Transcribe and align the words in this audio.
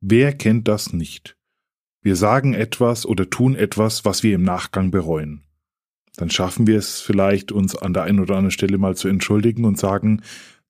Wer 0.00 0.32
kennt 0.32 0.66
das 0.66 0.94
nicht? 0.94 1.36
Wir 2.00 2.16
sagen 2.16 2.54
etwas 2.54 3.04
oder 3.04 3.28
tun 3.28 3.54
etwas, 3.54 4.06
was 4.06 4.22
wir 4.22 4.34
im 4.34 4.42
Nachgang 4.42 4.90
bereuen. 4.90 5.42
Dann 6.16 6.30
schaffen 6.30 6.66
wir 6.66 6.78
es 6.78 7.00
vielleicht, 7.00 7.52
uns 7.52 7.76
an 7.76 7.92
der 7.92 8.04
einen 8.04 8.20
oder 8.20 8.36
anderen 8.36 8.50
Stelle 8.50 8.78
mal 8.78 8.96
zu 8.96 9.08
entschuldigen 9.08 9.66
und 9.66 9.78
sagen, 9.78 10.22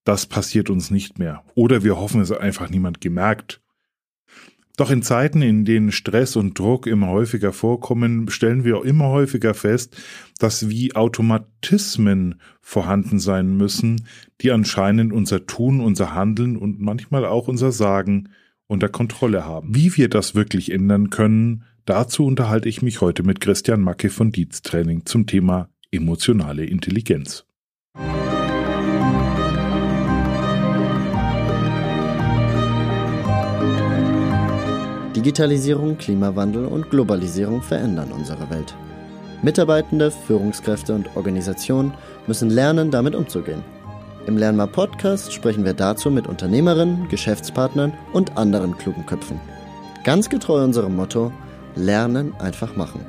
das 0.03 0.27
passiert 0.27 0.69
uns 0.69 0.90
nicht 0.90 1.21
mehr. 1.21 1.45
Oder 1.54 1.85
wir 1.85 1.96
hoffen, 1.96 2.21
es 2.21 2.30
hat 2.32 2.40
einfach 2.40 2.71
niemand 2.71 3.01
gemerkt. 3.01 3.61
Doch 4.77 4.90
in 4.90 5.03
Zeiten, 5.03 5.42
in 5.42 5.65
denen 5.65 5.92
Stress 5.92 6.35
und 6.35 6.58
Druck 6.58 6.88
immer 6.88 7.08
häufiger 7.08 7.53
vorkommen, 7.53 8.28
stellen 8.31 8.65
wir 8.65 8.85
immer 8.85 9.10
häufiger 9.10 9.54
fest, 9.54 9.97
dass 10.38 10.71
wie 10.71 10.97
Automatismen 10.97 12.40
vorhanden 12.60 13.21
sein 13.21 13.56
müssen, 13.56 14.08
die 14.40 14.51
anscheinend 14.51 15.12
unser 15.12 15.47
Tun, 15.47 15.81
unser 15.81 16.15
Handeln 16.15 16.56
und 16.56 16.80
manchmal 16.80 17.24
auch 17.27 17.47
unser 17.47 17.70
Sagen 17.70 18.30
unter 18.71 18.89
Kontrolle 18.89 19.45
haben. 19.45 19.75
Wie 19.75 19.97
wir 19.97 20.09
das 20.09 20.34
wirklich 20.34 20.70
ändern 20.70 21.11
können, 21.11 21.65
dazu 21.84 22.24
unterhalte 22.24 22.69
ich 22.69 22.83
mich 22.83 23.01
heute 23.01 23.24
mit 23.24 23.41
Christian 23.41 23.80
Macke 23.83 24.11
von 24.11 24.30
Dietz 24.30 24.62
Training 24.62 25.05
zum 25.06 25.27
Thema 25.27 25.69
emotionale 25.91 26.65
Intelligenz. 26.65 27.45
Digitalisierung, 35.16 35.98
Klimawandel 35.98 36.64
und 36.64 36.89
Globalisierung 36.91 37.62
verändern 37.62 38.12
unsere 38.12 38.48
Welt. 38.50 38.77
Mitarbeitende, 39.42 40.12
Führungskräfte 40.12 40.95
und 40.95 41.16
Organisationen 41.16 41.92
müssen 42.28 42.50
lernen, 42.50 42.91
damit 42.92 43.16
umzugehen. 43.16 43.62
Im 44.27 44.37
Lernmar 44.37 44.66
Podcast 44.66 45.33
sprechen 45.33 45.65
wir 45.65 45.73
dazu 45.73 46.10
mit 46.10 46.27
Unternehmerinnen, 46.27 47.09
Geschäftspartnern 47.09 47.92
und 48.12 48.37
anderen 48.37 48.77
klugen 48.77 49.06
Köpfen. 49.06 49.41
Ganz 50.05 50.28
getreu 50.28 50.62
unserem 50.62 50.95
Motto: 50.95 51.33
Lernen 51.74 52.34
einfach 52.38 52.77
machen. 52.77 53.05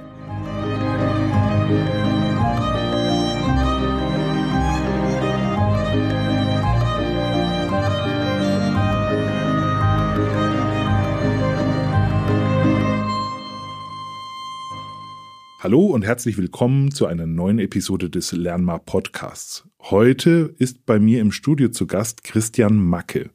Hallo 15.64 15.86
und 15.86 16.02
herzlich 16.02 16.40
willkommen 16.40 16.90
zu 16.90 17.06
einer 17.06 17.28
neuen 17.28 17.60
Episode 17.60 18.10
des 18.10 18.32
Lernmar 18.32 18.80
Podcasts. 18.80 19.70
Heute 19.80 20.56
ist 20.58 20.88
bei 20.88 20.98
mir 20.98 21.22
im 21.22 21.32
Studio 21.32 21.70
zu 21.70 21.86
Gast 21.86 22.24
Christian 22.24 22.78
Macke. 22.78 23.30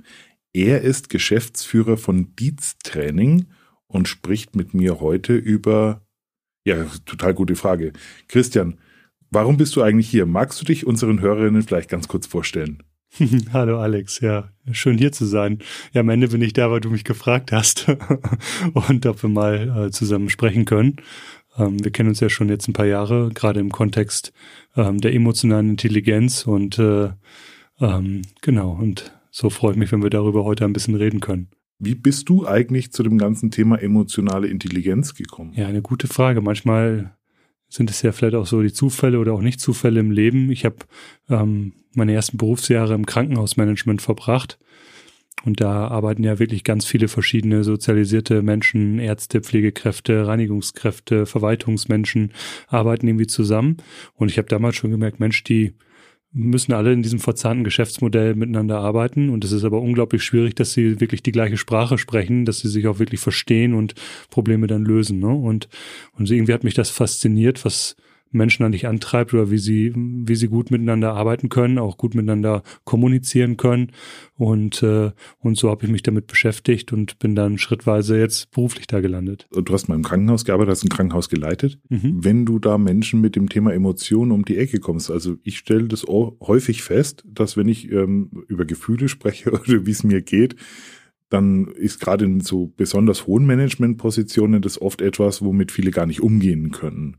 Er 0.52 0.80
ist 0.80 1.08
Geschäftsführer 1.08 1.96
von 1.96 2.34
Dietz 2.34 2.78
Training 2.82 3.46
und 3.86 4.08
spricht 4.08 4.56
mit 4.56 4.74
mir 4.74 4.98
heute 4.98 5.36
über, 5.36 6.04
ja, 6.64 6.86
total 7.04 7.32
gute 7.32 7.54
Frage. 7.54 7.92
Christian, 8.26 8.80
warum 9.30 9.56
bist 9.56 9.76
du 9.76 9.82
eigentlich 9.82 10.08
hier? 10.08 10.26
Magst 10.26 10.60
du 10.60 10.64
dich 10.64 10.84
unseren 10.84 11.20
Hörerinnen 11.20 11.62
vielleicht 11.62 11.90
ganz 11.90 12.08
kurz 12.08 12.26
vorstellen? 12.26 12.82
Hallo 13.52 13.78
Alex, 13.78 14.18
ja, 14.18 14.50
schön 14.72 14.98
hier 14.98 15.12
zu 15.12 15.26
sein. 15.26 15.60
Ja, 15.92 16.00
am 16.00 16.08
Ende 16.08 16.26
bin 16.26 16.42
ich 16.42 16.54
da, 16.54 16.72
weil 16.72 16.80
du 16.80 16.90
mich 16.90 17.04
gefragt 17.04 17.52
hast 17.52 17.86
und 18.74 19.06
ob 19.06 19.22
wir 19.22 19.30
mal 19.30 19.86
äh, 19.86 19.90
zusammen 19.92 20.28
sprechen 20.28 20.64
können. 20.64 20.96
Ähm, 21.58 21.82
wir 21.82 21.90
kennen 21.90 22.10
uns 22.10 22.20
ja 22.20 22.28
schon 22.28 22.48
jetzt 22.48 22.68
ein 22.68 22.72
paar 22.72 22.86
Jahre, 22.86 23.30
gerade 23.34 23.60
im 23.60 23.72
Kontext 23.72 24.32
ähm, 24.76 25.00
der 25.00 25.14
emotionalen 25.14 25.70
Intelligenz 25.70 26.46
und 26.46 26.78
äh, 26.78 27.10
ähm, 27.80 28.22
genau, 28.40 28.72
und 28.72 29.12
so 29.30 29.50
freue 29.50 29.72
ich 29.72 29.78
mich, 29.78 29.92
wenn 29.92 30.02
wir 30.02 30.10
darüber 30.10 30.44
heute 30.44 30.64
ein 30.64 30.72
bisschen 30.72 30.94
reden 30.94 31.20
können. 31.20 31.48
Wie 31.78 31.94
bist 31.94 32.28
du 32.28 32.46
eigentlich 32.46 32.92
zu 32.92 33.02
dem 33.02 33.18
ganzen 33.18 33.50
Thema 33.50 33.76
emotionale 33.76 34.48
Intelligenz 34.48 35.14
gekommen? 35.14 35.52
Ja, 35.54 35.66
eine 35.66 35.82
gute 35.82 36.06
Frage. 36.06 36.40
Manchmal 36.40 37.14
sind 37.68 37.90
es 37.90 38.00
ja 38.00 38.12
vielleicht 38.12 38.34
auch 38.34 38.46
so 38.46 38.62
die 38.62 38.72
Zufälle 38.72 39.18
oder 39.18 39.34
auch 39.34 39.42
nicht 39.42 39.60
Zufälle 39.60 40.00
im 40.00 40.10
Leben. 40.10 40.50
Ich 40.50 40.64
habe 40.64 40.76
ähm, 41.28 41.74
meine 41.94 42.14
ersten 42.14 42.38
Berufsjahre 42.38 42.94
im 42.94 43.04
Krankenhausmanagement 43.04 44.00
verbracht 44.00 44.58
und 45.44 45.60
da 45.60 45.88
arbeiten 45.88 46.24
ja 46.24 46.38
wirklich 46.38 46.64
ganz 46.64 46.86
viele 46.86 47.08
verschiedene 47.08 47.62
sozialisierte 47.62 48.42
Menschen, 48.42 48.98
Ärzte, 48.98 49.40
Pflegekräfte, 49.42 50.26
Reinigungskräfte, 50.26 51.26
Verwaltungsmenschen 51.26 52.32
arbeiten 52.68 53.06
irgendwie 53.06 53.26
zusammen. 53.26 53.76
Und 54.14 54.30
ich 54.30 54.38
habe 54.38 54.48
damals 54.48 54.76
schon 54.76 54.90
gemerkt, 54.90 55.20
Mensch, 55.20 55.44
die 55.44 55.74
müssen 56.32 56.72
alle 56.72 56.92
in 56.92 57.02
diesem 57.02 57.18
verzahnten 57.18 57.64
Geschäftsmodell 57.64 58.34
miteinander 58.34 58.78
arbeiten. 58.78 59.30
Und 59.30 59.44
es 59.44 59.52
ist 59.52 59.64
aber 59.64 59.80
unglaublich 59.80 60.22
schwierig, 60.22 60.54
dass 60.54 60.72
sie 60.72 61.00
wirklich 61.00 61.22
die 61.22 61.32
gleiche 61.32 61.56
Sprache 61.56 61.96
sprechen, 61.96 62.44
dass 62.44 62.58
sie 62.58 62.68
sich 62.68 62.86
auch 62.86 62.98
wirklich 62.98 63.20
verstehen 63.20 63.74
und 63.74 63.94
Probleme 64.30 64.66
dann 64.66 64.84
lösen. 64.84 65.18
Ne? 65.20 65.28
Und, 65.28 65.68
und 66.12 66.30
irgendwie 66.30 66.52
hat 66.52 66.64
mich 66.64 66.74
das 66.74 66.90
fasziniert, 66.90 67.64
was 67.64 67.96
Menschen 68.36 68.64
an 68.64 68.72
dich 68.72 68.86
antreibt 68.86 69.34
oder 69.34 69.50
wie 69.50 69.58
sie, 69.58 69.92
wie 69.94 70.34
sie 70.36 70.48
gut 70.48 70.70
miteinander 70.70 71.14
arbeiten 71.14 71.48
können, 71.48 71.78
auch 71.78 71.96
gut 71.96 72.14
miteinander 72.14 72.62
kommunizieren 72.84 73.56
können. 73.56 73.92
Und, 74.34 74.82
äh, 74.82 75.12
und 75.38 75.56
so 75.56 75.70
habe 75.70 75.86
ich 75.86 75.90
mich 75.90 76.02
damit 76.02 76.26
beschäftigt 76.26 76.92
und 76.92 77.18
bin 77.18 77.34
dann 77.34 77.58
schrittweise 77.58 78.18
jetzt 78.18 78.50
beruflich 78.50 78.86
da 78.86 79.00
gelandet. 79.00 79.48
Du 79.50 79.72
hast 79.72 79.88
mal 79.88 79.94
im 79.94 80.02
Krankenhaus 80.02 80.44
gearbeitet, 80.44 80.72
hast 80.72 80.84
ein 80.84 80.90
Krankenhaus 80.90 81.28
geleitet. 81.28 81.78
Mhm. 81.88 82.24
Wenn 82.24 82.46
du 82.46 82.58
da 82.58 82.78
Menschen 82.78 83.20
mit 83.20 83.36
dem 83.36 83.48
Thema 83.48 83.72
Emotionen 83.72 84.32
um 84.32 84.44
die 84.44 84.58
Ecke 84.58 84.78
kommst, 84.78 85.10
also 85.10 85.36
ich 85.42 85.58
stelle 85.58 85.88
das 85.88 86.06
häufig 86.06 86.82
fest, 86.82 87.24
dass 87.26 87.56
wenn 87.56 87.68
ich 87.68 87.90
ähm, 87.90 88.30
über 88.48 88.64
Gefühle 88.64 89.08
spreche 89.08 89.50
oder 89.52 89.86
wie 89.86 89.90
es 89.90 90.04
mir 90.04 90.22
geht, 90.22 90.56
dann 91.28 91.66
ist 91.66 92.00
gerade 92.00 92.24
in 92.24 92.40
so 92.40 92.72
besonders 92.76 93.26
hohen 93.26 93.46
Managementpositionen 93.46 94.62
das 94.62 94.80
oft 94.80 95.00
etwas, 95.02 95.42
womit 95.42 95.72
viele 95.72 95.90
gar 95.90 96.06
nicht 96.06 96.20
umgehen 96.20 96.70
können. 96.70 97.16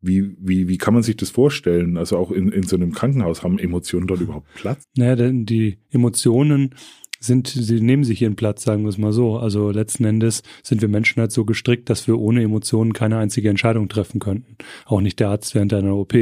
Wie, 0.00 0.36
wie, 0.38 0.68
wie 0.68 0.78
kann 0.78 0.94
man 0.94 1.02
sich 1.02 1.16
das 1.16 1.30
vorstellen? 1.30 1.96
Also 1.96 2.16
auch 2.16 2.30
in, 2.30 2.52
in 2.52 2.62
so 2.62 2.76
einem 2.76 2.92
Krankenhaus 2.92 3.42
haben 3.42 3.58
Emotionen 3.58 4.06
dort 4.06 4.20
überhaupt 4.20 4.46
Platz? 4.54 4.84
Naja, 4.96 5.16
denn 5.16 5.44
die 5.44 5.78
Emotionen 5.90 6.74
sind, 7.20 7.48
sie 7.48 7.80
nehmen 7.80 8.04
sich 8.04 8.22
ihren 8.22 8.36
Platz, 8.36 8.62
sagen 8.62 8.82
wir 8.82 8.88
es 8.88 8.98
mal 8.98 9.12
so. 9.12 9.38
Also 9.38 9.70
letzten 9.70 10.04
Endes 10.04 10.42
sind 10.62 10.80
wir 10.80 10.88
Menschen 10.88 11.20
halt 11.20 11.32
so 11.32 11.44
gestrickt, 11.44 11.90
dass 11.90 12.06
wir 12.06 12.18
ohne 12.18 12.42
Emotionen 12.42 12.92
keine 12.92 13.18
einzige 13.18 13.48
Entscheidung 13.48 13.88
treffen 13.88 14.20
könnten. 14.20 14.56
Auch 14.86 15.00
nicht 15.00 15.18
der 15.20 15.30
Arzt 15.30 15.54
während 15.54 15.74
einer 15.74 15.96
OP. 15.96 16.14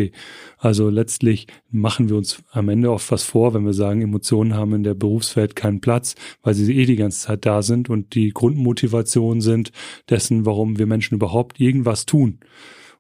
Also 0.59 0.89
letztlich 0.89 1.47
machen 1.71 2.09
wir 2.09 2.17
uns 2.17 2.43
am 2.51 2.69
Ende 2.69 2.91
oft 2.91 3.11
was 3.11 3.25
vor, 3.25 3.53
wenn 3.55 3.67
wir 3.67 3.75
sagen, 3.75 4.03
Emotionen 4.03 4.55
haben 4.55 4.75
in 4.75 4.85
der 4.85 4.95
Berufswelt 4.95 5.55
keinen 5.55 5.81
Platz, 5.81 6.15
weil 6.43 6.55
sie 6.55 6.75
eh 6.75 6.87
die 6.87 6.97
ganze 6.97 7.27
Zeit 7.27 7.45
da 7.45 7.63
sind 7.63 7.91
und 7.91 8.15
die 8.15 8.31
Grundmotivation 8.31 9.41
sind 9.41 9.73
dessen, 10.09 10.47
warum 10.47 10.79
wir 10.79 10.87
Menschen 10.87 11.17
überhaupt 11.17 11.61
irgendwas 11.61 12.07
tun. 12.07 12.41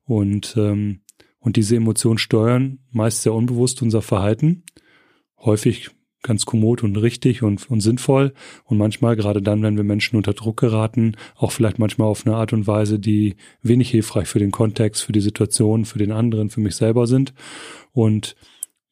Und, 0.06 0.54
ähm, 0.56 1.00
und 1.38 1.56
diese 1.56 1.76
Emotionen 1.76 2.18
steuern 2.18 2.78
meist 2.90 3.22
sehr 3.22 3.34
unbewusst 3.34 3.82
unser 3.82 4.02
Verhalten. 4.02 4.64
Häufig 5.38 5.90
ganz 6.22 6.44
kommod 6.44 6.82
und 6.82 6.96
richtig 6.96 7.42
und, 7.42 7.70
und 7.70 7.80
sinnvoll. 7.80 8.32
Und 8.64 8.78
manchmal, 8.78 9.16
gerade 9.16 9.40
dann, 9.40 9.62
wenn 9.62 9.76
wir 9.76 9.84
Menschen 9.84 10.16
unter 10.16 10.34
Druck 10.34 10.58
geraten, 10.58 11.16
auch 11.36 11.52
vielleicht 11.52 11.78
manchmal 11.78 12.08
auf 12.08 12.26
eine 12.26 12.36
Art 12.36 12.52
und 12.52 12.66
Weise, 12.66 12.98
die 12.98 13.36
wenig 13.62 13.90
hilfreich 13.90 14.26
für 14.26 14.40
den 14.40 14.50
Kontext, 14.50 15.04
für 15.04 15.12
die 15.12 15.20
Situation, 15.20 15.84
für 15.84 15.98
den 15.98 16.12
anderen, 16.12 16.50
für 16.50 16.60
mich 16.60 16.74
selber 16.74 17.06
sind. 17.06 17.32
Und 17.92 18.34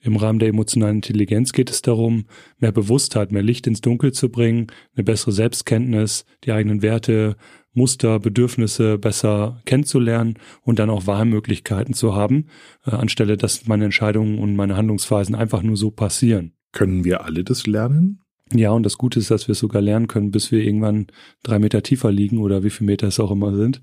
im 0.05 0.17
Rahmen 0.17 0.39
der 0.39 0.51
emotionalen 0.51 0.97
Intelligenz 0.97 1.53
geht 1.53 1.71
es 1.71 1.81
darum, 1.81 2.27
mehr 2.59 2.73
Bewusstheit, 2.73 3.33
mehr 3.33 3.43
Licht 3.43 3.67
ins 3.67 3.81
Dunkel 3.81 4.13
zu 4.13 4.29
bringen, 4.29 4.67
eine 4.95 5.03
bessere 5.03 5.33
Selbstkenntnis, 5.33 6.27
die 6.45 6.53
eigenen 6.53 6.83
Werte 6.83 7.37
Muster, 7.73 8.21
Bedürfnisse 8.21 8.99
besser 8.99 9.63
kennenzulernen 9.65 10.35
und 10.63 10.79
dann 10.79 10.91
auch 10.91 11.07
Wahlmöglichkeiten 11.07 11.95
zu 11.95 12.15
haben, 12.15 12.47
äh, 12.87 12.91
anstelle 12.91 13.37
dass 13.37 13.67
meine 13.67 13.87
Entscheidungen 13.87 14.39
und 14.39 14.55
meine 14.57 14.77
Handlungsweisen 14.77 15.35
einfach 15.35 15.63
nur 15.63 15.77
so 15.77 15.91
passieren. 15.91 16.53
Können 16.73 17.05
wir 17.05 17.25
alle 17.25 17.43
das 17.43 17.67
lernen? 17.67 18.21
Ja, 18.53 18.71
und 18.73 18.85
das 18.85 18.99
Gute 18.99 19.19
ist, 19.19 19.31
dass 19.31 19.49
wir 19.49 19.53
es 19.53 19.59
sogar 19.59 19.81
lernen 19.81 20.07
können, 20.07 20.31
bis 20.31 20.53
wir 20.53 20.63
irgendwann 20.63 21.07
drei 21.43 21.59
Meter 21.59 21.83
tiefer 21.83 22.13
liegen 22.13 22.39
oder 22.39 22.63
wie 22.63 22.71
viele 22.71 22.87
Meter 22.87 23.09
es 23.09 23.19
auch 23.19 23.31
immer 23.31 23.57
sind. 23.57 23.81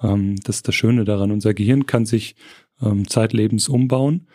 Ähm, 0.00 0.36
das 0.44 0.56
ist 0.56 0.68
das 0.68 0.76
Schöne 0.76 1.04
daran. 1.04 1.32
Unser 1.32 1.54
Gehirn 1.54 1.86
kann 1.86 2.06
sich 2.06 2.36
ähm, 2.80 3.08
zeitlebens 3.08 3.68
umbauen. 3.68 4.28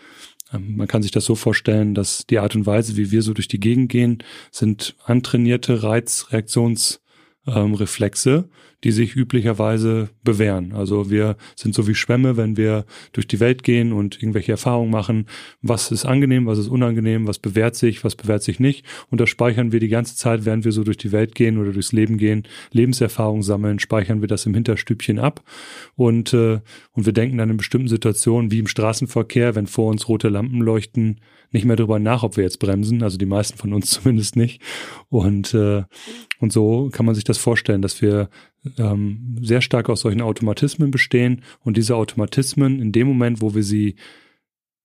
Ähm, 0.54 0.76
man 0.78 0.88
kann 0.88 1.02
sich 1.02 1.12
das 1.12 1.26
so 1.26 1.36
vorstellen, 1.36 1.96
dass 1.96 2.26
die 2.28 2.40
Art 2.40 2.56
und 2.56 2.66
Weise, 2.66 2.98
wie 2.98 3.12
wir 3.12 3.22
so 3.22 3.34
durch 3.34 3.48
die 3.48 3.60
Gegend 3.60 3.90
gehen, 3.92 4.24
sind 4.52 4.96
antrainierte 5.06 5.84
Reizreaktions- 5.84 7.00
ähm, 7.48 7.74
die 8.84 8.92
sich 8.92 9.16
üblicherweise 9.16 10.10
bewähren. 10.24 10.74
Also 10.74 11.10
wir 11.10 11.38
sind 11.56 11.76
so 11.76 11.88
wie 11.88 11.96
Schwämme, 11.96 12.38
wenn 12.38 12.58
wir 12.58 12.86
durch 13.14 13.28
die 13.28 13.40
Welt 13.40 13.64
gehen 13.64 13.94
und 13.94 14.22
irgendwelche 14.22 14.52
Erfahrungen 14.52 14.92
machen. 14.92 15.28
Was 15.62 15.92
ist 15.92 16.06
angenehm, 16.06 16.46
was 16.48 16.58
ist 16.58 16.68
unangenehm, 16.68 17.28
was 17.28 17.40
bewährt 17.40 17.76
sich, 17.76 18.04
was 18.04 18.16
bewährt 18.16 18.44
sich 18.44 18.60
nicht. 18.60 18.86
Und 19.10 19.22
das 19.22 19.30
speichern 19.30 19.72
wir 19.72 19.80
die 19.80 19.88
ganze 19.88 20.16
Zeit, 20.16 20.46
während 20.46 20.66
wir 20.66 20.72
so 20.72 20.84
durch 20.84 20.98
die 20.98 21.12
Welt 21.12 21.36
gehen 21.36 21.58
oder 21.58 21.72
durchs 21.72 21.92
Leben 21.92 22.18
gehen, 22.18 22.44
Lebenserfahrungen 22.72 23.44
sammeln, 23.44 23.80
speichern 23.80 24.22
wir 24.22 24.28
das 24.28 24.46
im 24.46 24.54
Hinterstübchen 24.54 25.20
ab. 25.20 25.44
Und, 25.96 26.34
äh, 26.34 26.60
und 26.94 27.06
wir 27.06 27.14
denken 27.14 27.38
dann 27.38 27.50
in 27.50 27.58
bestimmten 27.58 27.88
Situationen, 27.88 28.52
wie 28.52 28.60
im 28.60 28.68
Straßenverkehr, 28.68 29.56
wenn 29.56 29.68
vor 29.68 29.90
uns 29.92 30.08
rote 30.08 30.30
Lampen 30.30 30.62
leuchten, 30.62 31.20
nicht 31.52 31.66
mehr 31.66 31.76
darüber 31.76 32.00
nach, 32.00 32.24
ob 32.24 32.38
wir 32.38 32.44
jetzt 32.44 32.60
bremsen, 32.60 33.04
also 33.04 33.18
die 33.18 33.26
meisten 33.26 33.58
von 33.58 33.74
uns 33.74 33.90
zumindest 33.92 34.36
nicht. 34.36 34.62
Und, 35.10 35.54
äh, 35.54 35.84
und 36.40 36.52
so 36.52 36.90
kann 36.92 37.06
man 37.06 37.16
sich 37.16 37.24
das 37.24 37.38
vorstellen, 37.38 37.82
dass 37.82 38.02
wir 38.02 38.30
ähm, 38.78 39.38
sehr 39.42 39.62
stark 39.62 39.90
aus 39.90 40.02
solchen 40.02 40.22
Automatismen 40.22 40.92
bestehen 40.92 41.42
und 41.60 41.78
diese 41.78 41.96
Automatismen 41.96 42.80
in 42.80 42.92
dem 42.92 43.08
Moment, 43.08 43.42
wo 43.42 43.54
wir 43.54 43.64
sie 43.64 43.96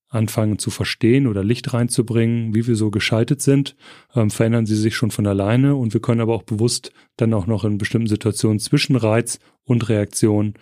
anfangen 0.09 0.59
zu 0.59 0.71
verstehen 0.71 1.27
oder 1.27 1.43
Licht 1.43 1.73
reinzubringen, 1.73 2.55
wie 2.55 2.67
wir 2.67 2.77
so 2.77 2.91
geschaltet 2.91 3.43
sind, 3.43 3.77
ähm, 4.15 4.31
verändern 4.31 4.67
sie 4.67 4.77
sich 4.77 4.95
schon 4.95 5.11
von 5.11 5.27
alleine 5.27 5.75
und 5.75 5.95
wir 5.95 6.01
können 6.01 6.21
aber 6.21 6.35
auch 6.35 6.45
bewusst 6.45 6.93
dann 7.17 7.35
auch 7.35 7.47
noch 7.47 7.65
in 7.65 7.79
bestimmten 7.79 8.09
Situationen 8.09 8.61
zwischen 8.61 8.97
Reiz 8.97 9.41
und 9.65 9.89
Reaktion 9.89 10.55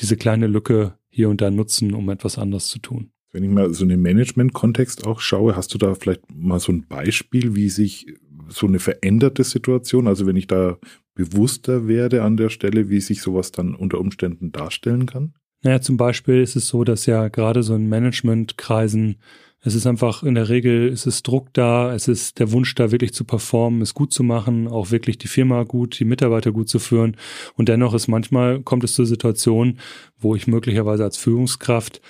diese 0.00 0.16
kleine 0.16 0.46
Lücke 0.46 0.98
hier 1.08 1.28
und 1.28 1.40
da 1.40 1.50
nutzen, 1.50 1.94
um 1.94 2.08
etwas 2.10 2.38
anderes 2.38 2.68
zu 2.68 2.78
tun. 2.78 3.13
Wenn 3.34 3.42
ich 3.42 3.50
mal 3.50 3.74
so 3.74 3.82
in 3.82 3.88
den 3.88 4.00
Management-Kontext 4.00 5.08
auch 5.08 5.18
schaue, 5.18 5.56
hast 5.56 5.74
du 5.74 5.78
da 5.78 5.96
vielleicht 5.96 6.22
mal 6.32 6.60
so 6.60 6.70
ein 6.70 6.86
Beispiel, 6.86 7.56
wie 7.56 7.68
sich 7.68 8.06
so 8.48 8.68
eine 8.68 8.78
veränderte 8.78 9.42
Situation, 9.42 10.06
also 10.06 10.24
wenn 10.28 10.36
ich 10.36 10.46
da 10.46 10.78
bewusster 11.16 11.88
werde 11.88 12.22
an 12.22 12.36
der 12.36 12.48
Stelle, 12.48 12.90
wie 12.90 13.00
sich 13.00 13.22
sowas 13.22 13.50
dann 13.50 13.74
unter 13.74 13.98
Umständen 13.98 14.52
darstellen 14.52 15.06
kann? 15.06 15.34
Naja, 15.64 15.80
zum 15.80 15.96
Beispiel 15.96 16.42
ist 16.42 16.54
es 16.54 16.68
so, 16.68 16.84
dass 16.84 17.06
ja 17.06 17.26
gerade 17.26 17.64
so 17.64 17.74
in 17.74 17.88
Managementkreisen 17.88 19.16
es 19.66 19.74
ist 19.74 19.86
einfach 19.86 20.22
in 20.22 20.34
der 20.34 20.50
Regel, 20.50 20.88
es 20.88 21.06
ist 21.06 21.26
Druck 21.26 21.48
da, 21.54 21.94
es 21.94 22.06
ist 22.06 22.38
der 22.38 22.52
Wunsch 22.52 22.74
da 22.74 22.92
wirklich 22.92 23.14
zu 23.14 23.24
performen, 23.24 23.80
es 23.80 23.94
gut 23.94 24.12
zu 24.12 24.22
machen, 24.22 24.68
auch 24.68 24.90
wirklich 24.90 25.16
die 25.16 25.26
Firma 25.26 25.62
gut, 25.62 25.98
die 25.98 26.04
Mitarbeiter 26.04 26.52
gut 26.52 26.68
zu 26.68 26.78
führen. 26.78 27.16
Und 27.56 27.70
dennoch 27.70 27.94
ist 27.94 28.06
manchmal 28.06 28.60
kommt 28.60 28.84
es 28.84 28.92
zur 28.92 29.06
Situation, 29.06 29.78
wo 30.18 30.36
ich 30.36 30.46
möglicherweise 30.46 31.02
als 31.02 31.16
Führungskraft 31.16 32.02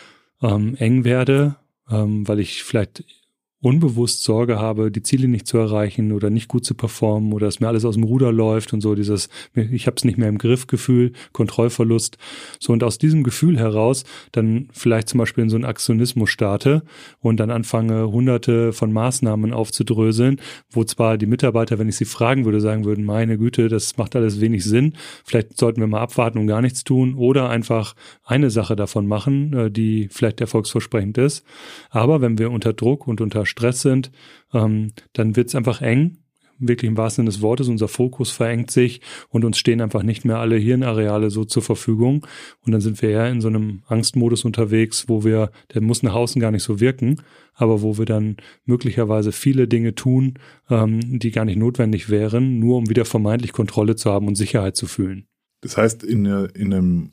ähm, 0.43 0.77
eng 0.77 1.05
werde, 1.05 1.57
ähm, 1.91 2.27
weil 2.27 2.41
ich 2.41 2.63
vielleicht 2.63 3.05
unbewusst 3.65 4.23
Sorge 4.23 4.59
habe, 4.59 4.91
die 4.91 5.03
Ziele 5.03 5.27
nicht 5.27 5.47
zu 5.47 5.57
erreichen 5.57 6.13
oder 6.13 6.29
nicht 6.29 6.49
gut 6.49 6.67
zu 6.67 6.75
performen 6.75 7.33
oder 7.33 7.47
dass 7.47 7.61
mir 7.61 7.69
alles 7.69 7.87
aus 7.87 7.95
dem 7.95 8.05
Ruder 8.05 8.31
läuft 8.31 8.75
und 8.75 8.83
so 8.83 8.95
dieses, 8.95 9.31
ich 9.55 9.87
habe 9.87 9.97
es 9.97 10.05
nicht 10.05 10.19
mehr 10.19 10.29
im 10.29 10.37
Griff 10.37 10.67
Gefühl, 10.67 11.13
Kontrollverlust. 11.33 12.19
So 12.61 12.75
und 12.75 12.85
aus 12.85 12.99
diesem 12.99 13.23
Gefühl 13.23 13.59
heraus 13.59 14.05
dann 14.33 14.69
vielleicht 14.73 15.09
zum 15.09 15.19
Beispiel 15.19 15.45
in 15.45 15.51
so 15.51 15.57
einen 15.57 15.65
Aktionismus 15.65 16.29
starte 16.29 16.83
und 17.21 17.41
dann 17.41 17.51
anfange, 17.51 18.11
hunderte 18.11 18.75
von 18.75 18.93
Maßnahmen 18.93 19.55
aufzudröseln, 19.55 20.41
wo 20.71 20.85
zwar 20.85 21.17
die 21.17 21.27
Mitarbeiter, 21.27 21.79
wenn 21.79 21.89
ich 21.89 21.97
sie 21.97 22.05
fragen 22.05 22.45
würde, 22.45 22.61
sagen 22.61 22.85
würden, 22.85 23.05
meine 23.07 23.39
Güte, 23.39 23.69
das 23.69 23.97
macht 23.97 24.15
alles 24.15 24.43
wenig 24.43 24.65
Sinn, 24.65 24.93
vielleicht 25.25 25.57
sollten 25.57 25.81
wir 25.81 25.87
mal 25.87 26.03
abwarten 26.03 26.39
und 26.39 26.49
gar 26.49 26.61
nichts 26.61 26.85
tun 26.85 27.15
oder 27.15 27.49
einfach 27.49 27.95
eine 28.25 28.51
Sache 28.51 28.77
davon 28.77 29.07
machen, 29.07 29.55
äh, 29.55 29.71
die 29.71 30.09
vielleicht 30.11 30.43
erfolgsversprechend 30.43 31.17
ist. 31.17 31.45
Aber 31.89 32.21
wenn 32.21 32.39
wir 32.39 32.51
unter 32.51 32.75
Druck 32.75 33.07
und 33.07 33.23
unter 33.23 33.47
Stress 33.55 33.83
sind, 33.83 34.11
ähm, 34.53 34.93
dann 35.13 35.37
wird 35.37 35.49
es 35.49 35.55
einfach 35.55 35.81
eng, 35.81 36.19
wirklich 36.59 36.89
im 36.89 36.97
wahrsten 36.97 37.23
Sinne 37.23 37.31
des 37.31 37.43
Wortes. 37.43 37.69
Unser 37.69 37.89
Fokus 37.89 38.31
verengt 38.31 38.71
sich 38.71 39.01
und 39.29 39.45
uns 39.45 39.59
stehen 39.59 39.81
einfach 39.81 40.03
nicht 40.03 40.25
mehr 40.25 40.39
alle 40.39 40.57
Hirnareale 40.57 41.31
so 41.31 41.45
zur 41.45 41.63
Verfügung. 41.63 42.27
Und 42.65 42.73
dann 42.73 42.81
sind 42.81 43.01
wir 43.03 43.11
eher 43.11 43.29
in 43.29 43.41
so 43.41 43.49
einem 43.49 43.83
Angstmodus 43.87 44.45
unterwegs, 44.45 45.09
wo 45.09 45.25
wir, 45.25 45.51
der 45.73 45.83
muss 45.83 46.03
nach 46.03 46.15
außen 46.15 46.41
gar 46.41 46.51
nicht 46.51 46.63
so 46.63 46.81
wirken, 46.81 47.23
aber 47.55 47.83
wo 47.83 47.99
wir 47.99 48.07
dann 48.07 48.37
möglicherweise 48.65 49.33
viele 49.33 49.69
Dinge 49.69 49.95
tun, 49.95 50.35
ähm, 50.69 51.19
die 51.19 51.31
gar 51.31 51.45
nicht 51.45 51.59
notwendig 51.59 52.11
wären, 52.11 52.59
nur 52.59 52.79
um 52.79 52.89
wieder 52.89 53.05
vermeintlich 53.05 53.53
Kontrolle 53.53 53.97
zu 53.97 54.11
haben 54.11 54.29
und 54.29 54.37
Sicherheit 54.37 54.77
zu 54.77 54.87
fühlen. 54.87 55.27
Das 55.61 55.77
heißt, 55.77 56.03
in, 56.03 56.27
in 56.27 56.75
einem 56.75 57.11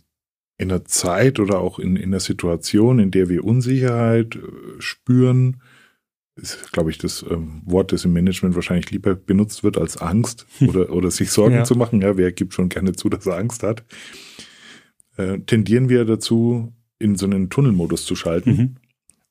in 0.61 0.71
einer 0.71 0.85
Zeit 0.85 1.39
oder 1.39 1.59
auch 1.59 1.79
in, 1.79 1.95
in 1.95 2.09
einer 2.09 2.19
Situation, 2.19 2.99
in 2.99 3.09
der 3.09 3.29
wir 3.29 3.43
Unsicherheit 3.43 4.35
äh, 4.35 4.39
spüren, 4.79 5.61
ist, 6.35 6.71
glaube 6.71 6.91
ich, 6.91 6.97
das 6.97 7.25
ähm, 7.29 7.61
Wort, 7.65 7.91
das 7.91 8.05
im 8.05 8.13
Management 8.13 8.55
wahrscheinlich 8.55 8.91
lieber 8.91 9.15
benutzt 9.15 9.63
wird 9.63 9.77
als 9.77 9.97
Angst 9.97 10.45
oder, 10.61 10.91
oder 10.91 11.11
sich 11.11 11.31
Sorgen 11.31 11.55
ja. 11.55 11.63
zu 11.63 11.75
machen. 11.75 12.01
Ja, 12.01 12.17
wer 12.17 12.31
gibt 12.31 12.53
schon 12.53 12.69
gerne 12.69 12.93
zu, 12.93 13.09
dass 13.09 13.25
er 13.25 13.37
Angst 13.37 13.63
hat? 13.63 13.83
Äh, 15.17 15.39
tendieren 15.39 15.89
wir 15.89 16.05
dazu, 16.05 16.73
in 16.99 17.15
so 17.15 17.25
einen 17.25 17.49
Tunnelmodus 17.49 18.05
zu 18.05 18.15
schalten. 18.15 18.51
Mhm. 18.51 18.75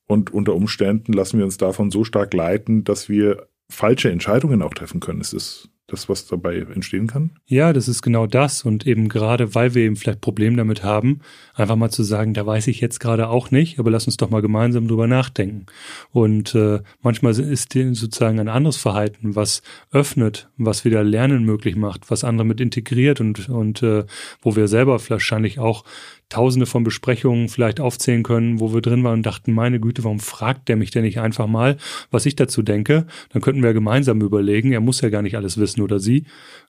Und 0.05 0.33
unter 0.33 0.55
Umständen 0.55 1.13
lassen 1.13 1.37
wir 1.37 1.45
uns 1.45 1.57
davon 1.57 1.89
so 1.89 2.03
stark 2.03 2.33
leiten, 2.33 2.83
dass 2.83 3.07
wir 3.07 3.47
falsche 3.69 4.11
Entscheidungen 4.11 4.61
auch 4.61 4.73
treffen 4.73 4.99
können. 4.99 5.21
Es 5.21 5.31
ist 5.31 5.69
das, 5.91 6.09
was 6.09 6.25
dabei 6.25 6.57
entstehen 6.57 7.07
kann? 7.07 7.31
Ja, 7.45 7.73
das 7.73 7.87
ist 7.87 8.01
genau 8.01 8.27
das. 8.27 8.63
Und 8.63 8.87
eben 8.87 9.09
gerade, 9.09 9.53
weil 9.55 9.75
wir 9.75 9.83
eben 9.83 9.95
vielleicht 9.95 10.21
Probleme 10.21 10.57
damit 10.57 10.83
haben, 10.83 11.19
einfach 11.53 11.75
mal 11.75 11.89
zu 11.89 12.03
sagen, 12.03 12.33
da 12.33 12.45
weiß 12.45 12.67
ich 12.67 12.81
jetzt 12.81 12.99
gerade 12.99 13.29
auch 13.29 13.51
nicht, 13.51 13.79
aber 13.79 13.91
lass 13.91 14.05
uns 14.05 14.17
doch 14.17 14.29
mal 14.29 14.41
gemeinsam 14.41 14.87
drüber 14.87 15.07
nachdenken. 15.07 15.65
Und 16.11 16.55
äh, 16.55 16.79
manchmal 17.01 17.37
ist 17.39 17.73
sozusagen 17.73 18.39
ein 18.39 18.49
anderes 18.49 18.77
Verhalten, 18.77 19.35
was 19.35 19.61
öffnet, 19.91 20.49
was 20.57 20.85
wieder 20.85 21.03
Lernen 21.03 21.43
möglich 21.43 21.75
macht, 21.75 22.09
was 22.09 22.23
andere 22.23 22.45
mit 22.45 22.61
integriert 22.61 23.21
und, 23.21 23.49
und 23.49 23.83
äh, 23.83 24.05
wo 24.41 24.55
wir 24.55 24.67
selber 24.67 24.99
wahrscheinlich 25.09 25.59
auch 25.59 25.83
tausende 26.31 26.65
von 26.65 26.83
Besprechungen 26.83 27.49
vielleicht 27.49 27.79
aufzählen 27.79 28.23
können, 28.23 28.59
wo 28.59 28.73
wir 28.73 28.81
drin 28.81 29.03
waren 29.03 29.19
und 29.19 29.25
dachten, 29.25 29.51
meine 29.51 29.79
Güte, 29.79 30.03
warum 30.03 30.19
fragt 30.19 30.69
der 30.69 30.77
mich 30.77 30.89
denn 30.89 31.03
nicht 31.03 31.19
einfach 31.19 31.45
mal, 31.45 31.77
was 32.09 32.25
ich 32.25 32.35
dazu 32.35 32.63
denke? 32.63 33.05
Dann 33.29 33.41
könnten 33.41 33.61
wir 33.61 33.73
gemeinsam 33.73 34.21
überlegen, 34.21 34.71
er 34.71 34.79
muss 34.79 35.01
ja 35.01 35.09
gar 35.09 35.21
nicht 35.21 35.35
alles 35.35 35.57
wissen 35.57 35.81
oder 35.81 35.99
sie. 35.99 36.25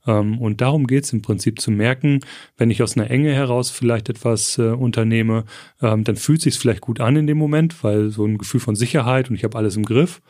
Ähm, 0.07 0.39
und 0.39 0.61
darum 0.61 0.87
geht 0.87 1.05
es 1.05 1.13
im 1.13 1.23
Prinzip 1.23 1.61
zu 1.61 1.71
merken, 1.71 2.21
wenn 2.57 2.71
ich 2.71 2.83
aus 2.83 2.97
einer 2.97 3.11
Enge 3.11 3.33
heraus 3.33 3.71
vielleicht 3.71 4.09
etwas 4.09 4.59
äh, 4.59 4.63
unternehme, 4.63 5.45
ähm, 5.81 6.05
dann 6.05 6.17
fühlt 6.17 6.43
sich 6.43 6.59
vielleicht 6.59 6.81
gut 6.81 7.01
an 7.01 7.17
in 7.17 7.27
dem 7.27 7.39
Moment, 7.39 7.83
weil 7.85 8.11
so 8.11 8.25
ein 8.27 8.39
Gefühl 8.39 8.61
von 8.61 8.75
Sicherheit 8.75 9.31
und 9.31 9.37
ich 9.37 9.45
habe 9.45 9.57
alles 9.57 9.77
im 9.77 9.85
Griff. 9.85 10.21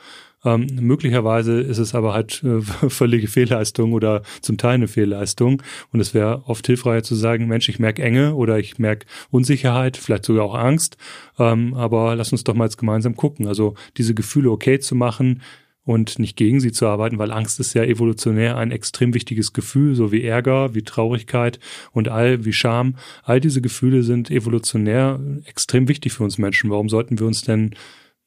Ähm, 0.44 0.66
möglicherweise 0.80 1.60
ist 1.60 1.78
es 1.78 1.94
aber 1.94 2.14
halt 2.14 2.42
äh, 2.44 2.60
völlige 2.88 3.28
Fehlleistung 3.28 3.92
oder 3.92 4.22
zum 4.40 4.58
Teil 4.58 4.74
eine 4.74 4.88
Fehlleistung. 4.88 5.62
Und 5.92 6.00
es 6.00 6.14
wäre 6.14 6.42
oft 6.46 6.66
hilfreicher 6.66 7.04
zu 7.04 7.14
sagen, 7.14 7.46
Mensch, 7.46 7.68
ich 7.68 7.78
merke 7.78 8.02
Enge 8.02 8.34
oder 8.34 8.58
ich 8.58 8.78
merke 8.78 9.06
Unsicherheit, 9.30 9.96
vielleicht 9.96 10.24
sogar 10.24 10.44
auch 10.44 10.54
Angst. 10.54 10.96
Ähm, 11.38 11.74
aber 11.74 12.16
lass 12.16 12.32
uns 12.32 12.44
doch 12.44 12.54
mal 12.54 12.64
jetzt 12.64 12.78
gemeinsam 12.78 13.16
gucken. 13.16 13.46
Also 13.46 13.74
diese 13.96 14.14
Gefühle 14.14 14.50
okay 14.50 14.78
zu 14.78 14.94
machen, 14.94 15.40
und 15.84 16.18
nicht 16.18 16.36
gegen 16.36 16.60
sie 16.60 16.72
zu 16.72 16.86
arbeiten, 16.86 17.18
weil 17.18 17.32
Angst 17.32 17.58
ist 17.58 17.74
ja 17.74 17.82
evolutionär 17.82 18.56
ein 18.56 18.70
extrem 18.70 19.14
wichtiges 19.14 19.52
Gefühl, 19.52 19.94
so 19.94 20.12
wie 20.12 20.22
Ärger, 20.22 20.74
wie 20.74 20.82
Traurigkeit 20.82 21.58
und 21.92 22.08
all 22.08 22.44
wie 22.44 22.52
Scham. 22.52 22.96
All 23.24 23.40
diese 23.40 23.60
Gefühle 23.60 24.02
sind 24.02 24.30
evolutionär 24.30 25.18
extrem 25.44 25.88
wichtig 25.88 26.12
für 26.12 26.24
uns 26.24 26.38
Menschen. 26.38 26.70
Warum 26.70 26.88
sollten 26.88 27.18
wir 27.18 27.26
uns 27.26 27.42
denn 27.42 27.74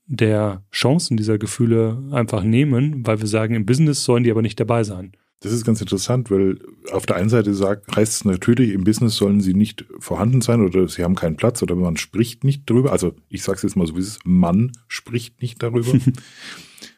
der 0.08 0.64
Chancen 0.72 1.18
dieser 1.18 1.38
Gefühle 1.38 2.04
einfach 2.12 2.44
nehmen, 2.44 3.06
weil 3.06 3.20
wir 3.20 3.28
sagen, 3.28 3.56
im 3.56 3.66
Business 3.66 4.04
sollen 4.04 4.24
die 4.24 4.32
aber 4.32 4.42
nicht 4.42 4.60
dabei 4.60 4.84
sein. 4.84 5.14
Das 5.42 5.52
ist 5.52 5.66
ganz 5.66 5.82
interessant, 5.82 6.32
weil 6.32 6.58
auf 6.92 7.06
der 7.06 7.18
einen 7.18 7.30
Seite 7.30 7.54
sagt, 7.54 7.96
heißt 7.96 8.14
es 8.14 8.26
natürlich, 8.26 8.72
im 8.72 8.84
Business 8.84 9.16
sollen 9.16 9.42
sie 9.42 9.54
nicht 9.54 9.86
vorhanden 10.00 10.42
sein 10.42 10.62
oder 10.62 10.88
sie 10.88 11.04
haben 11.04 11.16
keinen 11.16 11.36
Platz 11.36 11.62
oder 11.62 11.76
man 11.76 11.98
spricht 11.98 12.44
nicht 12.44 12.68
drüber. 12.70 12.92
Also 12.92 13.14
ich 13.30 13.44
sage 13.44 13.58
es 13.58 13.64
jetzt 13.64 13.76
mal 13.76 13.86
so, 13.86 13.96
wie 13.96 14.00
es 14.00 14.08
ist, 14.08 14.26
man 14.26 14.72
spricht 14.88 15.42
nicht 15.42 15.62
darüber. 15.62 15.92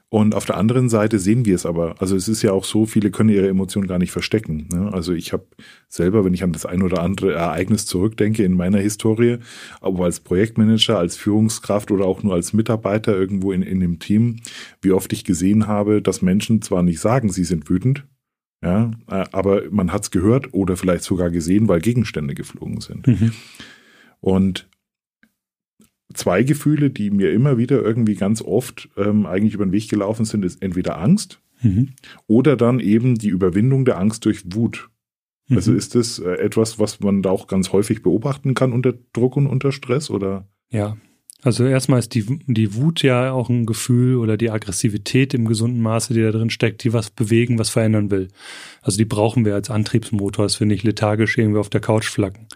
Und 0.09 0.35
auf 0.35 0.45
der 0.45 0.55
anderen 0.55 0.87
Seite 0.87 1.19
sehen 1.19 1.45
wir 1.45 1.55
es 1.55 1.65
aber. 1.65 1.95
Also 1.99 2.15
es 2.15 2.29
ist 2.29 2.41
ja 2.41 2.53
auch 2.53 2.63
so, 2.63 2.85
viele 2.85 3.11
können 3.11 3.29
ihre 3.29 3.49
Emotionen 3.49 3.87
gar 3.87 3.99
nicht 3.99 4.11
verstecken. 4.11 4.69
Ne? 4.71 4.89
Also 4.93 5.11
ich 5.11 5.33
habe 5.33 5.45
selber, 5.89 6.23
wenn 6.23 6.33
ich 6.33 6.43
an 6.43 6.53
das 6.53 6.65
ein 6.65 6.81
oder 6.81 7.03
andere 7.03 7.33
Ereignis 7.33 7.85
zurückdenke 7.85 8.43
in 8.43 8.53
meiner 8.53 8.79
Historie, 8.79 9.39
aber 9.81 10.05
als 10.05 10.21
Projektmanager, 10.21 10.97
als 10.97 11.17
Führungskraft 11.17 11.91
oder 11.91 12.05
auch 12.05 12.23
nur 12.23 12.35
als 12.35 12.53
Mitarbeiter 12.53 13.17
irgendwo 13.17 13.51
in, 13.51 13.61
in 13.61 13.81
dem 13.81 13.99
Team, 13.99 14.37
wie 14.81 14.93
oft 14.93 15.11
ich 15.11 15.25
gesehen 15.25 15.67
habe, 15.67 16.01
dass 16.01 16.21
Menschen 16.21 16.61
zwar 16.61 16.83
nicht 16.83 17.01
sagen, 17.01 17.29
sie 17.29 17.43
sind 17.43 17.69
wütend, 17.69 18.05
ja, 18.63 18.91
äh, 19.09 19.25
aber 19.33 19.63
man 19.71 19.91
hat 19.91 20.03
es 20.03 20.11
gehört 20.11 20.53
oder 20.53 20.77
vielleicht 20.77 21.03
sogar 21.03 21.31
gesehen, 21.31 21.67
weil 21.67 21.81
Gegenstände 21.81 22.33
geflogen 22.33 22.79
sind. 22.79 23.07
Mhm. 23.07 23.33
Und 24.21 24.67
zwei 26.13 26.43
Gefühle, 26.43 26.89
die 26.89 27.09
mir 27.09 27.31
immer 27.31 27.57
wieder 27.57 27.81
irgendwie 27.81 28.15
ganz 28.15 28.41
oft 28.41 28.89
ähm, 28.97 29.25
eigentlich 29.25 29.53
über 29.53 29.65
den 29.65 29.71
Weg 29.71 29.89
gelaufen 29.89 30.25
sind, 30.25 30.45
ist 30.45 30.61
entweder 30.61 30.99
Angst 30.99 31.41
mhm. 31.61 31.89
oder 32.27 32.55
dann 32.55 32.79
eben 32.79 33.15
die 33.15 33.29
Überwindung 33.29 33.85
der 33.85 33.99
Angst 33.99 34.25
durch 34.25 34.43
Wut. 34.53 34.89
Mhm. 35.47 35.57
Also 35.57 35.73
ist 35.73 35.95
das 35.95 36.19
äh, 36.19 36.33
etwas, 36.35 36.79
was 36.79 36.99
man 36.99 37.21
da 37.21 37.29
auch 37.29 37.47
ganz 37.47 37.71
häufig 37.71 38.03
beobachten 38.03 38.53
kann 38.53 38.73
unter 38.73 38.93
Druck 39.13 39.35
und 39.37 39.47
unter 39.47 39.71
Stress 39.71 40.09
oder? 40.09 40.47
Ja, 40.69 40.97
Also 41.43 41.65
erstmal 41.65 41.99
ist 41.99 42.15
die, 42.15 42.25
die 42.47 42.75
Wut 42.75 43.03
ja 43.03 43.31
auch 43.31 43.49
ein 43.49 43.65
Gefühl 43.65 44.15
oder 44.17 44.37
die 44.37 44.49
Aggressivität 44.49 45.33
im 45.33 45.45
gesunden 45.45 45.81
Maße, 45.81 46.13
die 46.13 46.21
da 46.21 46.31
drin 46.31 46.49
steckt, 46.49 46.83
die 46.83 46.93
was 46.93 47.09
bewegen, 47.11 47.59
was 47.59 47.69
verändern 47.69 48.09
will. 48.09 48.29
Also 48.81 48.97
die 48.97 49.05
brauchen 49.05 49.45
wir 49.45 49.53
als 49.53 49.69
Antriebsmotor, 49.69 50.45
dass 50.45 50.59
wir 50.59 50.67
nicht 50.67 50.83
lethargisch 50.83 51.37
irgendwie 51.37 51.59
auf 51.59 51.69
der 51.69 51.81
Couch 51.81 52.05
flacken. 52.05 52.47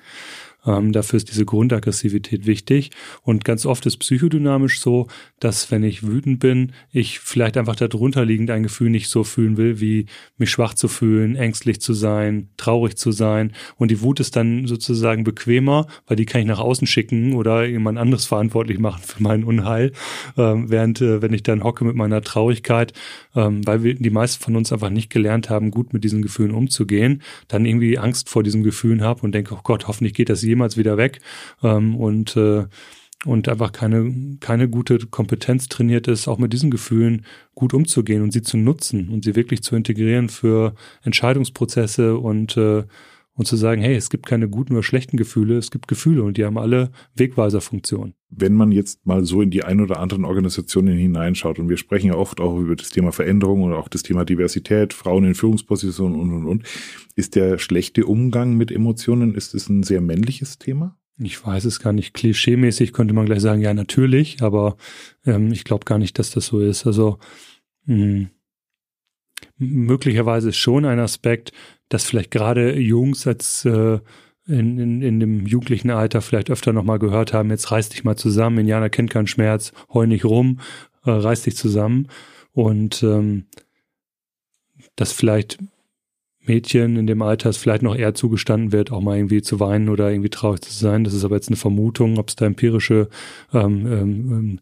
Ähm, 0.66 0.92
dafür 0.92 1.18
ist 1.18 1.30
diese 1.30 1.46
Grundaggressivität 1.46 2.46
wichtig. 2.46 2.92
Und 3.24 3.46
ganz 3.46 3.66
oft 3.66 3.86
ist 3.86 3.98
psychodynamisch 3.98 4.80
so, 4.80 5.08
dass 5.40 5.72
wenn 5.72 5.84
ich 5.84 6.06
wütend 6.06 6.40
bin, 6.40 6.74
ich 6.92 7.20
vielleicht 7.20 7.58
einfach 7.58 7.76
darunter 7.76 8.26
liegend 8.26 8.52
ein 8.52 8.64
Gefühl 8.64 8.90
nicht 8.90 9.10
so 9.10 9.24
fühlen 9.24 9.58
will, 9.58 9.80
wie 9.80 10.06
mich 10.38 10.52
schwach 10.52 10.74
zu 10.74 10.88
fühlen, 10.88 11.36
ängstlich 11.36 11.82
zu 11.82 11.94
sein, 11.94 12.50
traurig 12.58 12.98
zu 12.98 13.12
sein. 13.12 13.54
Und 13.78 13.92
die 13.92 14.02
Wut 14.02 14.20
ist 14.20 14.36
dann 14.36 14.68
sozusagen 14.68 15.24
bequemer, 15.24 15.88
weil 16.08 16.18
die 16.18 16.26
kann 16.26 16.42
ich 16.42 16.48
nach 16.48 16.60
außen 16.60 16.88
schicken 16.88 17.34
oder 17.34 17.66
jemand 17.66 17.98
anderes 17.98 18.26
verantwortlich 18.26 18.80
machen 18.80 19.02
für 19.04 19.22
mein 19.24 19.44
Unheil. 19.44 19.92
Ähm, 20.38 20.70
während, 20.70 21.02
äh, 21.02 21.22
wenn 21.22 21.34
ich 21.34 21.44
dann 21.44 21.64
hocke 21.64 21.86
mit 21.86 21.96
meiner 21.96 22.22
Traurigkeit, 22.22 22.94
ähm, 23.36 23.66
weil 23.66 23.84
wir 23.84 23.96
die 23.96 24.10
meisten 24.10 24.44
von 24.44 24.56
uns 24.56 24.72
einfach 24.72 24.90
nicht 24.90 25.10
gelernt 25.10 25.50
haben, 25.50 25.72
gut 25.72 25.94
mit 25.94 26.04
diesen 26.04 26.22
Gefühlen 26.22 26.52
umzugehen, 26.52 27.22
dann 27.48 27.66
irgendwie 27.66 27.98
Angst 27.98 28.30
vor 28.30 28.44
diesen 28.44 28.64
Gefühlen 28.64 29.02
habe 29.02 29.22
und 29.22 29.34
denke, 29.34 29.56
oh 29.56 29.62
Gott, 29.64 29.88
hoffentlich 29.88 30.14
geht 30.14 30.30
das 30.30 30.44
jemals 30.52 30.78
wieder 30.78 30.98
weg 30.98 31.20
ähm, 31.64 31.96
und 31.96 32.36
äh, 32.38 32.66
und 33.26 33.48
einfach 33.48 33.72
keine, 33.72 34.38
keine 34.40 34.68
gute 34.68 34.98
Kompetenz 34.98 35.70
trainiert 35.70 36.08
ist, 36.08 36.28
auch 36.28 36.40
mit 36.40 36.54
diesen 36.54 36.72
Gefühlen 36.72 37.26
gut 37.54 37.74
umzugehen 37.74 38.24
und 38.24 38.32
sie 38.32 38.42
zu 38.42 38.58
nutzen 38.58 39.10
und 39.10 39.24
sie 39.24 39.36
wirklich 39.36 39.62
zu 39.62 39.76
integrieren 39.76 40.28
für 40.28 40.74
Entscheidungsprozesse 41.04 42.18
und, 42.18 42.58
äh, 42.58 42.84
und 43.42 43.46
zu 43.46 43.56
sagen, 43.56 43.82
hey, 43.82 43.96
es 43.96 44.12
gibt 44.12 44.28
keine 44.28 44.48
guten 44.48 44.74
oder 44.74 44.84
schlechten 44.84 45.18
Gefühle, 45.18 45.58
es 45.58 45.72
gibt 45.72 45.88
Gefühle 45.88 46.22
und 46.22 46.38
die 46.38 46.46
haben 46.46 46.60
alle 46.60 46.92
Wegweiserfunktion. 47.16 48.14
Wenn 48.30 48.54
man 48.54 48.72
jetzt 48.72 49.04
mal 49.04 49.26
so 49.26 49.42
in 49.42 49.50
die 49.50 49.64
ein 49.64 49.82
oder 49.82 50.00
anderen 50.00 50.26
Organisationen 50.26 50.96
hineinschaut 50.96 51.58
und 51.58 51.68
wir 51.68 51.78
sprechen 51.78 52.08
ja 52.08 52.14
oft 52.14 52.40
auch 52.40 52.60
über 52.60 52.76
das 52.76 52.92
Thema 52.92 53.12
Veränderung 53.12 53.64
oder 53.64 53.80
auch 53.80 53.88
das 53.88 54.04
Thema 54.04 54.26
Diversität, 54.26 54.94
Frauen 54.94 55.24
in 55.24 55.34
Führungspositionen 55.34 56.20
und, 56.20 56.32
und, 56.32 56.46
und, 56.46 56.64
ist 57.16 57.36
der 57.36 57.58
schlechte 57.58 58.06
Umgang 58.06 58.58
mit 58.58 58.72
Emotionen, 58.72 59.34
ist 59.34 59.56
es 59.56 59.68
ein 59.70 59.82
sehr 59.82 60.02
männliches 60.02 60.60
Thema? 60.60 61.00
Ich 61.18 61.44
weiß 61.44 61.66
es 61.66 61.80
gar 61.80 61.94
nicht. 61.94 62.14
Klischeemäßig 62.14 62.94
könnte 62.94 63.16
man 63.16 63.26
gleich 63.26 63.42
sagen, 63.42 63.62
ja, 63.64 63.74
natürlich, 63.74 64.44
aber 64.44 64.78
ähm, 65.26 65.52
ich 65.52 65.64
glaube 65.64 65.86
gar 65.86 65.98
nicht, 65.98 66.20
dass 66.20 66.30
das 66.30 66.46
so 66.46 66.60
ist. 66.60 66.86
Also 66.86 67.18
mh, 67.86 67.96
hm, 67.96 68.30
möglicherweise 69.58 70.50
ist 70.50 70.58
schon 70.58 70.86
ein 70.86 71.00
Aspekt, 71.00 71.52
dass 71.92 72.06
vielleicht 72.06 72.32
gerade 72.32 72.80
Jungs 72.80 73.28
als 73.28 73.66
äh, 73.66 74.00
in, 74.48 74.80
in, 74.80 75.02
in 75.02 75.20
dem 75.20 75.46
jugendlichen 75.46 75.92
Alter 75.92 76.22
vielleicht 76.22 76.50
öfter 76.50 76.72
nochmal 76.74 77.00
gehört 77.00 77.34
haben, 77.34 77.50
jetzt 77.50 77.70
reiß 77.70 77.90
dich 77.90 78.04
mal 78.04 78.16
zusammen, 78.16 78.60
Indianer 78.60 78.90
kennt 78.90 79.12
keinen 79.12 79.28
Schmerz, 79.28 79.74
heul 79.94 80.08
nicht 80.08 80.26
rum, 80.26 80.60
äh, 81.06 81.12
reiß 81.12 81.44
dich 81.44 81.58
zusammen. 81.58 82.08
Und 82.54 83.04
ähm, 83.04 83.46
dass 84.96 85.12
vielleicht 85.12 85.60
Mädchen 86.40 86.96
in 86.96 87.08
dem 87.08 87.22
Alter 87.22 87.50
es 87.50 87.58
vielleicht 87.58 87.84
noch 87.84 87.96
eher 87.96 88.14
zugestanden 88.14 88.72
wird, 88.72 88.92
auch 88.92 89.02
mal 89.02 89.18
irgendwie 89.18 89.42
zu 89.42 89.60
weinen 89.60 89.90
oder 89.90 90.10
irgendwie 90.10 90.30
traurig 90.30 90.62
zu 90.62 90.74
sein. 90.74 91.04
Das 91.04 91.14
ist 91.14 91.26
aber 91.26 91.36
jetzt 91.36 91.50
eine 91.50 91.58
Vermutung, 91.58 92.18
ob 92.18 92.30
es 92.30 92.36
da 92.36 92.46
empirische 92.46 93.10
ähm, 93.54 93.86
ähm, 93.86 94.60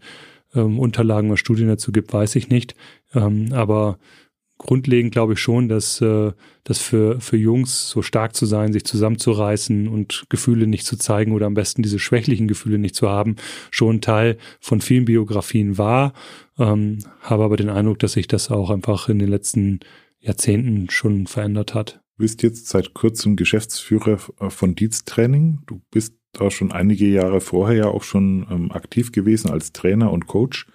ähm, 0.56 0.80
Unterlagen 0.80 1.30
oder 1.30 1.38
Studien 1.38 1.68
dazu 1.68 1.92
gibt, 1.92 2.12
weiß 2.12 2.36
ich 2.36 2.50
nicht. 2.50 2.76
Ähm, 3.14 3.54
aber 3.54 4.00
grundlegend 4.60 5.12
glaube 5.12 5.34
ich 5.34 5.40
schon, 5.40 5.68
dass 5.68 6.00
äh, 6.02 6.32
das 6.64 6.78
für, 6.78 7.20
für 7.20 7.38
Jungs 7.38 7.90
so 7.90 8.04
stark 8.04 8.36
zu 8.36 8.46
sein, 8.46 8.72
sich 8.72 8.86
zusammenzureißen 8.86 9.88
und 9.88 10.26
Gefühle 10.30 10.68
nicht 10.68 10.86
zu 10.86 10.98
zeigen 10.98 11.32
oder 11.32 11.48
am 11.48 11.56
besten 11.56 11.82
diese 11.82 11.98
schwächlichen 11.98 12.48
Gefühle 12.48 12.78
nicht 12.78 12.94
zu 12.94 13.10
haben, 13.10 13.38
schon 13.72 14.02
Teil 14.02 14.38
von 14.60 14.82
vielen 14.82 15.06
Biografien 15.06 15.80
war. 15.80 16.14
Ähm, 16.60 17.00
habe 17.22 17.44
aber 17.44 17.58
den 17.58 17.70
Eindruck, 17.70 18.00
dass 18.00 18.14
sich 18.14 18.28
das 18.28 18.52
auch 18.52 18.70
einfach 18.70 19.10
in 19.10 19.18
den 19.18 19.30
letzten 19.30 19.80
Jahrzehnten 20.20 20.90
schon 20.90 21.26
verändert 21.26 21.74
hat. 21.74 22.02
Du 22.18 22.24
bist 22.24 22.44
jetzt 22.44 22.68
seit 22.68 22.94
kurzem 22.94 23.38
Geschäftsführer 23.38 24.20
äh, 24.40 24.50
von 24.50 24.76
Dietz 24.76 25.06
Training. 25.06 25.60
Du 25.66 25.82
bist 25.90 26.16
da 26.34 26.52
schon 26.52 26.72
einige 26.72 27.08
Jahre 27.08 27.42
vorher 27.42 27.78
ja 27.78 27.86
auch 27.86 28.04
schon 28.04 28.46
ähm, 28.52 28.72
aktiv 28.72 29.12
gewesen 29.12 29.50
als 29.50 29.72
Trainer 29.72 30.12
und 30.12 30.28
Coach. 30.28 30.68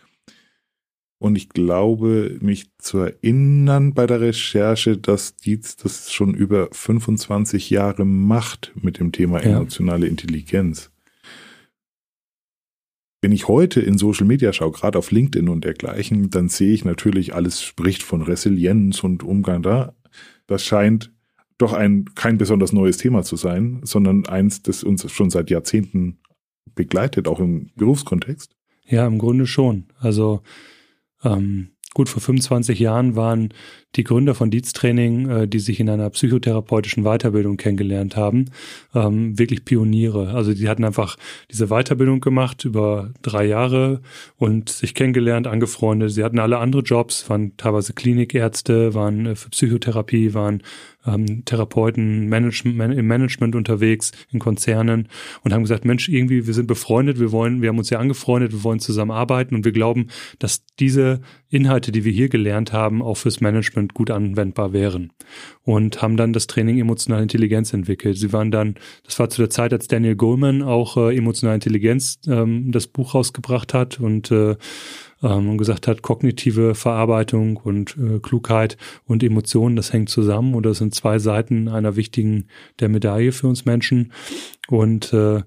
Und 1.25 1.37
ich 1.37 1.49
glaube, 1.49 2.37
mich 2.43 2.67
zu 2.77 2.99
erinnern 2.99 3.95
bei 3.95 4.07
der 4.07 4.21
Recherche, 4.21 4.99
dass 4.99 5.37
Dietz 5.37 5.75
das 5.75 6.13
schon 6.13 6.35
über 6.35 6.69
25 6.71 7.71
Jahre 7.71 8.05
macht 8.05 8.73
mit 8.75 8.99
dem 8.99 9.11
Thema 9.11 9.41
emotionale 9.41 10.05
ja. 10.05 10.11
Intelligenz. 10.11 10.91
Wenn 13.23 13.33
ich 13.33 13.49
heute 13.49 13.81
in 13.81 13.97
Social 13.97 14.27
Media 14.27 14.53
schaue, 14.53 14.73
gerade 14.73 14.99
auf 14.99 15.13
LinkedIn 15.13 15.49
und 15.49 15.65
dergleichen, 15.65 16.29
dann 16.29 16.51
sehe 16.51 16.75
ich 16.75 16.85
natürlich, 16.85 17.35
alles 17.35 17.63
spricht 17.63 18.03
von 18.03 18.21
Resilienz 18.21 19.03
und 19.03 19.23
Umgang 19.23 19.63
da. 19.63 19.95
Das 20.47 20.63
scheint 20.63 21.11
doch 21.57 21.73
ein 21.73 22.05
kein 22.15 22.37
besonders 22.37 22.75
neues 22.75 22.99
Thema 22.99 23.23
zu 23.23 23.37
sein, 23.37 23.81
sondern 23.83 24.27
eins, 24.27 24.61
das 24.61 24.85
uns 24.85 25.11
schon 25.11 25.31
seit 25.31 25.49
Jahrzehnten 25.49 26.19
begleitet, 26.75 27.29
auch 27.29 27.41
im 27.41 27.71
Berufskontext. 27.77 28.55
Ja, 28.87 29.07
im 29.07 29.17
Grunde 29.17 29.47
schon. 29.47 29.87
Also 29.99 30.43
ähm, 31.25 31.71
gut, 31.95 32.09
vor 32.09 32.23
25 32.23 32.79
Jahren 32.79 33.17
waren 33.17 33.53
die 33.97 34.05
Gründer 34.05 34.35
von 34.35 34.51
Dietz 34.51 34.73
Training, 34.73 35.29
äh, 35.29 35.49
die 35.49 35.61
sich 35.61 35.81
in 35.81 35.89
einer 35.89 36.11
psychotherapeutischen 36.11 37.05
Weiterbildung 37.05 37.57
kennengelernt 37.57 38.17
haben, 38.17 38.47
ähm, 38.95 39.39
wirklich 39.39 39.65
Pioniere. 39.65 40.35
Also 40.35 40.55
die 40.55 40.69
hatten 40.69 40.85
einfach 40.85 41.17
diese 41.51 41.69
Weiterbildung 41.69 42.21
gemacht 42.21 42.65
über 42.65 43.13
drei 43.23 43.45
Jahre 43.45 44.01
und 44.37 44.69
sich 44.69 44.95
kennengelernt, 44.95 45.47
angefreundet. 45.47 46.13
Sie 46.13 46.25
hatten 46.25 46.39
alle 46.39 46.59
andere 46.59 46.83
Jobs, 46.83 47.29
waren 47.31 47.57
teilweise 47.57 47.93
Klinikärzte, 47.93 48.95
waren 48.95 49.27
äh, 49.27 49.35
für 49.37 49.51
Psychotherapie, 49.51 50.35
waren 50.35 50.63
ähm, 51.07 51.45
Therapeuten 51.45 52.29
Management, 52.29 52.77
man, 52.77 52.93
im 52.93 53.07
Management 53.07 53.55
unterwegs, 53.55 54.13
in 54.31 54.39
Konzernen 54.39 55.09
und 55.43 55.53
haben 55.53 55.63
gesagt, 55.63 55.85
Mensch, 55.85 56.09
irgendwie, 56.09 56.47
wir 56.47 56.55
sind 56.55 56.67
befreundet, 56.67 57.19
wir 57.21 57.33
wollen, 57.33 57.63
wir 57.63 57.69
haben 57.69 57.79
uns 57.79 57.91
ja 57.91 57.99
angefreundet, 57.99 58.53
wir 58.53 58.65
wollen 58.65 58.81
zusammenarbeiten 58.81 59.55
und 59.55 59.65
wir 59.65 59.73
glauben, 59.73 60.09
dass 60.39 60.65
diese 60.79 61.21
Inhalte, 61.51 61.93
die 61.93 62.05
wir 62.05 62.13
hier 62.13 62.29
gelernt 62.29 62.73
haben, 62.73 63.03
auch 63.03 63.17
fürs 63.17 63.41
Management 63.41 63.84
gut 63.93 64.11
anwendbar 64.11 64.73
wären. 64.73 65.13
Und 65.65 66.01
haben 66.01 66.17
dann 66.17 66.33
das 66.33 66.47
Training 66.47 66.79
emotionale 66.79 67.23
Intelligenz 67.23 67.75
entwickelt. 67.75 68.17
Sie 68.17 68.33
waren 68.33 68.51
dann, 68.51 68.77
das 69.05 69.19
war 69.19 69.29
zu 69.29 69.43
der 69.43 69.51
Zeit, 69.51 69.73
als 69.73 69.89
Daniel 69.89 70.17
Goleman 70.17 70.63
auch 70.63 70.97
äh, 70.97 71.17
emotionale 71.17 71.57
Intelligenz 71.57 72.21
ähm, 72.27 72.73
das 72.73 72.87
Buch 72.87 73.15
rausgebracht 73.15 73.75
hat 73.75 74.01
und 74.01 74.31
äh, 74.31 74.57
ähm, 75.25 75.49
und 75.51 75.59
gesagt 75.59 75.89
hat, 75.89 76.03
kognitive 76.03 76.75
Verarbeitung 76.75 77.57
und 77.57 77.97
äh, 77.97 78.19
Klugheit 78.21 78.77
und 79.07 79.23
Emotionen, 79.23 79.75
das 79.75 79.93
hängt 79.93 80.11
zusammen 80.11 80.55
oder 80.55 80.71
das 80.71 80.79
sind 80.79 80.95
zwei 80.95 81.19
Seiten 81.19 81.69
einer 81.69 81.97
wichtigen 81.97 82.47
der 82.81 82.89
Medaille 82.89 83.33
für 83.33 83.49
uns 83.49 83.65
Menschen. 83.65 84.13
Und 84.69 85.13
äh, 85.13 85.43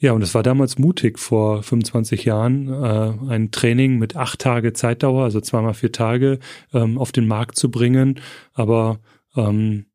ja, 0.00 0.12
und 0.12 0.22
es 0.22 0.34
war 0.34 0.44
damals 0.44 0.78
mutig, 0.78 1.18
vor 1.18 1.62
25 1.62 2.24
Jahren 2.24 2.68
äh, 2.68 3.32
ein 3.32 3.50
Training 3.50 3.98
mit 3.98 4.14
acht 4.14 4.38
Tage 4.38 4.72
Zeitdauer, 4.72 5.24
also 5.24 5.40
zweimal 5.40 5.74
vier 5.74 5.90
Tage, 5.90 6.38
ähm, 6.72 6.98
auf 6.98 7.10
den 7.10 7.26
Markt 7.26 7.56
zu 7.56 7.68
bringen. 7.68 8.20
Aber 8.52 9.00
ähm, 9.36 9.86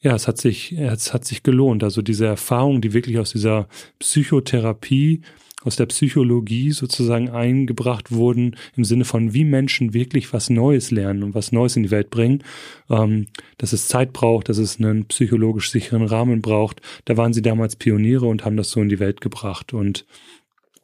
ja, 0.00 0.14
es 0.14 0.28
hat 0.28 0.38
sich, 0.38 0.72
es 0.72 1.14
hat 1.14 1.24
sich 1.24 1.42
gelohnt. 1.42 1.82
Also 1.82 2.02
diese 2.02 2.26
Erfahrung, 2.26 2.82
die 2.82 2.92
wirklich 2.92 3.18
aus 3.18 3.32
dieser 3.32 3.68
Psychotherapie 3.98 5.22
aus 5.64 5.76
der 5.76 5.86
Psychologie 5.86 6.70
sozusagen 6.70 7.30
eingebracht 7.30 8.12
wurden, 8.12 8.56
im 8.76 8.84
Sinne 8.84 9.04
von, 9.04 9.34
wie 9.34 9.44
Menschen 9.44 9.92
wirklich 9.92 10.32
was 10.32 10.50
Neues 10.50 10.90
lernen 10.90 11.22
und 11.24 11.34
was 11.34 11.50
Neues 11.50 11.76
in 11.76 11.82
die 11.82 11.90
Welt 11.90 12.10
bringen, 12.10 12.44
ähm, 12.90 13.26
dass 13.58 13.72
es 13.72 13.88
Zeit 13.88 14.12
braucht, 14.12 14.48
dass 14.48 14.58
es 14.58 14.78
einen 14.78 15.06
psychologisch 15.06 15.70
sicheren 15.70 16.06
Rahmen 16.06 16.42
braucht. 16.42 16.80
Da 17.06 17.16
waren 17.16 17.32
sie 17.32 17.42
damals 17.42 17.76
Pioniere 17.76 18.26
und 18.26 18.44
haben 18.44 18.56
das 18.56 18.70
so 18.70 18.80
in 18.80 18.88
die 18.88 19.00
Welt 19.00 19.20
gebracht. 19.20 19.74
Und 19.74 20.06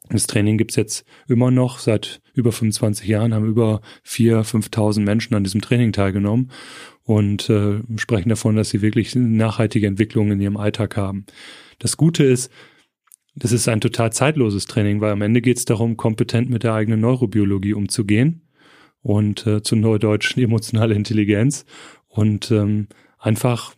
das 0.09 0.27
Training 0.27 0.57
gibt's 0.57 0.75
jetzt 0.75 1.05
immer 1.27 1.51
noch. 1.51 1.79
Seit 1.79 2.21
über 2.33 2.51
25 2.51 3.07
Jahren 3.07 3.33
haben 3.33 3.47
über 3.47 3.81
4.000, 4.05 4.69
5.000 4.69 4.99
Menschen 5.01 5.35
an 5.35 5.43
diesem 5.43 5.61
Training 5.61 5.93
teilgenommen 5.93 6.51
und 7.03 7.49
äh, 7.49 7.79
sprechen 7.95 8.29
davon, 8.29 8.55
dass 8.55 8.71
sie 8.71 8.81
wirklich 8.81 9.15
nachhaltige 9.15 9.87
Entwicklungen 9.87 10.33
in 10.33 10.41
ihrem 10.41 10.57
Alltag 10.57 10.97
haben. 10.97 11.25
Das 11.79 11.97
Gute 11.97 12.23
ist, 12.23 12.51
das 13.35 13.51
ist 13.51 13.67
ein 13.67 13.81
total 13.81 14.13
zeitloses 14.13 14.65
Training, 14.65 15.01
weil 15.01 15.11
am 15.11 15.21
Ende 15.21 15.41
geht 15.41 15.57
es 15.57 15.65
darum, 15.65 15.97
kompetent 15.97 16.49
mit 16.49 16.63
der 16.63 16.73
eigenen 16.73 17.01
Neurobiologie 17.01 17.73
umzugehen 17.73 18.41
und 19.01 19.45
äh, 19.45 19.61
zu 19.61 19.75
Neudeutsch 19.75 20.37
emotionale 20.37 20.95
Intelligenz 20.95 21.65
und 22.07 22.49
ähm, 22.51 22.87
einfach 23.19 23.75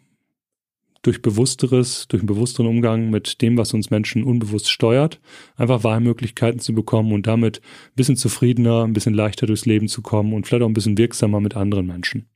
durch 1.02 1.22
bewussteres, 1.22 2.08
durch 2.08 2.22
einen 2.22 2.28
bewussteren 2.28 2.68
Umgang 2.68 3.10
mit 3.10 3.42
dem, 3.42 3.58
was 3.58 3.74
uns 3.74 3.90
Menschen 3.90 4.24
unbewusst 4.24 4.70
steuert, 4.70 5.22
einfach 5.56 5.84
Wahlmöglichkeiten 5.84 6.60
zu 6.60 6.74
bekommen 6.74 7.14
und 7.14 7.28
damit 7.28 7.60
ein 7.60 7.96
bisschen 7.96 8.18
zufriedener, 8.18 8.84
ein 8.84 8.94
bisschen 8.94 9.14
leichter 9.14 9.48
durchs 9.48 9.66
Leben 9.66 9.88
zu 9.88 10.02
kommen 10.02 10.34
und 10.34 10.46
vielleicht 10.46 10.64
auch 10.64 10.68
ein 10.68 10.74
bisschen 10.74 10.98
wirksamer 10.98 11.40
mit 11.40 11.56
anderen 11.56 11.88
Menschen. 11.88 12.28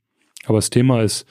Aber 0.44 0.58
das 0.58 0.70
Thema 0.70 1.02
ist, 1.02 1.26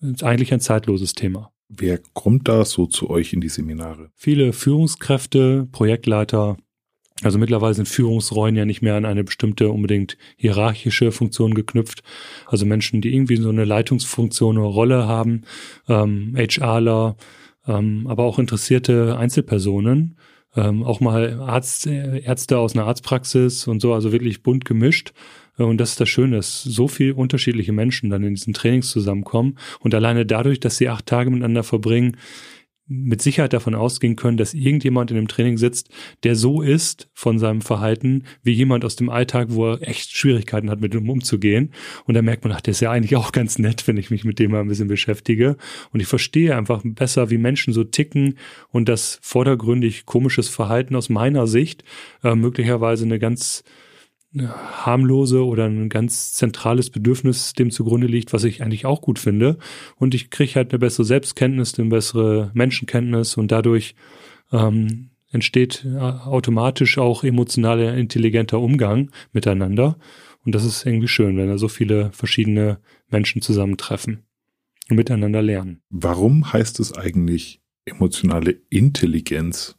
ist 0.00 0.24
eigentlich 0.24 0.52
ein 0.52 0.60
zeitloses 0.60 1.12
Thema. 1.12 1.51
Wer 1.74 2.00
kommt 2.12 2.48
da 2.48 2.66
so 2.66 2.86
zu 2.86 3.08
euch 3.08 3.32
in 3.32 3.40
die 3.40 3.48
Seminare? 3.48 4.10
Viele 4.14 4.52
Führungskräfte, 4.52 5.66
Projektleiter, 5.72 6.58
Also 7.22 7.38
mittlerweile 7.38 7.74
sind 7.74 7.88
Führungsrollen 7.88 8.56
ja 8.56 8.64
nicht 8.64 8.82
mehr 8.82 8.96
an 8.96 9.04
eine 9.04 9.24
bestimmte 9.24 9.70
unbedingt 9.70 10.18
hierarchische 10.36 11.12
Funktion 11.12 11.54
geknüpft. 11.54 12.02
Also 12.46 12.66
Menschen, 12.66 13.00
die 13.00 13.14
irgendwie 13.14 13.36
so 13.36 13.48
eine 13.48 13.64
Leitungsfunktion 13.64 14.58
oder 14.58 14.68
Rolle 14.68 15.06
haben, 15.06 15.42
ähm, 15.88 16.34
HRler, 16.36 17.16
ähm, 17.66 18.06
aber 18.08 18.24
auch 18.24 18.38
interessierte 18.38 19.16
Einzelpersonen, 19.16 20.16
ähm, 20.56 20.82
auch 20.82 21.00
mal 21.00 21.40
Arzt, 21.40 21.86
Ärzte 21.86 22.58
aus 22.58 22.74
einer 22.74 22.86
Arztpraxis 22.86 23.66
und 23.66 23.80
so, 23.80 23.94
also 23.94 24.12
wirklich 24.12 24.42
bunt 24.42 24.64
gemischt. 24.64 25.12
Äh, 25.58 25.62
und 25.64 25.78
das 25.78 25.90
ist 25.90 26.00
das 26.00 26.08
Schöne, 26.08 26.36
dass 26.36 26.62
so 26.62 26.88
viele 26.88 27.14
unterschiedliche 27.14 27.72
Menschen 27.72 28.10
dann 28.10 28.24
in 28.24 28.34
diesen 28.34 28.54
Trainings 28.54 28.90
zusammenkommen 28.90 29.58
und 29.80 29.94
alleine 29.94 30.26
dadurch, 30.26 30.60
dass 30.60 30.76
sie 30.76 30.88
acht 30.88 31.06
Tage 31.06 31.30
miteinander 31.30 31.62
verbringen, 31.62 32.16
mit 32.88 33.22
Sicherheit 33.22 33.52
davon 33.52 33.74
ausgehen 33.74 34.16
können, 34.16 34.36
dass 34.36 34.54
irgendjemand 34.54 35.10
in 35.10 35.16
dem 35.16 35.28
Training 35.28 35.56
sitzt, 35.56 35.88
der 36.24 36.34
so 36.34 36.62
ist 36.62 37.08
von 37.14 37.38
seinem 37.38 37.62
Verhalten 37.62 38.24
wie 38.42 38.52
jemand 38.52 38.84
aus 38.84 38.96
dem 38.96 39.08
Alltag, 39.08 39.48
wo 39.50 39.70
er 39.70 39.88
echt 39.88 40.14
Schwierigkeiten 40.14 40.68
hat, 40.68 40.80
mit 40.80 40.94
ihm 40.94 41.08
umzugehen. 41.08 41.72
Und 42.04 42.14
da 42.14 42.22
merkt 42.22 42.44
man, 42.44 42.52
ach, 42.52 42.60
der 42.60 42.72
ist 42.72 42.80
ja 42.80 42.90
eigentlich 42.90 43.16
auch 43.16 43.32
ganz 43.32 43.58
nett, 43.58 43.86
wenn 43.86 43.96
ich 43.96 44.10
mich 44.10 44.24
mit 44.24 44.38
dem 44.38 44.50
mal 44.50 44.60
ein 44.60 44.68
bisschen 44.68 44.88
beschäftige. 44.88 45.56
Und 45.92 46.00
ich 46.00 46.08
verstehe 46.08 46.56
einfach 46.56 46.82
besser, 46.84 47.30
wie 47.30 47.38
Menschen 47.38 47.72
so 47.72 47.84
ticken 47.84 48.36
und 48.70 48.88
das 48.88 49.18
vordergründig 49.22 50.04
komisches 50.04 50.48
Verhalten 50.48 50.96
aus 50.96 51.08
meiner 51.08 51.46
Sicht 51.46 51.84
äh, 52.22 52.34
möglicherweise 52.34 53.04
eine 53.04 53.18
ganz 53.18 53.64
harmlose 54.34 55.44
oder 55.44 55.66
ein 55.66 55.88
ganz 55.88 56.32
zentrales 56.32 56.90
Bedürfnis 56.90 57.52
dem 57.52 57.70
zugrunde 57.70 58.06
liegt, 58.06 58.32
was 58.32 58.44
ich 58.44 58.62
eigentlich 58.62 58.86
auch 58.86 59.02
gut 59.02 59.18
finde. 59.18 59.58
Und 59.96 60.14
ich 60.14 60.30
kriege 60.30 60.54
halt 60.54 60.70
eine 60.72 60.78
bessere 60.78 61.04
Selbstkenntnis, 61.04 61.78
eine 61.78 61.90
bessere 61.90 62.50
Menschenkenntnis 62.54 63.36
und 63.36 63.52
dadurch 63.52 63.94
ähm, 64.50 65.10
entsteht 65.30 65.84
äh, 65.84 65.98
automatisch 65.98 66.98
auch 66.98 67.24
emotionaler, 67.24 67.94
intelligenter 67.94 68.60
Umgang 68.60 69.10
miteinander. 69.32 69.98
Und 70.44 70.54
das 70.54 70.64
ist 70.64 70.84
irgendwie 70.86 71.08
schön, 71.08 71.36
wenn 71.36 71.48
da 71.48 71.58
so 71.58 71.68
viele 71.68 72.10
verschiedene 72.12 72.78
Menschen 73.08 73.42
zusammentreffen 73.42 74.24
und 74.88 74.96
miteinander 74.96 75.42
lernen. 75.42 75.82
Warum 75.90 76.52
heißt 76.52 76.80
es 76.80 76.96
eigentlich 76.96 77.60
emotionale 77.84 78.60
Intelligenz? 78.70 79.76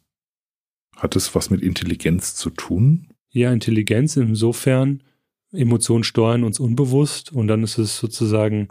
Hat 0.96 1.16
es 1.16 1.34
was 1.34 1.50
mit 1.50 1.60
Intelligenz 1.60 2.34
zu 2.36 2.50
tun? 2.50 3.13
Ja 3.40 3.52
Intelligenz 3.52 4.16
insofern, 4.16 5.02
Emotionen 5.52 6.04
steuern 6.04 6.44
uns 6.44 6.58
unbewusst 6.58 7.32
und 7.32 7.46
dann 7.46 7.62
ist 7.62 7.78
es 7.78 7.98
sozusagen, 7.98 8.68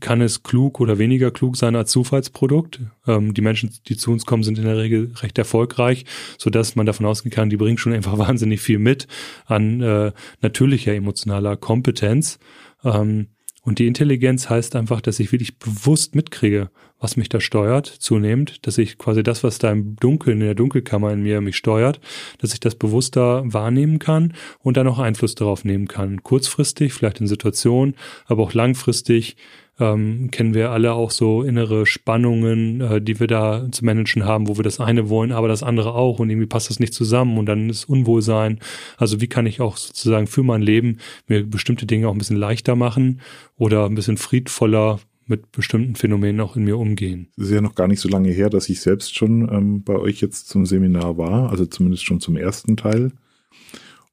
kann 0.00 0.20
es 0.20 0.42
klug 0.42 0.80
oder 0.80 0.98
weniger 0.98 1.30
klug 1.30 1.56
sein 1.56 1.74
als 1.74 1.90
Zufallsprodukt. 1.90 2.80
Ähm, 3.06 3.34
die 3.34 3.40
Menschen, 3.40 3.70
die 3.88 3.96
zu 3.96 4.12
uns 4.12 4.24
kommen, 4.24 4.44
sind 4.44 4.58
in 4.58 4.64
der 4.64 4.78
Regel 4.78 5.12
recht 5.16 5.36
erfolgreich, 5.36 6.04
so 6.38 6.48
dass 6.48 6.76
man 6.76 6.86
davon 6.86 7.06
ausgehen 7.06 7.34
kann, 7.34 7.50
die 7.50 7.56
bringen 7.56 7.78
schon 7.78 7.92
einfach 7.92 8.16
wahnsinnig 8.18 8.60
viel 8.60 8.78
mit 8.78 9.08
an 9.46 9.80
äh, 9.80 10.12
natürlicher 10.40 10.94
emotionaler 10.94 11.56
Kompetenz. 11.56 12.38
Ähm, 12.84 13.28
und 13.64 13.78
die 13.78 13.86
Intelligenz 13.86 14.50
heißt 14.50 14.76
einfach, 14.76 15.00
dass 15.00 15.18
ich 15.20 15.32
wirklich 15.32 15.58
bewusst 15.58 16.14
mitkriege, 16.14 16.70
was 17.00 17.16
mich 17.16 17.30
da 17.30 17.40
steuert, 17.40 17.86
zunehmend, 17.86 18.66
dass 18.66 18.76
ich 18.76 18.98
quasi 18.98 19.22
das, 19.22 19.42
was 19.42 19.58
da 19.58 19.72
im 19.72 19.96
Dunkeln, 19.96 20.40
in 20.40 20.46
der 20.46 20.54
Dunkelkammer 20.54 21.12
in 21.12 21.22
mir 21.22 21.40
mich 21.40 21.56
steuert, 21.56 21.98
dass 22.38 22.52
ich 22.52 22.60
das 22.60 22.74
bewusster 22.74 23.42
wahrnehmen 23.46 23.98
kann 23.98 24.34
und 24.60 24.76
dann 24.76 24.86
auch 24.86 24.98
Einfluss 24.98 25.34
darauf 25.34 25.64
nehmen 25.64 25.88
kann. 25.88 26.22
Kurzfristig, 26.22 26.92
vielleicht 26.92 27.20
in 27.20 27.26
Situationen, 27.26 27.96
aber 28.26 28.42
auch 28.42 28.52
langfristig 28.52 29.36
ähm, 29.80 30.30
kennen 30.30 30.54
wir 30.54 30.70
alle 30.70 30.92
auch 30.92 31.10
so 31.10 31.42
innere 31.42 31.86
Spannungen, 31.86 32.80
äh, 32.80 33.00
die 33.00 33.18
wir 33.18 33.26
da 33.26 33.66
zu 33.70 33.84
managen 33.84 34.24
haben, 34.24 34.46
wo 34.46 34.56
wir 34.56 34.62
das 34.62 34.80
eine 34.80 35.08
wollen, 35.08 35.32
aber 35.32 35.48
das 35.48 35.62
andere 35.62 35.94
auch 35.94 36.20
und 36.20 36.30
irgendwie 36.30 36.46
passt 36.46 36.70
das 36.70 36.80
nicht 36.80 36.94
zusammen 36.94 37.38
und 37.38 37.46
dann 37.46 37.68
ist 37.68 37.88
Unwohlsein. 37.88 38.60
Also 38.96 39.20
wie 39.20 39.26
kann 39.26 39.46
ich 39.46 39.60
auch 39.60 39.76
sozusagen 39.76 40.26
für 40.26 40.42
mein 40.42 40.62
Leben 40.62 40.98
mir 41.26 41.44
bestimmte 41.44 41.86
Dinge 41.86 42.08
auch 42.08 42.12
ein 42.12 42.18
bisschen 42.18 42.36
leichter 42.36 42.76
machen 42.76 43.20
oder 43.56 43.86
ein 43.86 43.94
bisschen 43.94 44.16
friedvoller 44.16 45.00
mit 45.26 45.52
bestimmten 45.52 45.94
Phänomenen 45.96 46.40
auch 46.40 46.56
in 46.56 46.64
mir 46.64 46.78
umgehen. 46.78 47.28
Es 47.36 47.44
ist 47.44 47.52
ja 47.52 47.60
noch 47.60 47.74
gar 47.74 47.88
nicht 47.88 48.00
so 48.00 48.08
lange 48.08 48.30
her, 48.30 48.50
dass 48.50 48.68
ich 48.68 48.80
selbst 48.80 49.16
schon 49.16 49.48
ähm, 49.50 49.82
bei 49.82 49.96
euch 49.96 50.20
jetzt 50.20 50.48
zum 50.48 50.66
Seminar 50.66 51.16
war, 51.16 51.50
also 51.50 51.64
zumindest 51.66 52.04
schon 52.04 52.20
zum 52.20 52.36
ersten 52.36 52.76
Teil. 52.76 53.12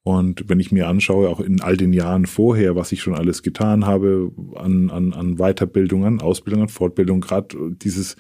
Und 0.04 0.50
wenn 0.50 0.60
ich 0.60 0.72
mir 0.72 0.88
anschaue, 0.88 1.30
auch 1.30 1.40
in 1.40 1.62
all 1.62 1.78
den 1.78 1.94
Jahren 1.94 2.26
vorher, 2.26 2.76
was 2.76 2.92
ich 2.92 3.02
schon 3.02 3.14
alles 3.14 3.44
getan 3.44 3.86
habe 3.86 4.32
an, 4.56 4.90
an, 4.90 5.14
an 5.14 5.36
Weiterbildung, 5.36 6.06
an 6.06 6.22
Ausbildung, 6.22 6.64
an 6.64 6.70
Fortbildung, 6.70 7.22
gerade 7.22 7.56
dieses 7.76 8.16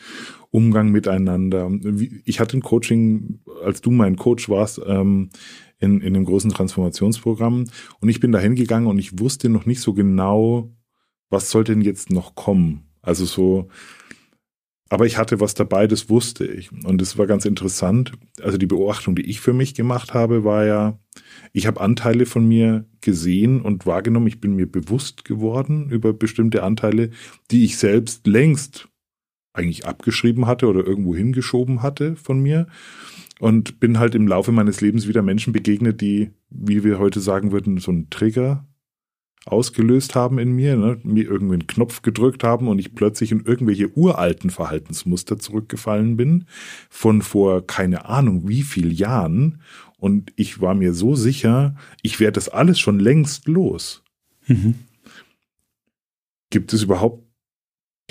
Umgang 0.51 0.91
miteinander. 0.91 1.71
Ich 2.23 2.39
hatte 2.39 2.57
ein 2.57 2.61
Coaching, 2.61 3.39
als 3.63 3.81
du 3.81 3.89
mein 3.89 4.15
Coach 4.15 4.47
warst, 4.47 4.79
ähm, 4.85 5.29
in, 5.79 6.01
in 6.01 6.13
dem 6.13 6.25
großen 6.25 6.51
Transformationsprogramm 6.51 7.65
und 7.99 8.09
ich 8.09 8.19
bin 8.19 8.31
da 8.31 8.37
hingegangen 8.37 8.87
und 8.87 8.99
ich 8.99 9.19
wusste 9.19 9.49
noch 9.49 9.65
nicht 9.65 9.81
so 9.81 9.93
genau, 9.93 10.71
was 11.31 11.49
soll 11.49 11.63
denn 11.63 11.81
jetzt 11.81 12.11
noch 12.11 12.35
kommen? 12.35 12.83
Also 13.01 13.25
so, 13.25 13.69
aber 14.91 15.05
ich 15.05 15.17
hatte 15.17 15.39
was 15.39 15.53
dabei, 15.53 15.87
das 15.87 16.09
wusste 16.09 16.45
ich. 16.45 16.69
Und 16.83 17.01
es 17.01 17.17
war 17.17 17.25
ganz 17.25 17.45
interessant. 17.45 18.11
Also 18.41 18.57
die 18.57 18.65
Beobachtung, 18.65 19.15
die 19.15 19.21
ich 19.21 19.39
für 19.39 19.53
mich 19.53 19.73
gemacht 19.73 20.13
habe, 20.13 20.43
war 20.43 20.65
ja, 20.65 20.99
ich 21.53 21.65
habe 21.65 21.79
Anteile 21.79 22.25
von 22.25 22.45
mir 22.45 22.85
gesehen 22.99 23.61
und 23.61 23.85
wahrgenommen. 23.85 24.27
Ich 24.27 24.41
bin 24.41 24.53
mir 24.53 24.69
bewusst 24.69 25.23
geworden 25.23 25.89
über 25.89 26.11
bestimmte 26.11 26.63
Anteile, 26.63 27.09
die 27.51 27.63
ich 27.63 27.77
selbst 27.77 28.27
längst 28.27 28.89
eigentlich 29.53 29.85
abgeschrieben 29.85 30.45
hatte 30.45 30.67
oder 30.67 30.85
irgendwo 30.85 31.15
hingeschoben 31.15 31.81
hatte 31.81 32.17
von 32.17 32.41
mir. 32.41 32.67
Und 33.39 33.79
bin 33.79 33.97
halt 33.97 34.13
im 34.13 34.27
Laufe 34.27 34.51
meines 34.51 34.81
Lebens 34.81 35.07
wieder 35.07 35.21
Menschen 35.21 35.53
begegnet, 35.53 36.01
die, 36.01 36.31
wie 36.49 36.83
wir 36.83 36.99
heute 36.99 37.21
sagen 37.21 37.53
würden, 37.53 37.77
so 37.77 37.91
einen 37.91 38.09
Trigger 38.09 38.67
ausgelöst 39.45 40.13
haben 40.13 40.37
in 40.37 40.51
mir, 40.51 40.75
ne, 40.75 40.99
mir 41.03 41.25
irgendwie 41.25 41.55
einen 41.55 41.67
Knopf 41.67 42.03
gedrückt 42.03 42.43
haben 42.43 42.67
und 42.67 42.77
ich 42.79 42.93
plötzlich 42.93 43.31
in 43.31 43.43
irgendwelche 43.43 43.95
uralten 43.97 44.51
Verhaltensmuster 44.51 45.39
zurückgefallen 45.39 46.15
bin 46.15 46.45
von 46.89 47.21
vor 47.21 47.65
keine 47.65 48.05
Ahnung 48.05 48.47
wie 48.47 48.61
viel 48.61 48.93
Jahren 48.93 49.61
und 49.97 50.31
ich 50.35 50.61
war 50.61 50.75
mir 50.75 50.93
so 50.93 51.15
sicher, 51.15 51.75
ich 52.03 52.19
werde 52.19 52.33
das 52.33 52.49
alles 52.49 52.79
schon 52.79 52.99
längst 52.99 53.47
los. 53.47 54.03
Mhm. 54.47 54.75
Gibt 56.49 56.73
es 56.73 56.83
überhaupt 56.83 57.23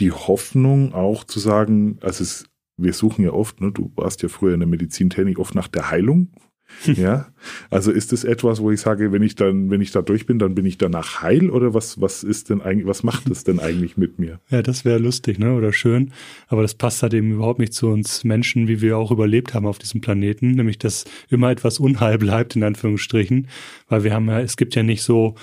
die 0.01 0.13
Hoffnung 0.13 0.95
auch 0.95 1.25
zu 1.25 1.39
sagen, 1.39 1.99
also 2.01 2.25
es, 2.25 2.45
wir 2.77 2.93
suchen 2.93 3.25
ja 3.25 3.33
oft, 3.33 3.61
ne, 3.61 3.71
du 3.71 3.93
warst 3.95 4.23
ja 4.23 4.29
früher 4.29 4.55
in 4.55 4.61
der 4.61 4.69
Medizintechnik 4.69 5.39
oft 5.39 5.55
nach 5.55 5.69
der 5.69 5.91
Heilung 5.91 6.33
ja, 6.85 7.29
also 7.71 7.91
ist 7.91 8.13
es 8.13 8.25
etwas, 8.25 8.61
wo 8.61 8.71
ich 8.71 8.81
sage, 8.81 9.13
wenn 9.13 9.23
ich 9.23 9.35
dann, 9.35 9.71
wenn 9.71 9.81
ich 9.81 9.91
da 9.91 10.03
durch 10.03 10.27
bin, 10.27 10.39
dann 10.39 10.55
bin 10.55 10.65
ich 10.67 10.79
danach 10.79 11.23
heil? 11.23 11.51
Oder 11.51 11.75
was, 11.75 12.01
was 12.01 12.23
ist 12.23 12.51
denn 12.51 12.61
eigentlich, 12.63 12.87
was 12.87 13.03
macht 13.03 13.29
es 13.31 13.45
denn 13.45 13.61
eigentlich 13.61 13.97
mit 13.97 14.19
mir? 14.19 14.41
Ja, 14.51 14.63
das 14.63 14.85
wäre 14.85 14.99
lustig, 14.99 15.39
ne, 15.39 15.55
oder 15.55 15.73
schön. 15.73 16.13
Aber 16.49 16.63
das 16.63 16.75
passt 16.75 17.03
halt 17.03 17.15
eben 17.15 17.33
überhaupt 17.33 17.59
nicht 17.59 17.75
zu 17.75 17.89
uns 17.89 18.25
Menschen, 18.25 18.69
wie 18.69 18.81
wir 18.81 18.97
auch 18.97 19.11
überlebt 19.11 19.55
haben 19.55 19.67
auf 19.67 19.79
diesem 19.79 20.01
Planeten, 20.01 20.53
nämlich, 20.53 20.79
dass 20.79 21.05
immer 21.29 21.51
etwas 21.51 21.79
Unheil 21.79 22.19
bleibt, 22.19 22.57
in 22.57 22.63
Anführungsstrichen, 22.63 23.49
weil 23.89 24.05
wir 24.05 24.15
haben 24.15 24.29
ja, 24.29 24.41
es 24.41 24.57
gibt 24.57 24.75
ja 24.75 24.83
nicht 24.83 25.03
so, 25.03 25.35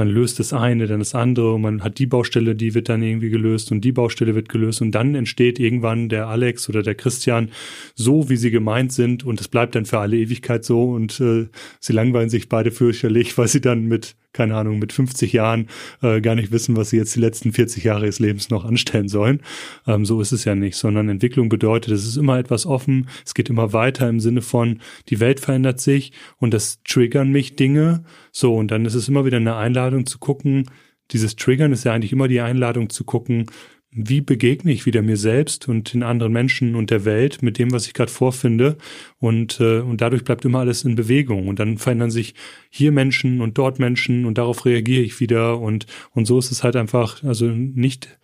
man 0.00 0.08
löst 0.08 0.38
das 0.38 0.54
eine, 0.54 0.86
dann 0.86 1.00
das 1.00 1.14
andere 1.14 1.52
und 1.52 1.60
man 1.60 1.84
hat 1.84 1.98
die 1.98 2.06
Baustelle, 2.06 2.54
die 2.54 2.72
wird 2.74 2.88
dann 2.88 3.02
irgendwie 3.02 3.28
gelöst 3.28 3.70
und 3.70 3.82
die 3.82 3.92
Baustelle 3.92 4.34
wird 4.34 4.48
gelöst 4.48 4.80
und 4.80 4.92
dann 4.92 5.14
entsteht 5.14 5.60
irgendwann 5.60 6.08
der 6.08 6.26
Alex 6.26 6.70
oder 6.70 6.82
der 6.82 6.94
Christian 6.94 7.50
so, 7.94 8.30
wie 8.30 8.38
sie 8.38 8.50
gemeint 8.50 8.94
sind 8.94 9.24
und 9.24 9.42
es 9.42 9.48
bleibt 9.48 9.74
dann 9.74 9.84
für 9.84 9.98
alle 9.98 10.16
Ewigkeit 10.16 10.64
so 10.64 10.84
und 10.84 11.20
äh, 11.20 11.48
sie 11.80 11.92
langweilen 11.92 12.30
sich 12.30 12.48
beide 12.48 12.70
fürchterlich, 12.70 13.36
weil 13.38 13.48
sie 13.48 13.60
dann 13.60 13.84
mit 13.84 14.16
keine 14.32 14.56
Ahnung, 14.56 14.78
mit 14.78 14.92
50 14.92 15.32
Jahren 15.32 15.68
äh, 16.02 16.20
gar 16.20 16.34
nicht 16.34 16.52
wissen, 16.52 16.76
was 16.76 16.90
sie 16.90 16.96
jetzt 16.96 17.14
die 17.16 17.20
letzten 17.20 17.52
40 17.52 17.84
Jahre 17.84 18.04
ihres 18.04 18.18
Lebens 18.18 18.50
noch 18.50 18.64
anstellen 18.64 19.08
sollen. 19.08 19.42
Ähm, 19.86 20.04
so 20.04 20.20
ist 20.20 20.32
es 20.32 20.44
ja 20.44 20.54
nicht, 20.54 20.76
sondern 20.76 21.08
Entwicklung 21.08 21.48
bedeutet, 21.48 21.92
es 21.92 22.06
ist 22.06 22.16
immer 22.16 22.38
etwas 22.38 22.66
offen, 22.66 23.08
es 23.24 23.34
geht 23.34 23.50
immer 23.50 23.72
weiter 23.72 24.08
im 24.08 24.20
Sinne 24.20 24.42
von, 24.42 24.80
die 25.08 25.20
Welt 25.20 25.40
verändert 25.40 25.80
sich 25.80 26.12
und 26.38 26.54
das 26.54 26.82
triggern 26.82 27.30
mich 27.30 27.56
Dinge. 27.56 28.04
So, 28.32 28.54
und 28.54 28.70
dann 28.70 28.84
ist 28.84 28.94
es 28.94 29.08
immer 29.08 29.24
wieder 29.24 29.38
eine 29.38 29.56
Einladung 29.56 30.06
zu 30.06 30.18
gucken, 30.18 30.66
dieses 31.12 31.36
Triggern 31.36 31.72
ist 31.72 31.84
ja 31.84 31.92
eigentlich 31.92 32.12
immer 32.12 32.28
die 32.28 32.40
Einladung 32.40 32.88
zu 32.88 33.04
gucken, 33.04 33.46
wie 33.92 34.20
begegne 34.20 34.70
ich 34.70 34.86
wieder 34.86 35.02
mir 35.02 35.16
selbst 35.16 35.68
und 35.68 35.92
den 35.92 36.04
anderen 36.04 36.32
Menschen 36.32 36.76
und 36.76 36.90
der 36.90 37.04
Welt 37.04 37.42
mit 37.42 37.58
dem, 37.58 37.72
was 37.72 37.86
ich 37.86 37.94
gerade 37.94 38.10
vorfinde. 38.10 38.76
Und, 39.18 39.58
äh, 39.58 39.80
und 39.80 40.00
dadurch 40.00 40.22
bleibt 40.22 40.44
immer 40.44 40.60
alles 40.60 40.84
in 40.84 40.94
Bewegung. 40.94 41.48
Und 41.48 41.58
dann 41.58 41.76
verändern 41.76 42.12
sich 42.12 42.34
hier 42.68 42.92
Menschen 42.92 43.40
und 43.40 43.58
dort 43.58 43.80
Menschen 43.80 44.26
und 44.26 44.38
darauf 44.38 44.64
reagiere 44.64 45.02
ich 45.02 45.18
wieder. 45.18 45.58
Und, 45.58 45.86
und 46.12 46.26
so 46.26 46.38
ist 46.38 46.52
es 46.52 46.62
halt 46.62 46.76
einfach, 46.76 47.24
also 47.24 47.46
nicht, 47.46 48.16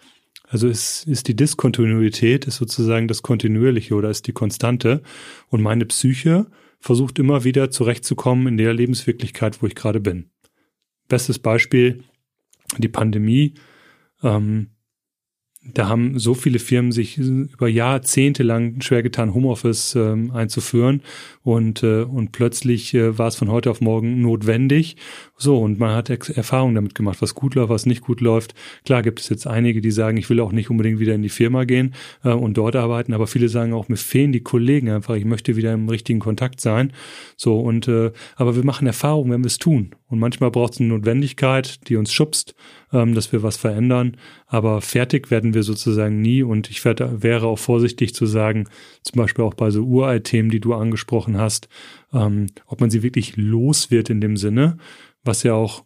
also 0.48 0.68
ist, 0.68 1.08
ist 1.08 1.26
die 1.26 1.34
Diskontinuität, 1.34 2.46
ist 2.46 2.56
sozusagen 2.56 3.08
das 3.08 3.22
Kontinuierliche 3.22 3.94
oder 3.96 4.10
ist 4.10 4.28
die 4.28 4.32
Konstante. 4.32 5.02
Und 5.48 5.62
meine 5.62 5.86
Psyche 5.86 6.46
versucht 6.78 7.18
immer 7.18 7.42
wieder 7.42 7.72
zurechtzukommen 7.72 8.46
in 8.46 8.56
der 8.56 8.72
Lebenswirklichkeit, 8.72 9.60
wo 9.60 9.66
ich 9.66 9.74
gerade 9.74 9.98
bin. 9.98 10.30
Bestes 11.08 11.40
Beispiel, 11.40 12.04
die 12.78 12.88
Pandemie. 12.88 13.54
Ähm, 14.22 14.68
da 15.74 15.88
haben 15.88 16.18
so 16.18 16.34
viele 16.34 16.58
Firmen 16.58 16.92
sich 16.92 17.18
über 17.18 17.68
Jahrzehnte 17.68 18.42
lang 18.42 18.80
schwer 18.80 19.02
getan, 19.02 19.34
Homeoffice 19.34 19.94
ähm, 19.94 20.30
einzuführen 20.30 21.02
und, 21.42 21.82
äh, 21.82 22.02
und 22.02 22.32
plötzlich 22.32 22.94
äh, 22.94 23.18
war 23.18 23.28
es 23.28 23.36
von 23.36 23.50
heute 23.50 23.70
auf 23.70 23.80
morgen 23.80 24.20
notwendig. 24.20 24.96
So, 25.36 25.58
und 25.58 25.78
man 25.78 25.94
hat 25.94 26.10
Erfahrungen 26.10 26.74
damit 26.74 26.94
gemacht, 26.94 27.20
was 27.20 27.34
gut 27.34 27.54
läuft, 27.54 27.70
was 27.70 27.86
nicht 27.86 28.02
gut 28.02 28.20
läuft. 28.20 28.54
Klar 28.84 29.02
gibt 29.02 29.20
es 29.20 29.28
jetzt 29.28 29.46
einige, 29.46 29.80
die 29.80 29.90
sagen, 29.90 30.16
ich 30.16 30.30
will 30.30 30.40
auch 30.40 30.52
nicht 30.52 30.70
unbedingt 30.70 30.98
wieder 30.98 31.14
in 31.14 31.22
die 31.22 31.28
Firma 31.28 31.64
gehen 31.64 31.94
äh, 32.24 32.30
und 32.30 32.56
dort 32.56 32.76
arbeiten, 32.76 33.12
aber 33.12 33.26
viele 33.26 33.48
sagen 33.48 33.72
auch, 33.72 33.88
mir 33.88 33.96
fehlen 33.96 34.32
die 34.32 34.40
Kollegen 34.40 34.90
einfach, 34.90 35.14
ich 35.14 35.24
möchte 35.24 35.56
wieder 35.56 35.72
im 35.72 35.88
richtigen 35.88 36.20
Kontakt 36.20 36.60
sein. 36.60 36.92
So, 37.36 37.60
und 37.60 37.88
äh, 37.88 38.12
aber 38.36 38.56
wir 38.56 38.64
machen 38.64 38.86
Erfahrungen, 38.86 39.30
wenn 39.30 39.42
wir 39.42 39.48
es 39.48 39.58
tun. 39.58 39.90
Und 40.08 40.20
manchmal 40.20 40.50
braucht 40.50 40.74
es 40.74 40.80
eine 40.80 40.90
Notwendigkeit, 40.90 41.88
die 41.88 41.96
uns 41.96 42.12
schubst, 42.12 42.54
ähm, 42.92 43.14
dass 43.14 43.32
wir 43.32 43.42
was 43.42 43.56
verändern. 43.56 44.16
Aber 44.46 44.80
fertig 44.80 45.30
werden 45.30 45.52
wir 45.52 45.64
sozusagen 45.64 46.20
nie. 46.20 46.42
Und 46.42 46.70
ich 46.70 46.84
werd, 46.84 47.22
wäre 47.22 47.46
auch 47.46 47.58
vorsichtig 47.58 48.14
zu 48.14 48.26
sagen, 48.26 48.68
zum 49.02 49.20
Beispiel 49.20 49.44
auch 49.44 49.54
bei 49.54 49.70
so 49.70 49.82
Uralt-Themen, 49.82 50.50
die 50.50 50.60
du 50.60 50.74
angesprochen 50.74 51.38
hast, 51.38 51.68
ähm, 52.12 52.46
ob 52.66 52.80
man 52.80 52.90
sie 52.90 53.02
wirklich 53.02 53.36
los 53.36 53.90
wird 53.90 54.10
in 54.10 54.20
dem 54.20 54.36
Sinne, 54.36 54.78
was 55.24 55.42
ja 55.42 55.54
auch 55.54 55.84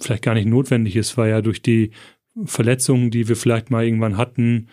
vielleicht 0.00 0.22
gar 0.22 0.34
nicht 0.34 0.48
notwendig 0.48 0.96
ist, 0.96 1.16
weil 1.18 1.30
ja 1.30 1.42
durch 1.42 1.60
die 1.60 1.90
Verletzungen, 2.44 3.10
die 3.10 3.28
wir 3.28 3.36
vielleicht 3.36 3.70
mal 3.70 3.84
irgendwann 3.84 4.16
hatten, 4.16 4.68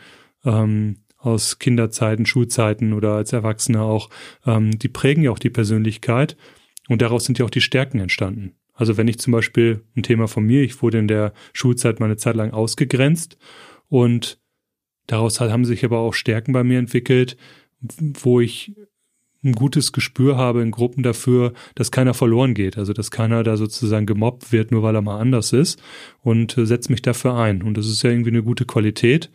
ähm, 0.46 0.98
aus 1.18 1.60
Kinderzeiten, 1.60 2.26
Schulzeiten 2.26 2.94
oder 2.94 3.14
als 3.14 3.32
Erwachsene 3.34 3.82
auch, 3.82 4.10
ähm, 4.46 4.78
die 4.80 4.90
prägen 4.90 5.24
ja 5.24 5.32
auch 5.32 5.40
die 5.40 5.52
Persönlichkeit 5.52 6.36
und 6.90 7.02
daraus 7.02 7.26
sind 7.26 7.38
ja 7.38 7.46
auch 7.46 7.52
die 7.52 7.62
Stärken 7.62 8.00
entstanden. 8.00 8.56
Also 8.82 8.98
wenn 8.98 9.08
ich 9.08 9.20
zum 9.20 9.32
Beispiel 9.32 9.86
ein 9.96 10.02
Thema 10.02 10.28
von 10.28 10.44
mir, 10.44 10.64
ich 10.64 10.82
wurde 10.82 10.98
in 10.98 11.08
der 11.08 11.34
Schulzeit 11.54 12.00
mal 12.00 12.08
eine 12.08 12.18
Zeit 12.18 12.36
lang 12.36 12.50
ausgegrenzt 12.50 13.38
und 13.90 14.42
daraus 15.06 15.40
haben 15.40 15.66
sich 15.66 15.86
aber 15.86 16.00
auch 16.00 16.16
Stärken 16.16 16.52
bei 16.52 16.64
mir 16.64 16.80
entwickelt, 16.80 17.38
wo 17.80 18.40
ich 18.40 18.74
ein 19.44 19.54
gutes 19.54 19.92
Gespür 19.92 20.38
habe 20.38 20.62
in 20.62 20.70
Gruppen 20.70 21.02
dafür, 21.02 21.54
dass 21.74 21.92
keiner 21.92 22.14
verloren 22.14 22.54
geht. 22.54 22.78
Also 22.78 22.94
dass 22.94 23.10
keiner 23.10 23.44
da 23.44 23.58
sozusagen 23.58 24.06
gemobbt 24.06 24.52
wird, 24.52 24.72
nur 24.72 24.84
weil 24.84 24.96
er 24.96 25.02
mal 25.02 25.20
anders 25.20 25.52
ist 25.52 25.82
und 26.22 26.58
äh, 26.58 26.66
setzt 26.66 26.90
mich 26.92 27.02
dafür 27.02 27.36
ein. 27.36 27.64
Und 27.64 27.76
das 27.76 27.88
ist 27.88 28.04
ja 28.04 28.12
irgendwie 28.12 28.30
eine 28.30 28.44
gute 28.44 28.66
Qualität. 28.66 29.32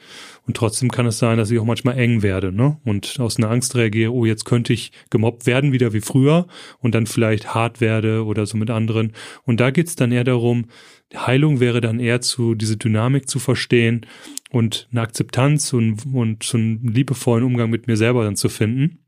Und 0.46 0.56
trotzdem 0.56 0.92
kann 0.92 1.06
es 1.06 1.18
sein, 1.18 1.38
dass 1.38 1.50
ich 1.50 1.58
auch 1.58 1.64
manchmal 1.64 1.98
eng 1.98 2.22
werde, 2.22 2.52
ne? 2.52 2.78
Und 2.84 3.18
aus 3.18 3.36
einer 3.36 3.50
Angst 3.50 3.74
reagiere, 3.74 4.12
oh, 4.12 4.24
jetzt 4.24 4.44
könnte 4.44 4.72
ich 4.72 4.92
gemobbt 5.10 5.46
werden, 5.46 5.72
wieder 5.72 5.92
wie 5.92 6.00
früher, 6.00 6.46
und 6.78 6.94
dann 6.94 7.06
vielleicht 7.06 7.52
hart 7.54 7.80
werde 7.80 8.24
oder 8.24 8.46
so 8.46 8.56
mit 8.56 8.70
anderen. 8.70 9.12
Und 9.42 9.58
da 9.58 9.70
geht's 9.70 9.96
dann 9.96 10.12
eher 10.12 10.24
darum, 10.24 10.66
Heilung 11.14 11.58
wäre 11.58 11.80
dann 11.80 11.98
eher 11.98 12.20
zu, 12.20 12.54
diese 12.54 12.76
Dynamik 12.76 13.28
zu 13.28 13.40
verstehen 13.40 14.06
und 14.50 14.88
eine 14.92 15.00
Akzeptanz 15.00 15.72
und, 15.72 16.04
und 16.12 16.44
so 16.44 16.58
einen 16.58 16.86
liebevollen 16.86 17.44
Umgang 17.44 17.70
mit 17.70 17.88
mir 17.88 17.96
selber 17.96 18.24
dann 18.24 18.36
zu 18.36 18.48
finden 18.48 18.98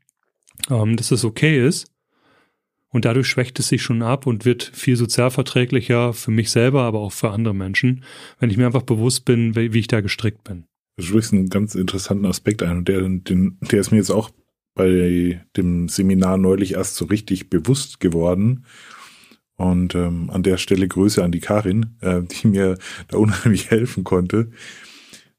ähm, 0.69 0.95
dass 0.95 1.11
es 1.11 1.25
okay 1.25 1.65
ist. 1.65 1.91
Und 2.91 3.05
dadurch 3.05 3.27
schwächt 3.27 3.59
es 3.59 3.67
sich 3.67 3.83
schon 3.83 4.01
ab 4.01 4.25
und 4.25 4.45
wird 4.45 4.63
viel 4.63 4.95
sozialverträglicher 4.95 6.13
für 6.13 6.31
mich 6.31 6.49
selber, 6.49 6.83
aber 6.83 6.99
auch 6.99 7.11
für 7.11 7.29
andere 7.29 7.53
Menschen, 7.53 8.03
wenn 8.39 8.49
ich 8.49 8.57
mir 8.57 8.65
einfach 8.65 8.81
bewusst 8.81 9.25
bin, 9.25 9.55
wie, 9.55 9.77
ich 9.77 9.87
da 9.87 10.01
gestrickt 10.01 10.43
bin. 10.43 10.65
Du 10.97 11.03
sprichst 11.03 11.31
einen 11.31 11.49
ganz 11.49 11.75
interessanten 11.75 12.25
Aspekt 12.25 12.63
ein 12.63 12.77
und 12.77 12.87
der, 12.87 13.01
den, 13.01 13.57
der 13.61 13.79
ist 13.79 13.91
mir 13.91 13.97
jetzt 13.97 14.09
auch 14.09 14.31
bei 14.73 15.45
dem 15.55 15.87
Seminar 15.87 16.37
neulich 16.37 16.73
erst 16.73 16.95
so 16.95 17.05
richtig 17.05 17.49
bewusst 17.49 17.99
geworden. 17.99 18.65
Und 19.55 19.93
ähm, 19.93 20.29
an 20.29 20.41
der 20.41 20.57
Stelle 20.57 20.87
Grüße 20.87 21.21
an 21.21 21.33
die 21.33 21.41
Karin, 21.41 21.97
äh, 21.99 22.21
die 22.23 22.47
mir 22.47 22.77
da 23.09 23.17
unheimlich 23.17 23.69
helfen 23.69 24.03
konnte. 24.03 24.51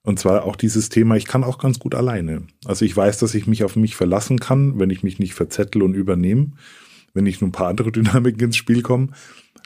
Und 0.02 0.18
zwar 0.18 0.44
auch 0.44 0.56
dieses 0.56 0.88
Thema, 0.88 1.16
ich 1.16 1.26
kann 1.26 1.44
auch 1.44 1.58
ganz 1.58 1.78
gut 1.78 1.94
alleine. 1.94 2.46
Also 2.64 2.84
ich 2.84 2.96
weiß, 2.96 3.18
dass 3.18 3.34
ich 3.34 3.46
mich 3.46 3.64
auf 3.64 3.76
mich 3.76 3.96
verlassen 3.96 4.40
kann, 4.40 4.78
wenn 4.78 4.90
ich 4.90 5.02
mich 5.02 5.18
nicht 5.18 5.34
verzettel 5.34 5.82
und 5.82 5.94
übernehme, 5.94 6.52
wenn 7.12 7.24
nicht 7.24 7.40
nur 7.40 7.48
ein 7.48 7.52
paar 7.52 7.68
andere 7.68 7.92
Dynamiken 7.92 8.40
ins 8.40 8.56
Spiel 8.56 8.82
kommen. 8.82 9.14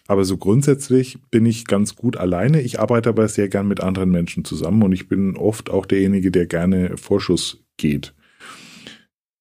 Aber 0.07 0.25
so 0.25 0.37
grundsätzlich 0.37 1.19
bin 1.31 1.47
ich 1.47 1.67
ganz 1.67 1.97
gut 1.97 2.17
alleine. 2.17 2.61
Ich 2.61 2.79
arbeite 2.79 3.09
aber 3.09 3.29
sehr 3.29 3.49
gern 3.49 3.69
mit 3.69 3.81
anderen 3.81 4.11
Menschen 4.11 4.45
zusammen 4.45 4.83
und 4.83 4.93
ich 4.93 5.09
bin 5.09 5.37
oft 5.37 5.71
auch 5.71 5.87
derjenige, 5.87 6.31
der 6.31 6.47
gerne 6.47 6.97
Vorschuss 6.97 7.65
geht. 7.77 8.13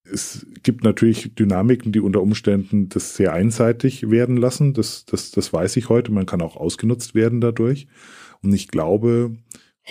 Es 0.06 0.46
gibt 0.62 0.84
natürlich 0.84 1.34
Dynamiken, 1.34 1.92
die 1.92 2.00
unter 2.00 2.22
Umständen 2.22 2.88
das 2.88 3.16
sehr 3.16 3.34
einseitig 3.34 4.12
werden 4.12 4.38
lassen. 4.38 4.74
Das, 4.74 5.06
das, 5.06 5.32
das 5.32 5.52
weiß 5.52 5.76
ich 5.78 5.90
heute. 5.90 6.12
Man 6.12 6.26
kann 6.26 6.42
auch 6.42 6.56
ausgenutzt 6.56 7.16
werden 7.16 7.42
dadurch. 7.42 7.88
Und 8.42 8.54
ich 8.54 8.68
glaube, 8.68 9.36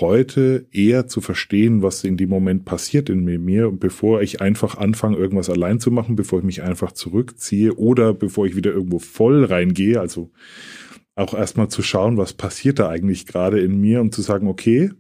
heute 0.01 0.67
eher 0.73 1.07
zu 1.07 1.21
verstehen, 1.21 1.83
was 1.83 2.03
in 2.05 2.17
dem 2.17 2.31
Moment 2.31 2.65
passiert 2.65 3.11
in 3.11 3.25
mir, 3.25 3.71
bevor 3.71 4.23
ich 4.23 4.41
einfach 4.41 4.79
anfange, 4.79 5.19
irgendwas 5.19 5.51
allein 5.51 5.81
zu 5.81 5.91
machen, 5.91 6.17
bevor 6.17 6.39
ich 6.39 6.45
mich 6.45 6.63
einfach 6.63 6.93
zurückziehe 6.93 7.75
oder 7.75 8.15
bevor 8.15 8.47
ich 8.47 8.57
wieder 8.57 8.73
irgendwo 8.73 8.99
voll 8.99 9.45
reingehe. 9.45 10.01
Also 10.01 10.31
auch 11.15 11.35
erstmal 11.35 11.69
zu 11.69 11.83
schauen, 11.83 12.17
was 12.17 12.33
passiert 12.33 12.79
da 12.79 12.89
eigentlich 12.89 13.27
gerade 13.27 13.61
in 13.61 13.81
mir, 13.81 14.01
um 14.01 14.13
zu 14.13 14.23
sagen, 14.23 14.49
okay, 14.49 14.91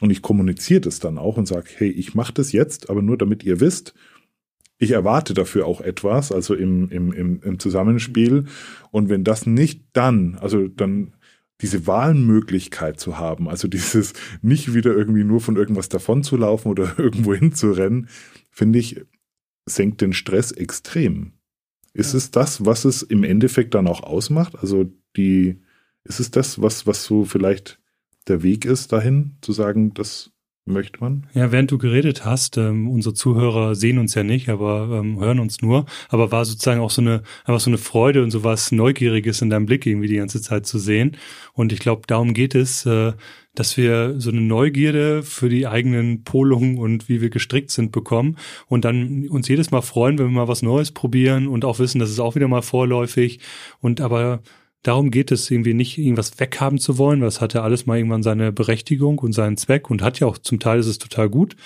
und 0.00 0.10
ich 0.10 0.22
kommuniziere 0.22 0.80
das 0.80 1.00
dann 1.00 1.18
auch 1.18 1.36
und 1.36 1.46
sage, 1.46 1.68
hey, 1.76 1.90
ich 1.90 2.14
mache 2.14 2.32
das 2.32 2.52
jetzt, 2.52 2.88
aber 2.88 3.02
nur 3.02 3.18
damit 3.18 3.44
ihr 3.44 3.60
wisst, 3.60 3.94
ich 4.78 4.92
erwarte 4.92 5.34
dafür 5.34 5.66
auch 5.66 5.80
etwas, 5.80 6.30
also 6.30 6.54
im, 6.54 6.88
im, 6.90 7.12
im, 7.12 7.42
im 7.42 7.58
Zusammenspiel. 7.58 8.44
Und 8.92 9.08
wenn 9.08 9.24
das 9.24 9.44
nicht 9.44 9.82
dann, 9.92 10.36
also 10.40 10.68
dann 10.68 11.14
diese 11.60 11.86
Wahlmöglichkeit 11.86 13.00
zu 13.00 13.18
haben, 13.18 13.48
also 13.48 13.68
dieses 13.68 14.12
nicht 14.42 14.74
wieder 14.74 14.94
irgendwie 14.94 15.24
nur 15.24 15.40
von 15.40 15.56
irgendwas 15.56 15.88
davon 15.88 16.22
zu 16.22 16.36
laufen 16.36 16.68
oder 16.68 16.94
irgendwo 16.98 17.34
hinzurennen, 17.34 18.08
finde 18.50 18.78
ich, 18.78 19.00
senkt 19.66 20.00
den 20.00 20.12
Stress 20.12 20.52
extrem. 20.52 21.32
Ist 21.92 22.12
ja. 22.12 22.18
es 22.18 22.30
das, 22.30 22.64
was 22.64 22.84
es 22.84 23.02
im 23.02 23.24
Endeffekt 23.24 23.74
dann 23.74 23.88
auch 23.88 24.02
ausmacht? 24.02 24.56
Also 24.56 24.90
die, 25.16 25.60
ist 26.04 26.20
es 26.20 26.30
das, 26.30 26.62
was, 26.62 26.86
was 26.86 27.04
so 27.04 27.24
vielleicht 27.24 27.80
der 28.28 28.42
Weg 28.42 28.64
ist 28.64 28.92
dahin, 28.92 29.36
zu 29.40 29.52
sagen, 29.52 29.94
das 29.94 30.30
möchte 30.68 31.00
man. 31.00 31.26
Ja, 31.34 31.52
während 31.52 31.70
du 31.70 31.78
geredet 31.78 32.24
hast, 32.24 32.56
ähm, 32.56 32.88
unsere 32.88 33.14
Zuhörer 33.14 33.74
sehen 33.74 33.98
uns 33.98 34.14
ja 34.14 34.22
nicht, 34.22 34.48
aber 34.48 35.00
ähm, 35.00 35.18
hören 35.18 35.40
uns 35.40 35.62
nur, 35.62 35.86
aber 36.08 36.30
war 36.30 36.44
sozusagen 36.44 36.80
auch 36.80 36.90
so 36.90 37.02
eine, 37.02 37.22
einfach 37.44 37.60
so 37.60 37.70
eine 37.70 37.78
Freude 37.78 38.22
und 38.22 38.30
sowas 38.30 38.72
Neugieriges 38.72 39.42
in 39.42 39.50
deinem 39.50 39.66
Blick 39.66 39.86
irgendwie 39.86 40.08
die 40.08 40.16
ganze 40.16 40.40
Zeit 40.40 40.66
zu 40.66 40.78
sehen. 40.78 41.16
Und 41.52 41.72
ich 41.72 41.80
glaube, 41.80 42.02
darum 42.06 42.34
geht 42.34 42.54
es, 42.54 42.86
äh, 42.86 43.12
dass 43.54 43.76
wir 43.76 44.20
so 44.20 44.30
eine 44.30 44.40
Neugierde 44.40 45.24
für 45.24 45.48
die 45.48 45.66
eigenen 45.66 46.22
Polungen 46.22 46.78
und 46.78 47.08
wie 47.08 47.20
wir 47.20 47.30
gestrickt 47.30 47.72
sind 47.72 47.90
bekommen 47.90 48.36
und 48.68 48.84
dann 48.84 49.28
uns 49.28 49.48
jedes 49.48 49.72
Mal 49.72 49.82
freuen, 49.82 50.18
wenn 50.18 50.26
wir 50.26 50.32
mal 50.32 50.48
was 50.48 50.62
Neues 50.62 50.92
probieren 50.92 51.48
und 51.48 51.64
auch 51.64 51.80
wissen, 51.80 51.98
dass 51.98 52.10
es 52.10 52.20
auch 52.20 52.36
wieder 52.36 52.46
mal 52.46 52.62
vorläufig 52.62 53.40
und 53.80 54.00
aber 54.00 54.42
Darum 54.84 55.10
geht 55.10 55.32
es 55.32 55.50
irgendwie 55.50 55.74
nicht, 55.74 55.98
irgendwas 55.98 56.38
weghaben 56.38 56.78
zu 56.78 56.98
wollen, 56.98 57.20
weil 57.20 57.26
es 57.28 57.40
hat 57.40 57.52
ja 57.52 57.62
alles 57.62 57.86
mal 57.86 57.96
irgendwann 57.98 58.22
seine 58.22 58.52
Berechtigung 58.52 59.18
und 59.18 59.32
seinen 59.32 59.56
Zweck 59.56 59.90
und 59.90 60.02
hat 60.02 60.20
ja 60.20 60.28
auch 60.28 60.38
zum 60.38 60.60
Teil 60.60 60.78
ist 60.78 60.86
es 60.86 60.98
total 60.98 61.28
gut, 61.28 61.56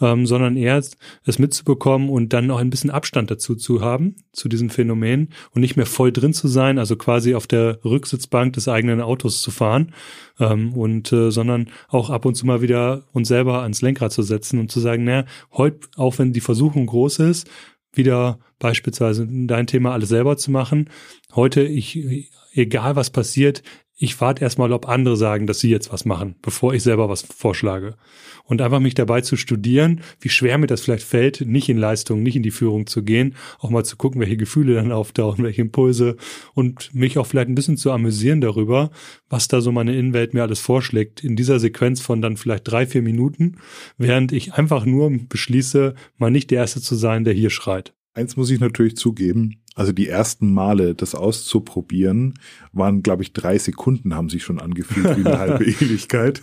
ähm, 0.00 0.26
sondern 0.26 0.56
eher 0.56 0.82
es 1.24 1.38
mitzubekommen 1.38 2.08
und 2.08 2.32
dann 2.32 2.50
auch 2.50 2.58
ein 2.58 2.70
bisschen 2.70 2.90
Abstand 2.90 3.30
dazu 3.30 3.54
zu 3.54 3.82
haben, 3.82 4.16
zu 4.32 4.48
diesen 4.48 4.70
Phänomenen 4.70 5.28
und 5.52 5.60
nicht 5.60 5.76
mehr 5.76 5.86
voll 5.86 6.10
drin 6.10 6.34
zu 6.34 6.48
sein, 6.48 6.80
also 6.80 6.96
quasi 6.96 7.36
auf 7.36 7.46
der 7.46 7.78
Rücksitzbank 7.84 8.54
des 8.54 8.66
eigenen 8.66 9.00
Autos 9.00 9.42
zu 9.42 9.52
fahren 9.52 9.94
ähm, 10.40 10.72
und 10.72 11.12
äh, 11.12 11.30
sondern 11.30 11.70
auch 11.88 12.10
ab 12.10 12.24
und 12.24 12.34
zu 12.34 12.46
mal 12.46 12.62
wieder 12.62 13.04
uns 13.12 13.28
selber 13.28 13.62
ans 13.62 13.80
Lenkrad 13.80 14.12
zu 14.12 14.22
setzen 14.22 14.58
und 14.58 14.72
zu 14.72 14.80
sagen, 14.80 15.04
naja, 15.04 15.24
heute, 15.52 15.86
auch 15.94 16.18
wenn 16.18 16.32
die 16.32 16.40
Versuchung 16.40 16.86
groß 16.86 17.20
ist, 17.20 17.48
wieder 17.92 18.40
beispielsweise 18.58 19.26
dein 19.26 19.66
Thema 19.66 19.92
alles 19.92 20.08
selber 20.08 20.36
zu 20.36 20.50
machen. 20.50 20.90
Heute, 21.34 21.62
ich 21.62 22.30
egal 22.56 22.96
was 22.96 23.10
passiert, 23.10 23.62
ich 23.98 24.20
warte 24.20 24.44
erstmal, 24.44 24.72
ob 24.72 24.88
andere 24.88 25.16
sagen, 25.16 25.46
dass 25.46 25.60
sie 25.60 25.70
jetzt 25.70 25.90
was 25.90 26.04
machen, 26.04 26.34
bevor 26.42 26.74
ich 26.74 26.82
selber 26.82 27.08
was 27.08 27.22
vorschlage. 27.22 27.96
Und 28.44 28.60
einfach 28.60 28.78
mich 28.78 28.94
dabei 28.94 29.22
zu 29.22 29.36
studieren, 29.36 30.02
wie 30.20 30.28
schwer 30.28 30.58
mir 30.58 30.66
das 30.66 30.82
vielleicht 30.82 31.02
fällt, 31.02 31.40
nicht 31.40 31.70
in 31.70 31.78
Leistung, 31.78 32.22
nicht 32.22 32.36
in 32.36 32.42
die 32.42 32.50
Führung 32.50 32.86
zu 32.86 33.02
gehen, 33.02 33.34
auch 33.58 33.70
mal 33.70 33.84
zu 33.84 33.96
gucken, 33.96 34.20
welche 34.20 34.36
Gefühle 34.36 34.74
dann 34.74 34.92
auftauchen, 34.92 35.44
welche 35.44 35.62
Impulse 35.62 36.16
und 36.52 36.94
mich 36.94 37.16
auch 37.16 37.26
vielleicht 37.26 37.48
ein 37.48 37.54
bisschen 37.54 37.78
zu 37.78 37.90
amüsieren 37.90 38.42
darüber, 38.42 38.90
was 39.30 39.48
da 39.48 39.62
so 39.62 39.72
meine 39.72 39.96
Innenwelt 39.96 40.34
mir 40.34 40.42
alles 40.42 40.60
vorschlägt, 40.60 41.24
in 41.24 41.34
dieser 41.34 41.58
Sequenz 41.58 42.02
von 42.02 42.20
dann 42.20 42.36
vielleicht 42.36 42.70
drei, 42.70 42.86
vier 42.86 43.00
Minuten, 43.00 43.56
während 43.96 44.30
ich 44.30 44.52
einfach 44.52 44.84
nur 44.84 45.10
beschließe, 45.10 45.94
mal 46.18 46.30
nicht 46.30 46.50
der 46.50 46.58
Erste 46.58 46.82
zu 46.82 46.96
sein, 46.96 47.24
der 47.24 47.32
hier 47.32 47.50
schreit. 47.50 47.94
Eins 48.12 48.36
muss 48.36 48.50
ich 48.50 48.60
natürlich 48.60 48.96
zugeben, 48.96 49.62
also 49.76 49.92
die 49.92 50.08
ersten 50.08 50.52
Male, 50.52 50.94
das 50.94 51.14
auszuprobieren, 51.14 52.34
waren, 52.72 53.02
glaube 53.02 53.22
ich, 53.22 53.34
drei 53.34 53.58
Sekunden 53.58 54.14
haben 54.14 54.30
sich 54.30 54.42
schon 54.42 54.58
angefühlt 54.58 55.18
wie 55.18 55.26
eine 55.26 55.38
halbe 55.38 55.64
Ewigkeit. 55.66 56.42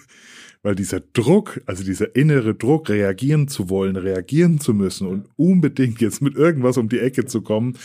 Weil 0.62 0.76
dieser 0.76 1.02
Druck, 1.02 1.60
also 1.66 1.84
dieser 1.84 2.16
innere 2.16 2.56
Druck, 2.56 2.90
reagieren 2.90 3.50
zu 3.50 3.70
wollen, 3.70 3.98
reagieren 3.98 4.62
zu 4.62 4.74
müssen 4.74 5.08
und 5.08 5.26
unbedingt 5.36 6.00
jetzt 6.00 6.22
mit 6.22 6.36
irgendwas 6.36 6.78
um 6.78 6.88
die 6.88 7.00
Ecke 7.00 7.26
zu 7.26 7.42
kommen, 7.42 7.78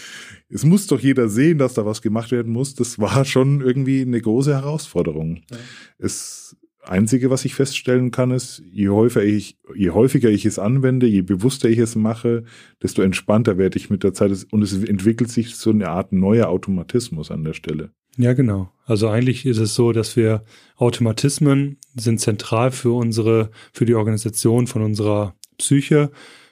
es 0.49 0.65
muss 0.65 0.87
doch 0.87 1.01
jeder 1.01 1.29
sehen, 1.29 1.59
dass 1.59 1.75
da 1.75 1.85
was 1.85 2.03
gemacht 2.03 2.31
werden 2.31 2.53
muss. 2.53 2.77
Das 2.77 3.01
war 3.01 3.25
schon 3.25 3.63
irgendwie 3.63 4.03
eine 4.03 4.21
große 4.21 4.55
Herausforderung. 4.55 5.43
Ja. 5.51 5.57
Es 5.99 6.57
Einzige, 6.89 7.31
was 7.31 7.45
ich 7.45 7.55
feststellen 7.55 8.11
kann, 8.11 8.31
ist, 8.31 8.63
je 8.73 8.89
häufiger 8.89 9.25
ich, 9.25 9.59
je 9.75 9.91
häufiger 9.91 10.31
ich 10.31 10.47
es 10.47 10.59
anwende, 10.59 11.07
je 11.07 11.23
bewusster 11.23 11.69
ich 11.69 11.79
es 11.79 11.97
mache, 11.97 12.45
desto 12.83 13.03
entspannter 13.03 13.59
werde 13.59 13.79
ich 13.79 13.91
mit 13.91 14.05
der 14.05 14.15
Zeit 14.15 14.47
und 14.51 14.63
es 14.63 14.73
entwickelt 14.73 15.31
sich 15.31 15.57
so 15.57 15.71
eine 15.71 15.89
Art 15.89 16.13
neuer 16.13 16.49
Automatismus 16.49 17.31
an 17.31 17.45
der 17.45 17.53
Stelle. 17.53 17.91
Ja, 18.17 18.33
genau. 18.33 18.73
Also 18.85 19.09
eigentlich 19.09 19.47
ist 19.47 19.59
es 19.59 19.75
so, 19.75 19.93
dass 19.93 20.17
wir 20.17 20.45
Automatismen 20.77 21.77
sind 21.95 22.21
zentral 22.21 22.71
für 22.73 22.97
unsere, 22.97 23.51
für 23.73 23.85
die 23.85 23.95
Organisation 23.95 24.67
von 24.67 24.83
unserer 24.83 25.37
Psyche, 25.59 26.11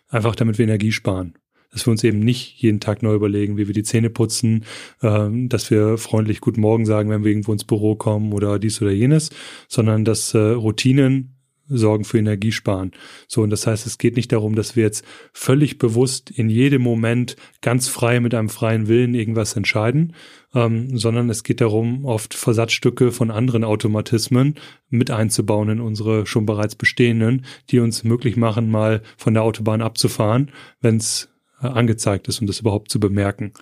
einfach 0.08 0.36
damit 0.36 0.58
wir 0.58 0.64
Energie 0.64 0.92
sparen 0.92 1.34
dass 1.72 1.86
wir 1.86 1.90
uns 1.90 2.04
eben 2.04 2.20
nicht 2.20 2.60
jeden 2.60 2.80
Tag 2.80 3.02
neu 3.02 3.14
überlegen, 3.14 3.56
wie 3.56 3.66
wir 3.66 3.74
die 3.74 3.82
Zähne 3.82 4.10
putzen, 4.10 4.64
äh, 5.02 5.28
dass 5.48 5.70
wir 5.70 5.98
freundlich 5.98 6.40
Guten 6.40 6.60
Morgen 6.60 6.86
sagen, 6.86 7.10
wenn 7.10 7.24
wir 7.24 7.30
irgendwo 7.30 7.52
ins 7.52 7.64
Büro 7.64 7.96
kommen 7.96 8.32
oder 8.32 8.58
dies 8.58 8.80
oder 8.82 8.92
jenes, 8.92 9.30
sondern 9.68 10.04
dass 10.04 10.34
äh, 10.34 10.38
Routinen 10.38 11.36
sorgen 11.68 12.04
für 12.04 12.18
Energiesparen. 12.18 12.92
So, 13.26 13.42
und 13.42 13.50
das 13.50 13.66
heißt, 13.66 13.86
es 13.86 13.98
geht 13.98 14.16
nicht 14.16 14.32
darum, 14.32 14.54
dass 14.54 14.76
wir 14.76 14.84
jetzt 14.84 15.04
völlig 15.32 15.78
bewusst 15.78 16.30
in 16.30 16.48
jedem 16.48 16.82
Moment 16.82 17.36
ganz 17.60 17.88
frei 17.88 18.20
mit 18.20 18.34
einem 18.34 18.48
freien 18.48 18.88
Willen 18.88 19.14
irgendwas 19.14 19.56
entscheiden, 19.56 20.14
ähm, 20.54 20.96
sondern 20.96 21.28
es 21.28 21.42
geht 21.42 21.60
darum, 21.60 22.04
oft 22.04 22.34
Versatzstücke 22.34 23.10
von 23.12 23.30
anderen 23.30 23.64
Automatismen 23.64 24.54
mit 24.88 25.10
einzubauen 25.10 25.68
in 25.68 25.80
unsere 25.80 26.26
schon 26.26 26.46
bereits 26.46 26.76
bestehenden, 26.76 27.44
die 27.70 27.80
uns 27.80 28.04
möglich 28.04 28.36
machen, 28.36 28.70
mal 28.70 29.02
von 29.16 29.34
der 29.34 29.42
Autobahn 29.42 29.82
abzufahren, 29.82 30.52
wenn 30.80 30.96
es 30.96 31.28
angezeigt 31.58 32.28
ist, 32.28 32.40
um 32.40 32.46
das 32.46 32.60
überhaupt 32.60 32.90
zu 32.90 33.00
bemerken. 33.00 33.52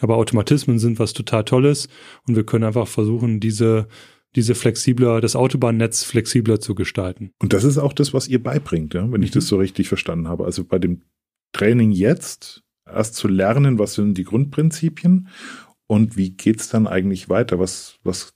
Aber 0.00 0.16
Automatismen 0.16 0.78
sind 0.78 0.98
was 0.98 1.12
total 1.12 1.44
Tolles 1.44 1.88
und 2.26 2.36
wir 2.36 2.44
können 2.44 2.64
einfach 2.64 2.88
versuchen, 2.88 3.40
diese 3.40 3.88
diese 4.36 4.54
flexibler, 4.54 5.20
das 5.20 5.34
Autobahnnetz 5.34 6.04
flexibler 6.04 6.60
zu 6.60 6.74
gestalten. 6.74 7.32
Und 7.40 7.52
das 7.52 7.64
ist 7.64 7.78
auch 7.78 7.92
das, 7.92 8.14
was 8.14 8.28
ihr 8.28 8.42
beibringt, 8.42 8.94
ja? 8.94 9.10
wenn 9.10 9.22
ich 9.22 9.32
das 9.32 9.44
mhm. 9.44 9.48
so 9.48 9.56
richtig 9.56 9.88
verstanden 9.88 10.28
habe. 10.28 10.44
Also 10.44 10.64
bei 10.64 10.78
dem 10.78 11.02
Training 11.52 11.90
jetzt 11.90 12.62
erst 12.86 13.16
zu 13.16 13.28
lernen, 13.28 13.78
was 13.78 13.94
sind 13.94 14.16
die 14.16 14.24
Grundprinzipien 14.24 15.28
und 15.86 16.16
wie 16.16 16.30
geht's 16.30 16.68
dann 16.68 16.86
eigentlich 16.86 17.28
weiter? 17.28 17.58
Was, 17.58 17.98
was, 18.04 18.34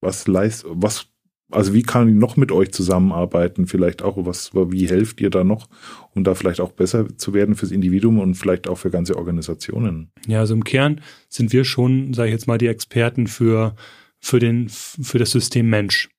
was 0.00 0.26
leist, 0.26 0.64
was 0.68 1.06
also 1.50 1.72
wie 1.72 1.82
kann 1.82 2.08
ich 2.08 2.14
noch 2.14 2.36
mit 2.36 2.52
euch 2.52 2.72
zusammenarbeiten? 2.72 3.66
Vielleicht 3.66 4.02
auch, 4.02 4.16
was, 4.26 4.52
wie 4.54 4.88
helft 4.88 5.20
ihr 5.20 5.30
da 5.30 5.44
noch, 5.44 5.68
um 6.14 6.22
da 6.24 6.34
vielleicht 6.34 6.60
auch 6.60 6.72
besser 6.72 7.16
zu 7.16 7.32
werden 7.32 7.54
fürs 7.54 7.72
Individuum 7.72 8.18
und 8.18 8.34
vielleicht 8.34 8.68
auch 8.68 8.76
für 8.76 8.90
ganze 8.90 9.16
Organisationen? 9.16 10.10
Ja, 10.26 10.40
also 10.40 10.54
im 10.54 10.64
Kern 10.64 11.00
sind 11.28 11.52
wir 11.52 11.64
schon, 11.64 12.12
sage 12.12 12.28
ich 12.28 12.34
jetzt 12.34 12.46
mal, 12.46 12.58
die 12.58 12.66
Experten 12.66 13.26
für, 13.26 13.74
für 14.20 14.38
den, 14.38 14.68
für 14.68 15.18
das 15.18 15.30
System 15.30 15.70
Mensch. 15.70 16.10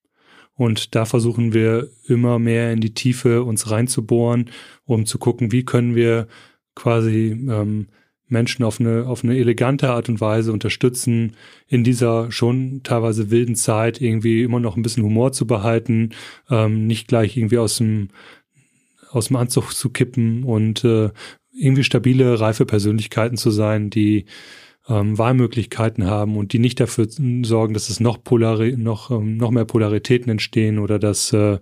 Und 0.55 0.95
da 0.95 1.05
versuchen 1.05 1.53
wir 1.53 1.89
immer 2.05 2.39
mehr 2.39 2.73
in 2.73 2.81
die 2.81 2.93
Tiefe 2.93 3.43
uns 3.43 3.69
reinzubohren, 3.69 4.49
um 4.83 5.05
zu 5.05 5.19
gucken, 5.19 5.51
wie 5.51 5.63
können 5.63 5.95
wir 5.95 6.27
quasi 6.75 7.31
ähm, 7.49 7.87
Menschen 8.29 8.63
auf 8.63 8.79
eine, 8.79 9.05
auf 9.07 9.23
eine 9.23 9.37
elegante 9.37 9.89
Art 9.89 10.09
und 10.09 10.21
Weise 10.21 10.53
unterstützen, 10.53 11.35
in 11.67 11.83
dieser 11.83 12.31
schon 12.31 12.81
teilweise 12.83 13.31
wilden 13.31 13.55
Zeit 13.55 14.01
irgendwie 14.01 14.43
immer 14.43 14.59
noch 14.59 14.77
ein 14.77 14.81
bisschen 14.81 15.03
Humor 15.03 15.31
zu 15.31 15.47
behalten, 15.47 16.11
ähm, 16.49 16.87
nicht 16.87 17.07
gleich 17.07 17.37
irgendwie 17.37 17.57
aus 17.57 17.77
dem, 17.77 18.09
aus 19.11 19.27
dem 19.27 19.37
Anzug 19.37 19.71
zu 19.73 19.89
kippen 19.89 20.43
und 20.43 20.83
äh, 20.83 21.09
irgendwie 21.51 21.83
stabile, 21.83 22.39
reife 22.39 22.65
Persönlichkeiten 22.65 23.37
zu 23.37 23.51
sein, 23.51 23.89
die 23.89 24.25
ähm, 24.89 25.17
Wahlmöglichkeiten 25.17 26.05
haben 26.05 26.35
und 26.35 26.51
die 26.51 26.59
nicht 26.59 26.79
dafür 26.79 27.07
sorgen, 27.43 27.73
dass 27.73 27.89
es 27.89 27.99
noch, 27.99 28.23
Polari 28.23 28.75
noch, 28.75 29.11
ähm, 29.11 29.37
noch 29.37 29.51
mehr 29.51 29.65
Polaritäten 29.65 30.31
entstehen 30.31 30.79
oder 30.79 30.99
dass, 30.99 31.31
äh, 31.31 31.59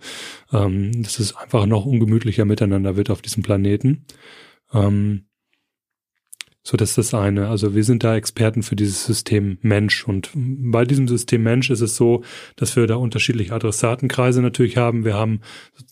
ähm, 0.54 1.04
dass 1.04 1.20
es 1.20 1.36
einfach 1.36 1.66
noch 1.66 1.86
ungemütlicher 1.86 2.46
miteinander 2.46 2.96
wird 2.96 3.10
auf 3.10 3.22
diesem 3.22 3.44
Planeten. 3.44 4.06
Ähm, 4.74 5.27
so, 6.70 6.76
das 6.76 6.90
ist 6.90 6.98
das 6.98 7.14
eine. 7.14 7.48
Also 7.48 7.76
wir 7.76 7.86
sind 7.86 8.04
da 8.04 8.18
Experten 8.18 8.62
für 8.62 8.76
dieses 8.76 9.06
System 9.06 9.58
Mensch. 9.62 10.06
Und 10.06 10.32
bei 10.36 10.84
diesem 10.84 11.08
System 11.08 11.42
Mensch 11.42 11.70
ist 11.70 11.80
es 11.80 11.96
so, 11.96 12.26
dass 12.58 12.76
wir 12.76 12.88
da 12.88 12.96
unterschiedliche 12.96 13.54
Adressatenkreise 13.54 14.42
natürlich 14.42 14.76
haben. 14.76 15.06
Wir 15.06 15.14
haben 15.14 15.40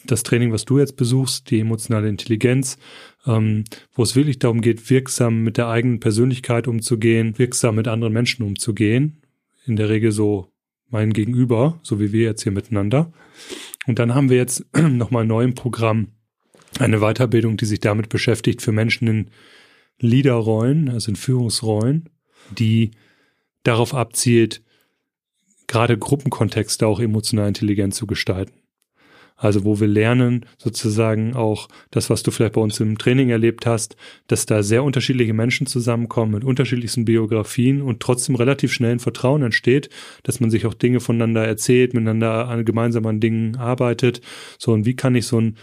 das 0.06 0.24
Training, 0.24 0.52
was 0.52 0.66
du 0.66 0.78
jetzt 0.78 0.98
besuchst, 0.98 1.50
die 1.50 1.62
emotionale 1.62 2.10
Intelligenz, 2.10 2.78
ähm, 3.26 3.64
wo 3.94 4.04
es 4.04 4.18
wirklich 4.18 4.38
darum 4.38 4.60
geht, 4.60 4.90
wirksam 4.90 5.44
mit 5.44 5.56
der 5.56 5.70
eigenen 5.70 6.02
Persönlichkeit 6.02 6.68
umzugehen, 6.68 7.40
wirksam 7.40 7.76
mit 7.76 7.88
anderen 7.88 8.12
Menschen 8.12 8.46
umzugehen. 8.46 9.22
In 9.66 9.78
der 9.78 9.88
Regel 9.88 10.12
so 10.12 10.50
mein 10.90 11.14
Gegenüber, 11.14 11.80
so 11.84 12.02
wie 12.02 12.12
wir 12.12 12.24
jetzt 12.24 12.44
hier 12.44 12.52
miteinander. 12.52 13.14
Und 13.88 13.98
dann 13.98 14.14
haben 14.14 14.30
wir 14.30 14.36
jetzt 14.36 14.66
nochmal 14.78 15.26
neu 15.26 15.46
im 15.46 15.56
Programm 15.56 16.08
eine 16.80 17.00
Weiterbildung, 17.00 17.56
die 17.56 17.66
sich 17.66 17.80
damit 17.80 18.10
beschäftigt, 18.10 18.62
für 18.62 18.74
Menschen 18.74 19.08
in 19.08 19.30
Leaderrollen, 20.00 20.90
also 20.90 21.12
in 21.12 21.16
Führungsrollen, 21.16 22.10
die 22.58 22.92
darauf 23.64 23.94
abzielt, 23.94 24.62
gerade 25.68 25.98
Gruppenkontexte 25.98 26.86
auch 26.86 27.00
emotional 27.00 27.48
intelligent 27.48 27.96
zu 27.96 28.06
gestalten. 28.06 28.54
Also 29.38 29.66
wo 29.66 29.82
wir 29.82 29.88
lernen, 29.88 30.46
sozusagen 30.58 31.36
auch 31.36 31.68
das, 31.92 32.10
was 32.10 32.24
du 32.24 32.32
vielleicht 32.32 32.54
bei 32.54 32.62
uns 32.62 32.80
im 32.80 32.98
Training 32.98 33.30
erlebt 33.30 33.66
hast, 33.66 33.98
dass 34.28 34.46
da 34.46 34.64
sehr 34.64 34.82
unterschiedliche 34.82 35.34
Menschen 35.34 35.68
zusammenkommen 35.68 36.32
mit 36.32 36.46
unterschiedlichsten 36.46 37.04
Biografien 37.04 37.82
und 37.82 38.00
trotzdem 38.00 38.36
relativ 38.36 38.72
schnell 38.72 38.94
ein 38.94 39.00
Vertrauen 39.00 39.44
entsteht, 39.44 39.90
dass 40.24 40.40
man 40.40 40.52
sich 40.52 40.66
auch 40.66 40.74
Dinge 40.74 41.02
voneinander 41.02 41.46
erzählt, 41.46 41.94
miteinander 41.94 42.48
an, 42.48 42.64
gemeinsam 42.64 43.06
an 43.08 43.20
Dingen 43.20 43.58
arbeitet. 43.58 44.22
So, 44.58 44.72
und 44.72 44.86
wie 44.86 44.96
kann 44.96 45.16
ich 45.16 45.28
so 45.28 45.38
einen 45.38 45.58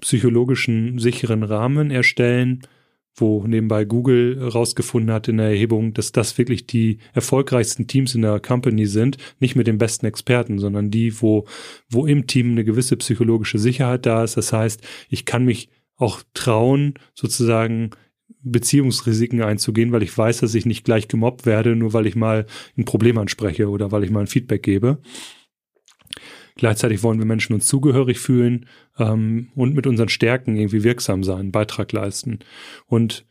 psychologischen, 0.00 0.98
sicheren 0.98 1.42
Rahmen 1.42 1.90
erstellen, 1.90 2.66
wo 3.16 3.46
nebenbei 3.46 3.84
Google 3.84 4.38
rausgefunden 4.42 5.12
hat 5.12 5.28
in 5.28 5.38
der 5.38 5.48
Erhebung, 5.48 5.94
dass 5.94 6.12
das 6.12 6.36
wirklich 6.36 6.66
die 6.66 6.98
erfolgreichsten 7.14 7.86
Teams 7.86 8.14
in 8.14 8.22
der 8.22 8.40
Company 8.40 8.86
sind, 8.86 9.16
nicht 9.40 9.56
mit 9.56 9.66
den 9.66 9.78
besten 9.78 10.06
Experten, 10.06 10.58
sondern 10.58 10.90
die, 10.90 11.20
wo, 11.22 11.46
wo 11.88 12.06
im 12.06 12.26
Team 12.26 12.52
eine 12.52 12.64
gewisse 12.64 12.96
psychologische 12.96 13.58
Sicherheit 13.58 14.06
da 14.06 14.22
ist. 14.22 14.36
Das 14.36 14.52
heißt, 14.52 14.86
ich 15.08 15.24
kann 15.24 15.44
mich 15.44 15.70
auch 15.96 16.22
trauen, 16.34 16.94
sozusagen 17.14 17.90
Beziehungsrisiken 18.42 19.42
einzugehen, 19.42 19.92
weil 19.92 20.02
ich 20.02 20.16
weiß, 20.16 20.40
dass 20.40 20.54
ich 20.54 20.66
nicht 20.66 20.84
gleich 20.84 21.08
gemobbt 21.08 21.46
werde, 21.46 21.74
nur 21.74 21.92
weil 21.92 22.06
ich 22.06 22.16
mal 22.16 22.46
ein 22.76 22.84
Problem 22.84 23.18
anspreche 23.18 23.68
oder 23.68 23.92
weil 23.92 24.04
ich 24.04 24.10
mal 24.10 24.20
ein 24.20 24.26
Feedback 24.26 24.62
gebe. 24.62 24.98
Gleichzeitig 26.56 27.02
wollen 27.02 27.18
wir 27.18 27.26
Menschen 27.26 27.52
uns 27.52 27.66
zugehörig 27.66 28.18
fühlen 28.18 28.66
ähm, 28.98 29.48
und 29.54 29.74
mit 29.74 29.86
unseren 29.86 30.08
Stärken 30.08 30.56
irgendwie 30.56 30.84
wirksam 30.84 31.22
sein, 31.22 31.52
Beitrag 31.52 31.92
leisten. 31.92 32.38
Und 32.86 33.26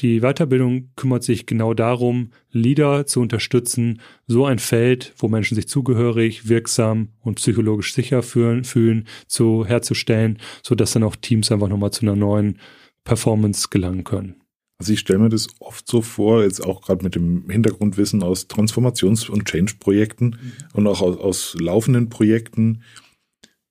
die 0.00 0.20
Weiterbildung 0.20 0.90
kümmert 0.96 1.22
sich 1.22 1.46
genau 1.46 1.74
darum, 1.74 2.30
Leader 2.50 3.06
zu 3.06 3.20
unterstützen, 3.20 4.00
so 4.26 4.46
ein 4.46 4.58
Feld, 4.58 5.12
wo 5.18 5.28
Menschen 5.28 5.54
sich 5.54 5.68
zugehörig, 5.68 6.48
wirksam 6.48 7.10
und 7.20 7.34
psychologisch 7.36 7.92
sicher 7.94 8.22
fühlen, 8.22 8.64
fühlen 8.64 9.06
zu 9.26 9.66
herzustellen, 9.66 10.38
so 10.62 10.74
dass 10.74 10.92
dann 10.92 11.02
auch 11.02 11.16
Teams 11.16 11.52
einfach 11.52 11.68
nochmal 11.68 11.92
zu 11.92 12.02
einer 12.02 12.16
neuen 12.16 12.58
Performance 13.04 13.68
gelangen 13.70 14.04
können. 14.04 14.39
Also 14.80 14.94
ich 14.94 15.00
stelle 15.00 15.18
mir 15.18 15.28
das 15.28 15.46
oft 15.58 15.86
so 15.86 16.00
vor, 16.00 16.42
jetzt 16.42 16.64
auch 16.64 16.80
gerade 16.80 17.04
mit 17.04 17.14
dem 17.14 17.50
Hintergrundwissen 17.50 18.22
aus 18.22 18.48
Transformations- 18.48 19.28
und 19.28 19.44
Change-Projekten 19.44 20.24
mhm. 20.24 20.52
und 20.72 20.86
auch 20.86 21.02
aus, 21.02 21.18
aus, 21.18 21.56
laufenden 21.60 22.08
Projekten, 22.08 22.82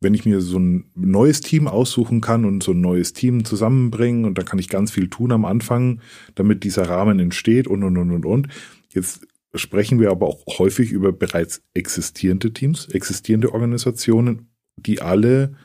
wenn 0.01 0.13
ich 0.13 0.27
mir 0.27 0.39
so 0.39 0.59
ein 0.59 0.91
neues 0.93 1.41
Team 1.41 1.67
aussuchen 1.67 2.21
kann 2.21 2.45
und 2.45 2.61
so 2.61 2.73
ein 2.73 2.81
neues 2.81 3.13
Team 3.13 3.43
zusammenbringen 3.43 4.23
und 4.23 4.37
da 4.37 4.43
kann 4.43 4.59
ich 4.59 4.69
ganz 4.69 4.91
viel 4.91 5.09
tun 5.09 5.31
am 5.31 5.45
Anfang, 5.45 5.99
damit 6.35 6.63
dieser 6.63 6.87
Rahmen 6.87 7.17
entsteht 7.17 7.67
und 7.67 7.83
und 7.83 7.97
und 7.97 8.11
und 8.11 8.25
und. 8.25 8.47
Jetzt 8.93 9.25
sprechen 9.55 9.99
wir 9.99 10.11
aber 10.11 10.27
auch 10.27 10.59
häufig 10.59 10.91
über 10.91 11.11
bereits 11.11 11.63
existierende 11.73 12.53
Teams, 12.53 12.85
existierende 12.85 13.51
Organisationen, 13.51 14.51
die 14.77 15.01
alle 15.01 15.55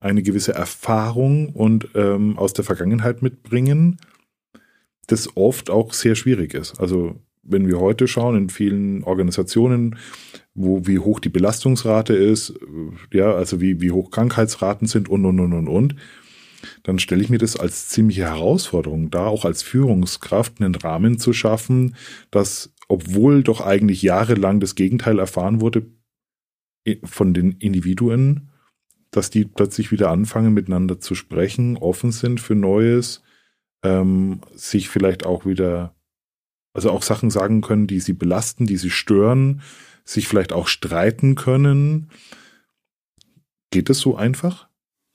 eine 0.00 0.22
gewisse 0.22 0.52
Erfahrung 0.52 1.48
und 1.48 1.88
ähm, 1.94 2.36
aus 2.36 2.52
der 2.52 2.64
Vergangenheit 2.66 3.22
mitbringen 3.22 3.98
das 5.06 5.36
oft 5.36 5.70
auch 5.70 5.92
sehr 5.92 6.14
schwierig 6.14 6.54
ist. 6.54 6.78
Also 6.80 7.20
wenn 7.42 7.66
wir 7.66 7.80
heute 7.80 8.06
schauen 8.06 8.36
in 8.36 8.48
vielen 8.50 9.02
Organisationen, 9.02 9.96
wo 10.54 10.86
wie 10.86 10.98
hoch 10.98 11.18
die 11.18 11.28
Belastungsrate 11.28 12.14
ist, 12.14 12.50
äh, 12.50 13.16
ja, 13.16 13.34
also 13.34 13.60
wie, 13.60 13.80
wie 13.80 13.90
hoch 13.90 14.10
Krankheitsraten 14.10 14.86
sind 14.86 15.08
und 15.08 15.24
und 15.24 15.40
und 15.40 15.52
und 15.52 15.68
und, 15.68 15.96
dann 16.84 16.98
stelle 16.98 17.22
ich 17.22 17.30
mir 17.30 17.38
das 17.38 17.56
als 17.56 17.88
ziemliche 17.88 18.22
Herausforderung 18.22 19.10
da, 19.10 19.26
auch 19.26 19.44
als 19.44 19.62
Führungskraft 19.62 20.60
einen 20.60 20.74
Rahmen 20.76 21.18
zu 21.18 21.32
schaffen, 21.32 21.96
dass, 22.30 22.72
obwohl 22.88 23.42
doch 23.42 23.60
eigentlich 23.60 24.02
jahrelang 24.02 24.60
das 24.60 24.76
Gegenteil 24.76 25.18
erfahren 25.18 25.60
wurde 25.60 25.86
von 27.04 27.34
den 27.34 27.52
Individuen, 27.52 28.50
dass 29.10 29.30
die 29.30 29.44
plötzlich 29.44 29.90
wieder 29.90 30.10
anfangen, 30.10 30.54
miteinander 30.54 31.00
zu 31.00 31.14
sprechen, 31.14 31.76
offen 31.76 32.12
sind 32.12 32.40
für 32.40 32.54
Neues, 32.54 33.22
ähm, 33.82 34.40
sich 34.54 34.88
vielleicht 34.88 35.26
auch 35.26 35.44
wieder, 35.46 35.94
also 36.72 36.90
auch 36.90 37.02
Sachen 37.02 37.30
sagen 37.30 37.60
können, 37.60 37.86
die 37.86 38.00
sie 38.00 38.12
belasten, 38.12 38.66
die 38.66 38.76
sie 38.76 38.90
stören, 38.90 39.62
sich 40.04 40.28
vielleicht 40.28 40.52
auch 40.52 40.68
streiten 40.68 41.34
können. 41.34 42.10
Geht 43.70 43.90
es 43.90 43.98
so 43.98 44.16
einfach? 44.16 44.68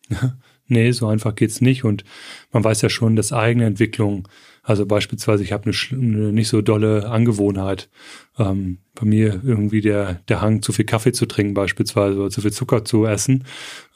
nee, 0.67 0.91
so 0.91 1.07
einfach 1.07 1.35
geht's 1.35 1.61
nicht. 1.61 1.83
Und 1.83 2.03
man 2.51 2.63
weiß 2.63 2.81
ja 2.81 2.89
schon, 2.89 3.15
dass 3.15 3.33
eigene 3.33 3.65
Entwicklung, 3.65 4.27
also 4.63 4.85
beispielsweise, 4.85 5.43
ich 5.43 5.51
habe 5.51 5.71
eine, 5.71 6.01
eine, 6.01 6.31
nicht 6.31 6.49
so 6.49 6.61
dolle 6.61 7.09
Angewohnheit. 7.09 7.89
Ähm, 8.37 8.79
bei 8.95 9.05
mir 9.05 9.41
irgendwie 9.43 9.81
der, 9.81 10.15
der 10.27 10.41
Hang, 10.41 10.61
zu 10.61 10.73
viel 10.73 10.85
Kaffee 10.85 11.13
zu 11.13 11.25
trinken, 11.25 11.53
beispielsweise, 11.53 12.19
oder 12.19 12.29
zu 12.29 12.41
viel 12.41 12.53
Zucker 12.53 12.83
zu 12.83 13.05
essen. 13.05 13.45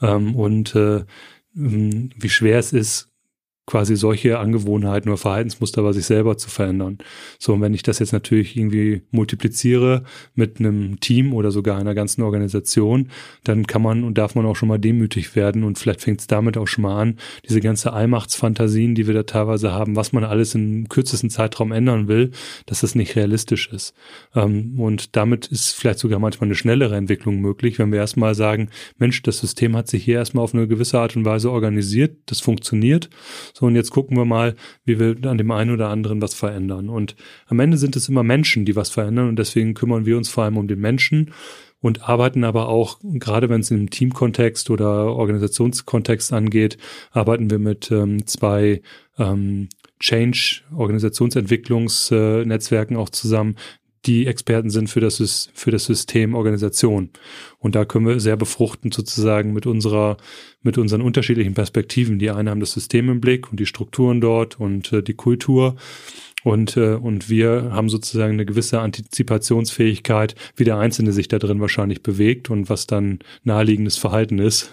Ähm, 0.02 0.36
und 0.36 0.76
äh, 0.76 1.04
wie 1.54 2.30
schwer 2.30 2.60
es 2.60 2.72
ist, 2.72 3.11
quasi 3.68 3.96
solche 3.96 4.40
Angewohnheiten 4.40 5.10
oder 5.10 5.18
Verhaltensmuster 5.18 5.84
bei 5.84 5.94
sich 5.94 6.06
selber 6.06 6.38
zu 6.38 6.50
verändern. 6.50 6.98
So, 7.38 7.54
und 7.54 7.62
wenn 7.62 7.74
ich 7.74 7.84
das 7.84 8.00
jetzt 8.00 8.12
natürlich 8.12 8.58
irgendwie 8.58 9.04
multipliziere 9.12 10.04
mit 10.34 10.60
einem 10.60 11.00
Team 11.00 11.34
oder 11.34 11.52
sogar 11.52 11.78
einer 11.78 11.94
ganzen 11.94 12.24
Organisation, 12.24 13.10
dann 13.44 13.68
kann 13.68 13.82
man 13.82 14.04
und 14.04 14.18
darf 14.18 14.34
man 14.36 14.46
auch 14.46 14.56
schon 14.56 14.68
mal 14.68 14.80
demütig 14.80 15.36
werden 15.36 15.64
und 15.64 15.78
vielleicht 15.78 16.02
fängt 16.02 16.22
es 16.22 16.28
damit 16.28 16.58
auch 16.58 16.68
schon 16.68 16.82
mal 16.82 17.00
an, 17.00 17.18
diese 17.48 17.62
ganze 17.62 17.94
Allmachtsfantasien, 17.94 18.96
die 18.96 19.06
wir 19.06 19.14
da 19.14 19.24
teilweise 19.24 19.72
haben, 19.72 19.96
was 19.96 20.12
man 20.12 20.24
alles 20.24 20.56
im 20.56 20.90
kürzesten 20.90 21.30
Zeitraum 21.30 21.72
ändern 21.72 22.08
will, 22.08 22.32
dass 22.66 22.82
das 22.82 22.96
nicht 22.96 23.16
realistisch 23.16 23.72
ist. 23.72 23.94
Ähm, 24.36 24.80
und 24.80 25.16
damit 25.16 25.48
ist 25.48 25.72
vielleicht 25.72 26.00
sogar 26.00 26.20
manchmal 26.20 26.48
eine 26.48 26.56
schnellere 26.56 26.96
Entwicklung 26.96 27.40
möglich, 27.40 27.78
wenn 27.78 27.92
wir 27.92 28.00
erstmal 28.00 28.34
sagen, 28.34 28.70
Mensch, 28.98 29.22
das 29.22 29.38
System 29.38 29.78
hat 29.78 29.88
sich 29.88 30.04
hier 30.04 30.16
erstmal 30.16 30.44
auf 30.44 30.56
eine 30.56 30.68
gewisse 30.68 31.00
Art 31.00 31.16
und 31.16 31.26
Weise 31.26 31.52
organisiert, 31.52 32.18
das 32.26 32.40
funktioniert 32.40 33.10
so, 33.54 33.66
und 33.66 33.76
jetzt 33.76 33.92
gucken 33.92 34.18
wir 34.18 34.26
mal, 34.26 34.56
wie 34.86 35.00
wir 35.00 35.16
an 35.30 35.38
dem 35.38 35.52
einen 35.52 35.72
oder 35.72 35.90
anderen 35.90 36.22
was 36.22 36.34
verändern. 36.34 36.90
Und 36.90 37.16
am 37.48 37.60
Ende 37.60 37.78
sind 37.78 37.96
es 37.96 38.10
immer 38.10 38.24
Menschen, 38.24 38.66
die 38.66 38.76
was 38.76 38.90
verändern 38.90 39.30
und 39.30 39.38
deswegen 39.38 39.74
kümmern 39.74 40.06
wir 40.06 40.18
uns 40.18 40.30
vor 40.30 40.44
allem 40.44 40.58
um 40.58 40.68
den 40.68 40.80
Menschen 40.80 41.32
und 41.82 42.08
arbeiten 42.08 42.44
aber 42.44 42.70
auch, 42.70 43.00
gerade 43.02 43.50
wenn 43.50 43.62
es 43.62 43.72
im 43.72 43.90
Teamkontext 43.90 44.70
oder 44.70 45.16
Organisationskontext 45.16 46.32
angeht, 46.32 46.78
arbeiten 47.12 47.50
wir 47.50 47.58
mit 47.60 47.92
ähm, 47.92 48.28
zwei 48.28 48.82
ähm, 49.18 49.70
Change, 50.00 50.62
Organisationsentwicklungsnetzwerken 50.76 52.98
auch 52.98 53.10
zusammen, 53.10 53.56
die 54.06 54.26
Experten 54.26 54.70
sind 54.70 54.90
für 54.90 55.00
das, 55.00 55.50
für 55.54 55.72
das 55.72 55.86
System 55.86 56.34
Organisation. 56.34 57.10
Und 57.60 57.76
da 57.76 57.86
können 57.86 58.08
wir 58.08 58.20
sehr 58.20 58.36
befruchten 58.36 58.92
sozusagen 58.92 59.54
mit 59.54 59.66
unserer, 59.66 60.18
mit 60.64 60.78
unseren 60.78 61.02
unterschiedlichen 61.02 61.54
Perspektiven. 61.54 62.18
Die 62.18 62.32
einen 62.32 62.50
haben 62.50 62.60
das 62.60 62.72
System 62.72 63.10
im 63.10 63.22
Blick 63.22 63.52
und 63.52 63.60
die 63.60 63.66
Strukturen 63.66 64.20
dort 64.20 64.60
und 64.60 64.92
äh, 64.92 65.04
die 65.04 65.14
Kultur. 65.14 65.76
Und, 66.44 66.76
äh, 66.78 66.96
und 66.96 67.30
wir 67.30 67.70
haben 67.72 67.90
sozusagen 67.90 68.34
eine 68.34 68.46
gewisse 68.46 68.80
Antizipationsfähigkeit, 68.80 70.34
wie 70.56 70.64
der 70.64 70.78
Einzelne 70.78 71.12
sich 71.12 71.28
da 71.28 71.38
drin 71.38 71.62
wahrscheinlich 71.62 72.02
bewegt 72.02 72.50
und 72.50 72.70
was 72.70 72.88
dann 72.88 73.20
naheliegendes 73.44 73.98
Verhalten 73.98 74.40
ist. 74.40 74.72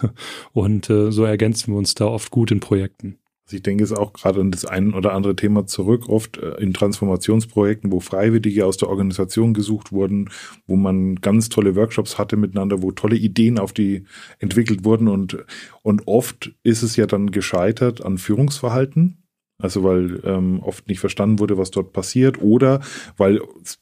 Und 0.53 0.89
äh, 0.89 1.11
so 1.11 1.23
ergänzen 1.23 1.73
wir 1.73 1.77
uns 1.77 1.93
da 1.93 2.05
oft 2.05 2.31
gut 2.31 2.51
in 2.51 2.59
Projekten. 2.59 3.19
Also 3.49 3.57
ich 3.57 3.63
denke 3.63 3.83
es 3.83 3.91
auch 3.91 4.13
gerade 4.13 4.41
an 4.41 4.51
das 4.51 4.63
ein 4.65 4.93
oder 4.93 5.13
andere 5.13 5.35
Thema 5.35 5.65
zurück, 5.65 6.07
oft 6.07 6.37
äh, 6.37 6.61
in 6.61 6.71
Transformationsprojekten, 6.71 7.91
wo 7.91 7.99
Freiwillige 7.99 8.63
aus 8.63 8.77
der 8.77 8.89
Organisation 8.89 9.55
gesucht 9.55 9.91
wurden, 9.91 10.29
wo 10.67 10.75
man 10.75 11.15
ganz 11.15 11.49
tolle 11.49 11.75
Workshops 11.75 12.19
hatte 12.19 12.37
miteinander, 12.37 12.83
wo 12.83 12.91
tolle 12.91 13.15
Ideen 13.15 13.57
auf 13.57 13.73
die 13.73 14.03
entwickelt 14.37 14.85
wurden 14.85 15.07
und, 15.07 15.43
und 15.81 16.07
oft 16.07 16.51
ist 16.61 16.83
es 16.83 16.95
ja 16.95 17.07
dann 17.07 17.31
gescheitert 17.31 18.05
an 18.05 18.19
Führungsverhalten. 18.19 19.23
Also 19.61 19.83
weil 19.83 20.21
ähm, 20.23 20.61
oft 20.61 20.87
nicht 20.87 20.99
verstanden 20.99 21.39
wurde, 21.39 21.57
was 21.57 21.71
dort 21.71 21.91
passiert 21.91 22.41
oder 22.41 22.81
weil 23.17 23.41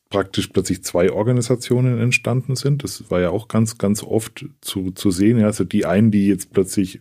praktisch 0.10 0.47
plötzlich 0.47 0.84
zwei 0.84 1.12
Organisationen 1.12 1.99
entstanden 1.99 2.56
sind. 2.56 2.84
Das 2.84 3.12
war 3.12 3.19
ja 3.19 3.30
auch 3.30 3.47
ganz, 3.47 3.77
ganz 3.77 4.01
oft 4.01 4.45
zu, 4.62 4.91
zu 4.91 5.12
sehen. 5.12 5.43
Also 5.43 5.65
die 5.65 5.86
einen, 5.86 6.10
die 6.10 6.27
jetzt 6.27 6.51
plötzlich 6.51 6.99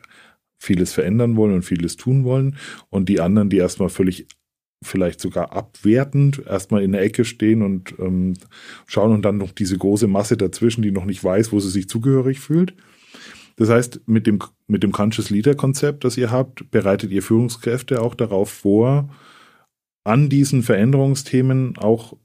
vieles 0.58 0.92
verändern 0.92 1.36
wollen 1.36 1.54
und 1.54 1.62
vieles 1.62 1.96
tun 1.96 2.24
wollen 2.24 2.56
und 2.90 3.08
die 3.08 3.20
anderen, 3.20 3.50
die 3.50 3.58
erstmal 3.58 3.88
völlig 3.88 4.26
vielleicht 4.84 5.20
sogar 5.20 5.52
abwertend 5.52 6.42
erstmal 6.46 6.82
in 6.82 6.92
der 6.92 7.02
Ecke 7.02 7.24
stehen 7.24 7.62
und 7.62 7.94
ähm, 7.98 8.34
schauen 8.86 9.12
und 9.12 9.24
dann 9.24 9.38
noch 9.38 9.52
diese 9.52 9.78
große 9.78 10.06
Masse 10.06 10.36
dazwischen, 10.36 10.82
die 10.82 10.90
noch 10.90 11.06
nicht 11.06 11.22
weiß, 11.22 11.52
wo 11.52 11.60
sie 11.60 11.70
sich 11.70 11.88
zugehörig 11.88 12.40
fühlt. 12.40 12.74
Das 13.56 13.70
heißt, 13.70 14.02
mit 14.06 14.26
dem, 14.26 14.38
mit 14.66 14.82
dem 14.82 14.92
Conscious 14.92 15.30
Leader 15.30 15.54
Konzept, 15.54 16.04
das 16.04 16.18
ihr 16.18 16.30
habt, 16.30 16.70
bereitet 16.70 17.10
ihr 17.10 17.22
Führungskräfte 17.22 18.02
auch 18.02 18.14
darauf 18.14 18.50
vor, 18.50 19.10
an 20.04 20.28
diesen 20.28 20.62
Veränderungsthemen 20.62 21.78
auch 21.78 22.16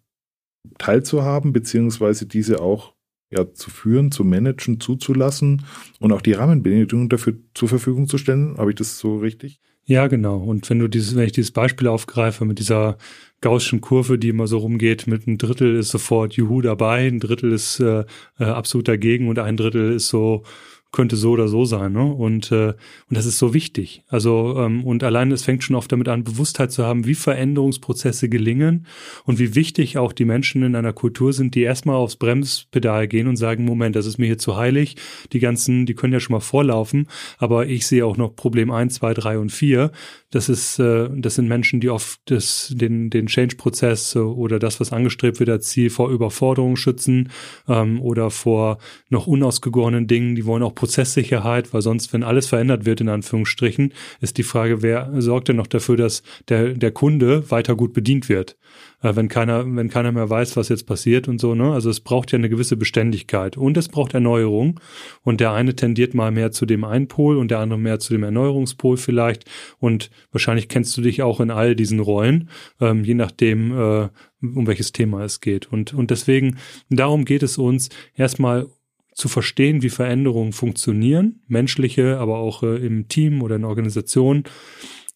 teilzuhaben, 0.77 1.53
beziehungsweise 1.53 2.25
diese 2.25 2.61
auch 2.61 2.93
ja, 3.31 3.51
zu 3.53 3.69
führen, 3.69 4.11
zu 4.11 4.23
managen, 4.23 4.79
zuzulassen 4.79 5.65
und 5.99 6.11
auch 6.11 6.21
die 6.21 6.33
Rahmenbedingungen 6.33 7.09
dafür 7.09 7.35
zur 7.53 7.69
Verfügung 7.69 8.07
zu 8.07 8.17
stellen. 8.17 8.57
Habe 8.57 8.71
ich 8.71 8.75
das 8.75 8.99
so 8.99 9.17
richtig? 9.17 9.59
Ja, 9.85 10.07
genau. 10.07 10.37
Und 10.37 10.69
wenn 10.69 10.79
du 10.79 10.87
dieses, 10.87 11.15
wenn 11.15 11.25
ich 11.25 11.31
dieses 11.31 11.51
Beispiel 11.51 11.87
aufgreife 11.87 12.45
mit 12.45 12.59
dieser 12.59 12.97
gaußschen 13.41 13.81
Kurve, 13.81 14.19
die 14.19 14.29
immer 14.29 14.47
so 14.47 14.59
rumgeht, 14.59 15.07
mit 15.07 15.27
ein 15.27 15.37
Drittel 15.37 15.75
ist 15.75 15.89
sofort 15.89 16.33
Juhu 16.33 16.61
dabei, 16.61 17.07
ein 17.07 17.19
Drittel 17.19 17.51
ist 17.51 17.79
äh, 17.79 18.05
äh 18.39 18.43
absolut 18.43 18.87
dagegen 18.87 19.27
und 19.27 19.39
ein 19.39 19.57
Drittel 19.57 19.93
ist 19.93 20.09
so 20.09 20.43
könnte 20.91 21.15
so 21.15 21.31
oder 21.31 21.47
so 21.47 21.65
sein, 21.65 21.93
ne? 21.93 22.03
Und 22.03 22.51
äh, 22.51 22.73
und 23.09 23.17
das 23.17 23.25
ist 23.25 23.37
so 23.37 23.53
wichtig. 23.53 24.03
Also 24.07 24.55
ähm, 24.57 24.83
und 24.83 25.03
allein 25.03 25.31
es 25.31 25.43
fängt 25.43 25.63
schon 25.63 25.75
oft 25.75 25.91
damit 25.91 26.07
an, 26.07 26.23
Bewusstheit 26.23 26.71
zu 26.71 26.85
haben, 26.85 27.05
wie 27.05 27.15
Veränderungsprozesse 27.15 28.29
gelingen 28.29 28.85
und 29.25 29.39
wie 29.39 29.55
wichtig 29.55 29.97
auch 29.97 30.13
die 30.13 30.25
Menschen 30.25 30.63
in 30.63 30.75
einer 30.75 30.93
Kultur 30.93 31.33
sind, 31.33 31.55
die 31.55 31.61
erstmal 31.61 31.95
aufs 31.95 32.15
Bremspedal 32.15 33.07
gehen 33.07 33.27
und 33.27 33.37
sagen, 33.37 33.65
Moment, 33.65 33.95
das 33.95 34.05
ist 34.05 34.17
mir 34.17 34.25
hier 34.25 34.37
zu 34.37 34.57
heilig. 34.57 34.95
Die 35.31 35.39
ganzen, 35.39 35.85
die 35.85 35.93
können 35.93 36.13
ja 36.13 36.19
schon 36.19 36.33
mal 36.33 36.39
vorlaufen, 36.39 37.07
aber 37.37 37.67
ich 37.67 37.87
sehe 37.87 38.05
auch 38.05 38.17
noch 38.17 38.35
Problem 38.35 38.71
eins, 38.71 38.95
zwei, 38.95 39.13
drei 39.13 39.37
und 39.37 39.51
vier. 39.51 39.91
Das 40.29 40.49
ist, 40.49 40.79
äh, 40.79 41.09
das 41.15 41.35
sind 41.35 41.47
Menschen, 41.47 41.79
die 41.79 41.89
oft 41.89 42.19
das, 42.25 42.73
den 42.75 43.09
den 43.09 43.27
Change-Prozess 43.27 44.15
oder 44.15 44.59
das, 44.59 44.79
was 44.79 44.91
angestrebt 44.91 45.39
wird, 45.39 45.49
als 45.49 45.67
Ziel 45.67 45.89
vor 45.89 46.09
Überforderung 46.09 46.75
schützen 46.75 47.29
ähm, 47.67 48.01
oder 48.01 48.29
vor 48.29 48.77
noch 49.09 49.27
unausgegorenen 49.27 50.07
Dingen. 50.07 50.35
Die 50.35 50.45
wollen 50.45 50.63
auch 50.63 50.75
Prozesssicherheit, 50.81 51.75
weil 51.75 51.83
sonst, 51.83 52.11
wenn 52.11 52.23
alles 52.23 52.47
verändert 52.47 52.87
wird, 52.87 53.01
in 53.01 53.09
Anführungsstrichen, 53.09 53.93
ist 54.19 54.39
die 54.39 54.43
Frage, 54.43 54.81
wer 54.81 55.11
sorgt 55.21 55.47
denn 55.47 55.57
noch 55.57 55.67
dafür, 55.67 55.95
dass 55.95 56.23
der, 56.49 56.69
der 56.69 56.89
Kunde 56.89 57.51
weiter 57.51 57.75
gut 57.75 57.93
bedient 57.93 58.29
wird? 58.29 58.57
Äh, 59.03 59.15
wenn 59.15 59.27
keiner, 59.27 59.63
wenn 59.63 59.89
keiner 59.89 60.11
mehr 60.11 60.27
weiß, 60.27 60.57
was 60.57 60.69
jetzt 60.69 60.87
passiert 60.87 61.27
und 61.27 61.39
so, 61.39 61.53
ne? 61.53 61.71
Also 61.71 61.91
es 61.91 61.99
braucht 61.99 62.31
ja 62.31 62.39
eine 62.39 62.49
gewisse 62.49 62.77
Beständigkeit 62.77 63.57
und 63.57 63.77
es 63.77 63.89
braucht 63.89 64.15
Erneuerung. 64.15 64.79
Und 65.21 65.39
der 65.39 65.51
eine 65.51 65.75
tendiert 65.75 66.15
mal 66.15 66.31
mehr 66.31 66.51
zu 66.51 66.65
dem 66.65 66.83
einen 66.83 67.07
Pol 67.07 67.37
und 67.37 67.51
der 67.51 67.59
andere 67.59 67.77
mehr 67.77 67.99
zu 67.99 68.11
dem 68.11 68.23
Erneuerungspol 68.23 68.97
vielleicht. 68.97 69.45
Und 69.77 70.09
wahrscheinlich 70.31 70.67
kennst 70.67 70.97
du 70.97 71.01
dich 71.03 71.21
auch 71.21 71.39
in 71.41 71.51
all 71.51 71.75
diesen 71.75 71.99
Rollen, 71.99 72.49
ähm, 72.79 73.03
je 73.03 73.13
nachdem, 73.13 73.71
äh, 73.71 74.09
um 74.41 74.65
welches 74.65 74.93
Thema 74.93 75.23
es 75.23 75.41
geht. 75.41 75.71
Und, 75.71 75.93
und 75.93 76.09
deswegen, 76.09 76.57
darum 76.89 77.23
geht 77.23 77.43
es 77.43 77.59
uns 77.59 77.89
erstmal 78.15 78.65
zu 79.13 79.27
verstehen, 79.27 79.81
wie 79.81 79.89
Veränderungen 79.89 80.53
funktionieren, 80.53 81.41
menschliche, 81.47 82.17
aber 82.17 82.37
auch 82.37 82.63
äh, 82.63 82.77
im 82.85 83.07
Team 83.07 83.41
oder 83.41 83.57
in 83.57 83.65
Organisationen, 83.65 84.45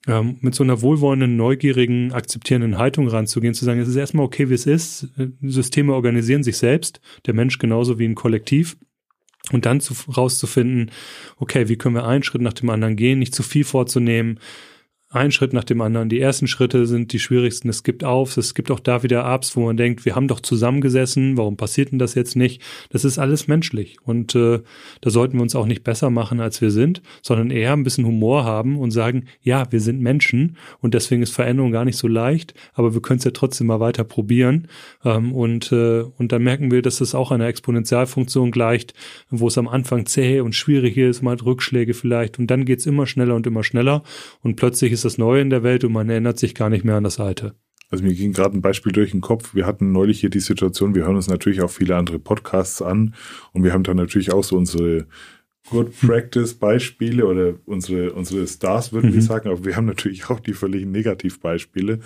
ähm, 0.07 0.37
mit 0.41 0.53
so 0.53 0.63
einer 0.63 0.81
wohlwollenden, 0.81 1.35
neugierigen, 1.35 2.13
akzeptierenden 2.13 2.77
Haltung 2.77 3.07
ranzugehen, 3.07 3.53
zu 3.53 3.65
sagen, 3.65 3.79
es 3.79 3.87
ist 3.87 3.95
erstmal 3.95 4.25
okay, 4.25 4.49
wie 4.49 4.53
es 4.53 4.65
ist. 4.65 5.07
Systeme 5.41 5.93
organisieren 5.93 6.43
sich 6.43 6.57
selbst, 6.57 7.01
der 7.25 7.33
Mensch 7.33 7.57
genauso 7.57 7.97
wie 7.97 8.05
ein 8.05 8.15
Kollektiv. 8.15 8.77
Und 9.51 9.67
dann 9.67 9.79
zu, 9.79 9.93
rauszufinden, 10.11 10.89
okay, 11.37 11.69
wie 11.69 11.75
können 11.75 11.93
wir 11.93 12.07
einen 12.07 12.23
Schritt 12.23 12.41
nach 12.41 12.53
dem 12.53 12.71
anderen 12.71 12.95
gehen, 12.95 13.19
nicht 13.19 13.35
zu 13.35 13.43
viel 13.43 13.63
vorzunehmen, 13.63 14.39
ein 15.15 15.31
Schritt 15.31 15.53
nach 15.53 15.63
dem 15.63 15.81
anderen. 15.81 16.09
Die 16.09 16.19
ersten 16.19 16.47
Schritte 16.47 16.85
sind 16.85 17.13
die 17.13 17.19
schwierigsten. 17.19 17.69
Es 17.69 17.83
gibt 17.83 18.03
auf, 18.03 18.37
es 18.37 18.53
gibt 18.53 18.69
auch 18.69 18.79
da 18.79 19.03
wieder 19.03 19.25
Abs, 19.25 19.55
wo 19.55 19.65
man 19.65 19.77
denkt, 19.77 20.05
wir 20.05 20.15
haben 20.15 20.27
doch 20.27 20.39
zusammengesessen, 20.39 21.37
warum 21.37 21.57
passiert 21.57 21.91
denn 21.91 21.99
das 21.99 22.15
jetzt 22.15 22.35
nicht? 22.35 22.61
Das 22.89 23.05
ist 23.05 23.17
alles 23.17 23.47
menschlich 23.47 23.97
und 24.03 24.35
äh, 24.35 24.61
da 25.01 25.09
sollten 25.09 25.37
wir 25.37 25.41
uns 25.41 25.55
auch 25.55 25.65
nicht 25.65 25.83
besser 25.83 26.09
machen, 26.09 26.39
als 26.39 26.61
wir 26.61 26.71
sind, 26.71 27.01
sondern 27.21 27.49
eher 27.49 27.73
ein 27.73 27.83
bisschen 27.83 28.05
Humor 28.05 28.43
haben 28.43 28.77
und 28.77 28.91
sagen, 28.91 29.25
ja, 29.41 29.71
wir 29.71 29.79
sind 29.79 30.01
Menschen 30.01 30.57
und 30.81 30.93
deswegen 30.93 31.21
ist 31.21 31.33
Veränderung 31.33 31.71
gar 31.71 31.85
nicht 31.85 31.97
so 31.97 32.07
leicht, 32.07 32.53
aber 32.73 32.93
wir 32.93 33.01
können 33.01 33.19
es 33.19 33.23
ja 33.23 33.31
trotzdem 33.31 33.67
mal 33.67 33.79
weiter 33.79 34.03
probieren 34.03 34.67
ähm, 35.03 35.33
und 35.33 35.71
äh, 35.71 36.03
und 36.17 36.31
dann 36.31 36.43
merken 36.43 36.71
wir, 36.71 36.81
dass 36.81 36.99
es 36.99 37.15
auch 37.15 37.31
einer 37.31 37.47
Exponentialfunktion 37.47 38.51
gleicht, 38.51 38.93
wo 39.29 39.47
es 39.47 39.57
am 39.57 39.67
Anfang 39.67 40.05
zäh 40.05 40.41
und 40.41 40.55
schwierig 40.55 40.97
ist, 40.97 41.21
mal 41.21 41.35
Rückschläge 41.35 41.93
vielleicht 41.93 42.37
und 42.37 42.47
dann 42.47 42.65
geht's 42.65 42.85
immer 42.85 43.07
schneller 43.07 43.35
und 43.35 43.47
immer 43.47 43.63
schneller 43.63 44.03
und 44.41 44.55
plötzlich 44.55 44.91
ist 44.91 45.04
das 45.05 45.17
Neue 45.17 45.41
in 45.41 45.49
der 45.49 45.63
Welt 45.63 45.83
und 45.83 45.93
man 45.93 46.09
erinnert 46.09 46.39
sich 46.39 46.55
gar 46.55 46.69
nicht 46.69 46.83
mehr 46.83 46.95
an 46.95 47.03
das 47.03 47.19
Alte. 47.19 47.55
Also 47.89 48.03
mir 48.03 48.13
ging 48.13 48.33
gerade 48.33 48.57
ein 48.57 48.61
Beispiel 48.61 48.91
durch 48.91 49.11
den 49.11 49.21
Kopf. 49.21 49.53
Wir 49.53 49.65
hatten 49.65 49.91
neulich 49.91 50.19
hier 50.19 50.29
die 50.29 50.39
Situation, 50.39 50.95
wir 50.95 51.05
hören 51.05 51.15
uns 51.15 51.27
natürlich 51.27 51.61
auch 51.61 51.69
viele 51.69 51.95
andere 51.95 52.19
Podcasts 52.19 52.81
an 52.81 53.13
und 53.53 53.63
wir 53.63 53.73
haben 53.73 53.83
dann 53.83 53.97
natürlich 53.97 54.33
auch 54.33 54.43
so 54.43 54.57
unsere 54.57 55.05
Good 55.69 55.99
Practice 56.01 56.55
Beispiele 56.55 57.25
oder 57.25 57.55
unsere, 57.65 58.13
unsere 58.13 58.47
Stars, 58.47 58.91
würden 58.91 59.11
mhm. 59.11 59.15
wir 59.15 59.21
sagen, 59.21 59.49
aber 59.49 59.63
wir 59.63 59.75
haben 59.75 59.85
natürlich 59.85 60.29
auch 60.29 60.39
die 60.39 60.53
völligen 60.53 60.91
Negativbeispiele 60.91 61.99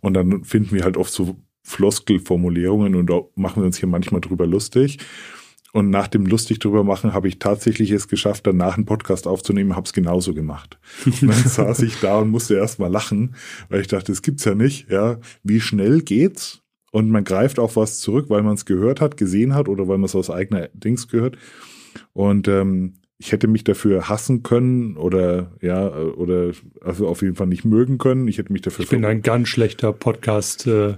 und 0.00 0.14
dann 0.14 0.44
finden 0.44 0.74
wir 0.74 0.84
halt 0.84 0.96
oft 0.96 1.12
so 1.12 1.36
Floskelformulierungen 1.62 2.94
und 2.94 3.10
da 3.10 3.22
machen 3.34 3.62
wir 3.62 3.66
uns 3.66 3.78
hier 3.78 3.88
manchmal 3.88 4.20
drüber 4.20 4.46
lustig. 4.46 4.98
Und 5.76 5.90
nach 5.90 6.08
dem 6.08 6.24
lustig 6.24 6.58
drüber 6.58 6.84
machen 6.84 7.12
habe 7.12 7.28
ich 7.28 7.38
tatsächlich 7.38 7.90
es 7.90 8.08
geschafft, 8.08 8.46
danach 8.46 8.78
einen 8.78 8.86
Podcast 8.86 9.26
aufzunehmen, 9.26 9.76
habe 9.76 9.84
es 9.84 9.92
genauso 9.92 10.32
gemacht. 10.32 10.78
Und 11.04 11.24
dann 11.24 11.32
saß 11.32 11.82
ich 11.82 12.00
da 12.00 12.18
und 12.18 12.30
musste 12.30 12.54
erst 12.54 12.78
mal 12.78 12.90
lachen, 12.90 13.34
weil 13.68 13.82
ich 13.82 13.86
dachte, 13.86 14.10
das 14.10 14.22
gibt's 14.22 14.46
ja 14.46 14.54
nicht. 14.54 14.90
Ja, 14.90 15.18
wie 15.42 15.60
schnell 15.60 16.00
geht's? 16.00 16.62
Und 16.92 17.10
man 17.10 17.24
greift 17.24 17.58
auf 17.58 17.76
was 17.76 17.98
zurück, 17.98 18.30
weil 18.30 18.42
man 18.42 18.54
es 18.54 18.64
gehört 18.64 19.02
hat, 19.02 19.18
gesehen 19.18 19.54
hat 19.54 19.68
oder 19.68 19.86
weil 19.86 19.98
man 19.98 20.06
es 20.06 20.14
aus 20.14 20.30
eigener 20.30 20.70
Dings 20.72 21.08
gehört. 21.08 21.36
Und 22.14 22.48
ähm, 22.48 22.94
ich 23.18 23.32
hätte 23.32 23.46
mich 23.46 23.64
dafür 23.64 24.08
hassen 24.08 24.42
können 24.42 24.96
oder 24.96 25.52
ja 25.60 25.90
oder 25.90 26.52
also 26.80 27.06
auf 27.06 27.20
jeden 27.20 27.34
Fall 27.34 27.48
nicht 27.48 27.66
mögen 27.66 27.98
können. 27.98 28.28
Ich 28.28 28.38
hätte 28.38 28.50
mich 28.50 28.62
dafür. 28.62 28.84
Ich 28.84 28.90
bin 28.90 29.04
ein 29.04 29.20
ganz 29.20 29.48
schlechter 29.48 29.92
Podcast. 29.92 30.66
Äh 30.66 30.94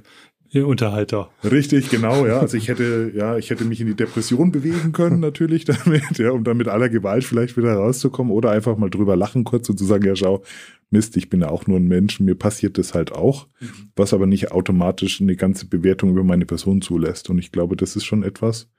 Unterhalter. 0.55 1.31
Richtig, 1.45 1.91
genau, 1.91 2.27
ja. 2.27 2.41
Also 2.41 2.57
ich 2.57 2.69
hätte, 2.69 3.13
ja, 3.15 3.37
ich 3.37 3.51
hätte 3.51 3.65
mich 3.65 3.81
in 3.81 3.87
die 3.87 3.95
Depression 3.95 4.51
bewegen 4.51 4.93
können, 4.93 5.21
natürlich 5.21 5.65
damit, 5.65 6.19
ja, 6.19 6.31
um 6.31 6.43
dann 6.45 6.57
mit 6.57 6.69
aller 6.69 6.89
Gewalt 6.89 7.25
vielleicht 7.25 7.57
wieder 7.57 7.75
rauszukommen 7.75 8.33
oder 8.33 8.51
einfach 8.51 8.77
mal 8.79 8.89
drüber 8.89 9.15
lachen 9.15 9.45
kurz 9.45 9.69
und 9.69 9.79
zu 9.79 9.85
sagen, 9.85 10.07
ja, 10.07 10.17
schau, 10.17 10.43
Mist, 10.91 11.17
ich 11.19 11.29
bin 11.29 11.43
ja 11.43 11.51
auch 11.51 11.67
nur 11.67 11.79
ein 11.79 11.87
Mensch, 11.87 12.19
mir 12.19 12.35
passiert 12.35 12.79
das 12.79 12.95
halt 12.95 13.13
auch, 13.13 13.47
mhm. 13.61 13.91
was 13.95 14.15
aber 14.15 14.27
nicht 14.27 14.51
automatisch 14.53 15.21
eine 15.21 15.37
ganze 15.37 15.67
Bewertung 15.67 16.11
über 16.11 16.25
meine 16.25 16.47
Person 16.47 16.81
zulässt. 16.81 17.29
Und 17.29 17.39
ich 17.39 17.53
glaube, 17.53 17.77
das 17.77 17.95
ist 17.95 18.05
schon 18.05 18.23
etwas, 18.23 18.71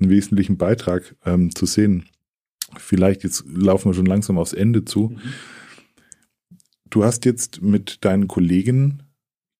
einen 0.00 0.10
wesentlichen 0.10 0.56
Beitrag 0.56 1.14
ähm, 1.24 1.54
zu 1.54 1.66
sehen. 1.66 2.06
Vielleicht 2.78 3.22
jetzt 3.22 3.44
laufen 3.46 3.90
wir 3.90 3.94
schon 3.94 4.06
langsam 4.06 4.38
aufs 4.38 4.54
Ende 4.54 4.84
zu. 4.84 5.10
Mhm. 5.10 5.20
Du 6.90 7.04
hast 7.04 7.24
jetzt 7.24 7.62
mit 7.62 8.04
deinen 8.04 8.28
Kollegen, 8.28 9.04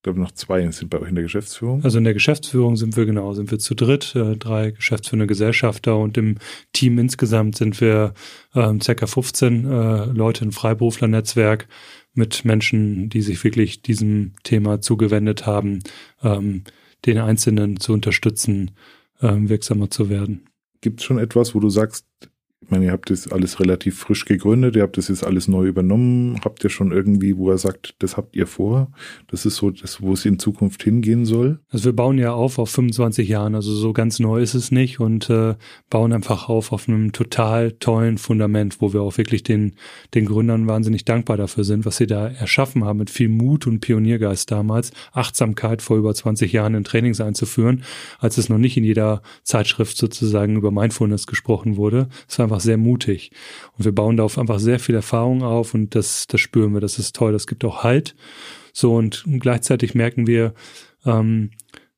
ich 0.03 0.05
glaube 0.05 0.18
noch 0.18 0.32
zwei 0.32 0.68
sind 0.72 0.90
bei 0.90 0.98
euch 0.98 1.11
in 1.11 1.14
der 1.14 1.22
Geschäftsführung. 1.22 1.84
Also 1.84 1.98
in 1.98 2.03
der 2.03 2.12
Geschäftsführung 2.12 2.74
sind 2.74 2.96
wir 2.96 3.07
genau, 3.07 3.34
sind 3.34 3.53
wir 3.53 3.61
zu 3.61 3.76
dritt, 3.76 4.16
äh, 4.16 4.36
drei 4.36 4.72
geschäftsführende 4.72 5.28
Gesellschafter 5.28 5.96
und 5.96 6.18
im 6.18 6.38
Team 6.72 6.98
insgesamt 6.98 7.55
sind 7.55 7.80
wir 7.80 8.12
äh, 8.53 8.74
circa 8.82 9.07
15 9.07 9.64
äh, 9.64 10.05
Leute 10.07 10.44
im 10.44 10.50
Freiberuflernetzwerk 10.50 11.68
mit 12.14 12.44
Menschen, 12.44 13.11
die 13.11 13.22
sich 13.22 13.44
wirklich 13.44 13.82
diesem 13.82 14.32
Thema 14.42 14.80
zugewendet 14.80 15.46
haben, 15.46 15.78
ähm, 16.24 16.64
den 17.07 17.18
Einzelnen 17.18 17.78
zu 17.78 17.92
unterstützen, 17.92 18.72
ähm, 19.20 19.48
wirksamer 19.48 19.88
zu 19.88 20.11
werden. 20.11 20.48
Gibt 20.80 20.98
es 20.98 21.07
schon 21.07 21.18
etwas, 21.18 21.55
wo 21.55 21.61
du 21.61 21.70
sagst, 21.70 22.07
ich 22.62 22.70
meine, 22.70 22.86
ihr 22.86 22.92
habt 22.92 23.10
das 23.10 23.30
alles 23.30 23.58
relativ 23.58 23.98
frisch 23.98 24.24
gegründet, 24.24 24.76
ihr 24.76 24.82
habt 24.82 24.96
das 24.96 25.08
jetzt 25.08 25.26
alles 25.26 25.48
neu 25.48 25.66
übernommen. 25.66 26.40
Habt 26.44 26.62
ihr 26.62 26.70
schon 26.70 26.92
irgendwie, 26.92 27.36
wo 27.36 27.50
er 27.50 27.58
sagt, 27.58 27.96
das 27.98 28.16
habt 28.16 28.36
ihr 28.36 28.46
vor? 28.46 28.92
Das 29.28 29.44
ist 29.44 29.56
so 29.56 29.70
das, 29.70 30.00
wo 30.00 30.12
es 30.12 30.24
in 30.24 30.38
Zukunft 30.38 30.82
hingehen 30.82 31.24
soll? 31.24 31.58
Also 31.70 31.86
wir 31.86 31.92
bauen 31.92 32.18
ja 32.18 32.32
auf 32.32 32.58
auf 32.58 32.70
25 32.70 33.28
Jahren, 33.28 33.56
also 33.56 33.74
so 33.74 33.92
ganz 33.92 34.20
neu 34.20 34.40
ist 34.40 34.54
es 34.54 34.70
nicht 34.70 35.00
und 35.00 35.28
äh, 35.28 35.56
bauen 35.90 36.12
einfach 36.12 36.48
auf 36.48 36.72
auf 36.72 36.88
einem 36.88 37.12
total 37.12 37.72
tollen 37.72 38.16
Fundament, 38.16 38.80
wo 38.80 38.92
wir 38.92 39.02
auch 39.02 39.18
wirklich 39.18 39.42
den, 39.42 39.74
den 40.14 40.26
Gründern 40.26 40.68
wahnsinnig 40.68 41.04
dankbar 41.04 41.36
dafür 41.36 41.64
sind, 41.64 41.84
was 41.84 41.96
sie 41.96 42.06
da 42.06 42.28
erschaffen 42.28 42.84
haben 42.84 43.00
mit 43.00 43.10
viel 43.10 43.28
Mut 43.28 43.66
und 43.66 43.80
Pioniergeist 43.80 44.50
damals, 44.50 44.92
Achtsamkeit 45.12 45.82
vor 45.82 45.96
über 45.96 46.14
20 46.14 46.52
Jahren 46.52 46.74
in 46.74 46.84
Trainings 46.84 47.20
einzuführen, 47.20 47.82
als 48.20 48.38
es 48.38 48.48
noch 48.48 48.58
nicht 48.58 48.76
in 48.76 48.84
jeder 48.84 49.22
Zeitschrift 49.42 49.96
sozusagen 49.96 50.56
über 50.56 50.70
Mindfulness 50.70 51.26
gesprochen 51.26 51.76
wurde. 51.76 52.08
Es 52.28 52.38
war 52.38 52.51
einfach 52.53 52.62
sehr 52.62 52.76
mutig. 52.76 53.30
Und 53.76 53.84
wir 53.84 53.92
bauen 53.92 54.16
darauf 54.16 54.38
einfach 54.38 54.59
sehr 54.59 54.78
viel 54.78 54.94
Erfahrung 54.94 55.42
auf 55.42 55.74
und 55.74 55.94
das, 55.94 56.26
das 56.26 56.40
spüren 56.40 56.74
wir, 56.74 56.80
das 56.80 56.98
ist 56.98 57.16
toll, 57.16 57.32
das 57.32 57.46
gibt 57.46 57.64
auch 57.64 57.82
Halt. 57.82 58.14
So 58.72 58.94
und 58.94 59.24
gleichzeitig 59.26 59.94
merken 59.94 60.26
wir, 60.26 60.55
ähm, 61.05 61.50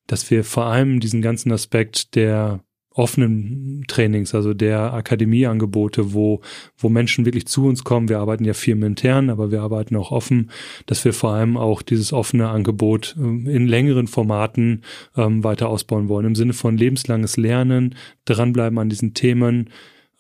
dass 0.07 0.31
wir 0.31 0.45
vor 0.45 0.67
allem 0.67 1.01
diesen 1.01 1.23
ganzen 1.23 1.51
Aspekt 1.53 2.15
der 2.15 2.61
offenen 2.95 3.85
Trainings, 3.89 4.35
also 4.35 4.55
der 4.55 4.95
Akademieangebote, 4.95 6.15
wo, 6.15 6.41
wo 6.79 6.89
Menschen 6.89 7.25
wirklich 7.25 7.47
zu 7.47 7.67
uns 7.67 7.83
kommen. 7.83 8.09
Wir 8.09 8.21
arbeiten 8.21 8.45
ja 8.45 8.55
firmenintern, 8.55 9.31
aber 9.31 9.51
wir 9.51 9.63
arbeiten 9.63 9.97
auch 9.97 10.13
offen, 10.13 10.51
dass 10.87 11.05
wir 11.05 11.13
vor 11.13 11.31
allem 11.33 11.57
auch 11.57 11.83
dieses 11.83 12.13
offene 12.13 12.49
Angebot 12.49 13.17
ähm, 13.19 13.49
in 13.49 13.67
längeren 13.67 14.07
Formaten 14.07 14.83
ähm, 15.17 15.43
weiter 15.43 15.69
ausbauen 15.69 16.09
wollen. 16.09 16.27
Im 16.27 16.37
Sinne 16.37 16.53
von 16.53 16.77
lebenslanges 16.77 17.37
Lernen, 17.37 17.97
dranbleiben 18.27 18.79
an 18.79 18.89
diesen 18.89 19.13
Themen, 19.13 19.71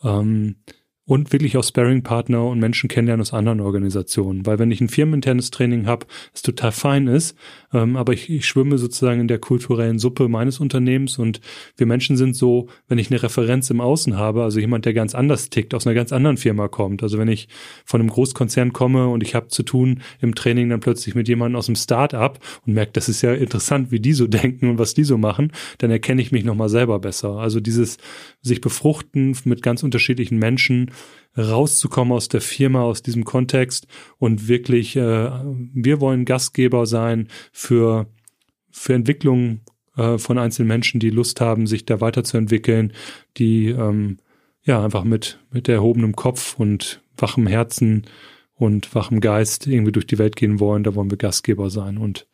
ähm, 0.05 0.57
und 1.07 1.33
wirklich 1.33 1.57
auch 1.57 1.65
Sparring-Partner 1.65 2.47
und 2.47 2.61
Menschen 2.61 2.89
kennenlernen 2.89 3.21
aus 3.21 3.35
anderen 3.35 3.61
Organisationen. 3.61 4.47
Weil 4.47 4.59
wenn 4.59 4.71
ich 4.71 4.81
ein 4.81 4.89
firmeninternes 4.89 5.51
Training 5.51 5.87
habe, 5.87 6.07
das 6.33 6.43
total 6.43 6.73
fein 6.73 7.09
ist, 7.09 7.37
ähm, 7.75 7.97
aber 7.97 8.13
ich, 8.13 8.31
ich 8.31 8.47
schwimme 8.47 8.79
sozusagen 8.79 9.21
in 9.21 9.29
der 9.29 9.39
kulturellen 9.39 9.99
Suppe 9.99 10.29
meines 10.29 10.61
Unternehmens 10.61 11.19
und 11.19 11.41
wir 11.77 11.87
Menschen 11.87 12.17
sind 12.17 12.37
so, 12.37 12.69
wenn 12.89 12.99
ich 12.99 13.11
eine 13.11 13.23
Referenz 13.23 13.69
im 13.69 13.81
Außen 13.81 14.17
habe, 14.17 14.45
also 14.45 14.61
jemand, 14.61 14.85
der 14.85 14.95
ganz 14.95 15.15
anders 15.15 15.51
tickt, 15.51 15.75
aus 15.75 15.87
einer 15.87 15.95
ganz 15.95 16.13
anderen 16.13 16.37
Firma 16.37 16.69
kommt. 16.69 17.03
Also 17.03 17.19
wenn 17.19 17.29
ich 17.29 17.49
von 17.85 18.01
einem 18.01 18.11
Großkonzern 18.11 18.73
komme 18.73 19.09
und 19.09 19.23
ich 19.23 19.35
habe 19.35 19.49
zu 19.49 19.65
tun 19.65 20.03
im 20.21 20.37
Training 20.37 20.71
dann 20.71 20.81
plötzlich 20.81 21.17
mit 21.17 21.29
jemandem 21.29 21.57
aus 21.57 21.67
dem 21.67 21.75
Start-up 21.75 22.39
und 22.65 22.75
merke, 22.75 22.93
das 22.93 23.09
ist 23.09 23.23
ja 23.23 23.35
interessant, 23.35 23.91
wie 23.91 24.01
die 24.01 24.13
so 24.13 24.27
denken 24.29 24.71
und 24.71 24.79
was 24.79 24.95
die 24.95 25.05
so 25.05 25.19
machen, 25.19 25.53
dann 25.79 25.91
erkenne 25.91 26.23
ich 26.23 26.31
mich 26.31 26.45
nochmal 26.45 26.69
selber 26.69 27.01
besser. 27.01 27.39
Also 27.39 27.59
dieses 27.59 27.99
sich 28.41 28.61
befruchten 28.61 29.37
mit 29.45 29.63
ganz 29.63 29.83
unterschiedlichen 29.83 30.39
Menschen, 30.39 30.93
rauszukommen 31.37 32.13
aus 32.13 32.29
der 32.29 32.41
Firma, 32.41 32.83
aus 32.83 33.03
diesem 33.03 33.25
Kontext 33.25 33.87
und 34.19 34.49
wirklich, 34.49 34.97
äh, 34.97 35.31
wir 35.75 36.01
wollen 36.01 36.25
Gastgeber 36.25 36.87
sein 36.87 37.29
für, 37.53 38.07
für 38.71 38.95
Entwicklung 38.95 39.61
äh, 39.97 40.19
von 40.19 40.39
einzelnen 40.39 40.69
Menschen, 40.69 41.01
die 41.01 41.11
Lust 41.11 41.41
haben, 41.41 41.67
sich 41.67 41.85
da 41.87 42.01
weiterzuentwickeln, 42.01 42.93
die 43.37 43.69
ähm, 43.69 44.19
ja 44.65 44.83
einfach 44.83 45.05
mit, 45.05 45.39
mit 45.51 45.69
erhobenem 45.69 46.17
Kopf 46.17 46.59
und 46.59 47.01
wachem 47.17 47.47
Herzen 47.47 48.07
und 48.55 48.95
wachem 48.95 49.21
Geist 49.21 49.67
irgendwie 49.67 49.93
durch 49.93 50.07
die 50.07 50.19
Welt 50.19 50.37
gehen 50.37 50.61
wollen, 50.61 50.85
da 50.85 50.95
wollen 50.95 51.11
wir 51.11 51.19
Gastgeber 51.19 51.71
sein 51.71 51.99
und, 51.99 52.27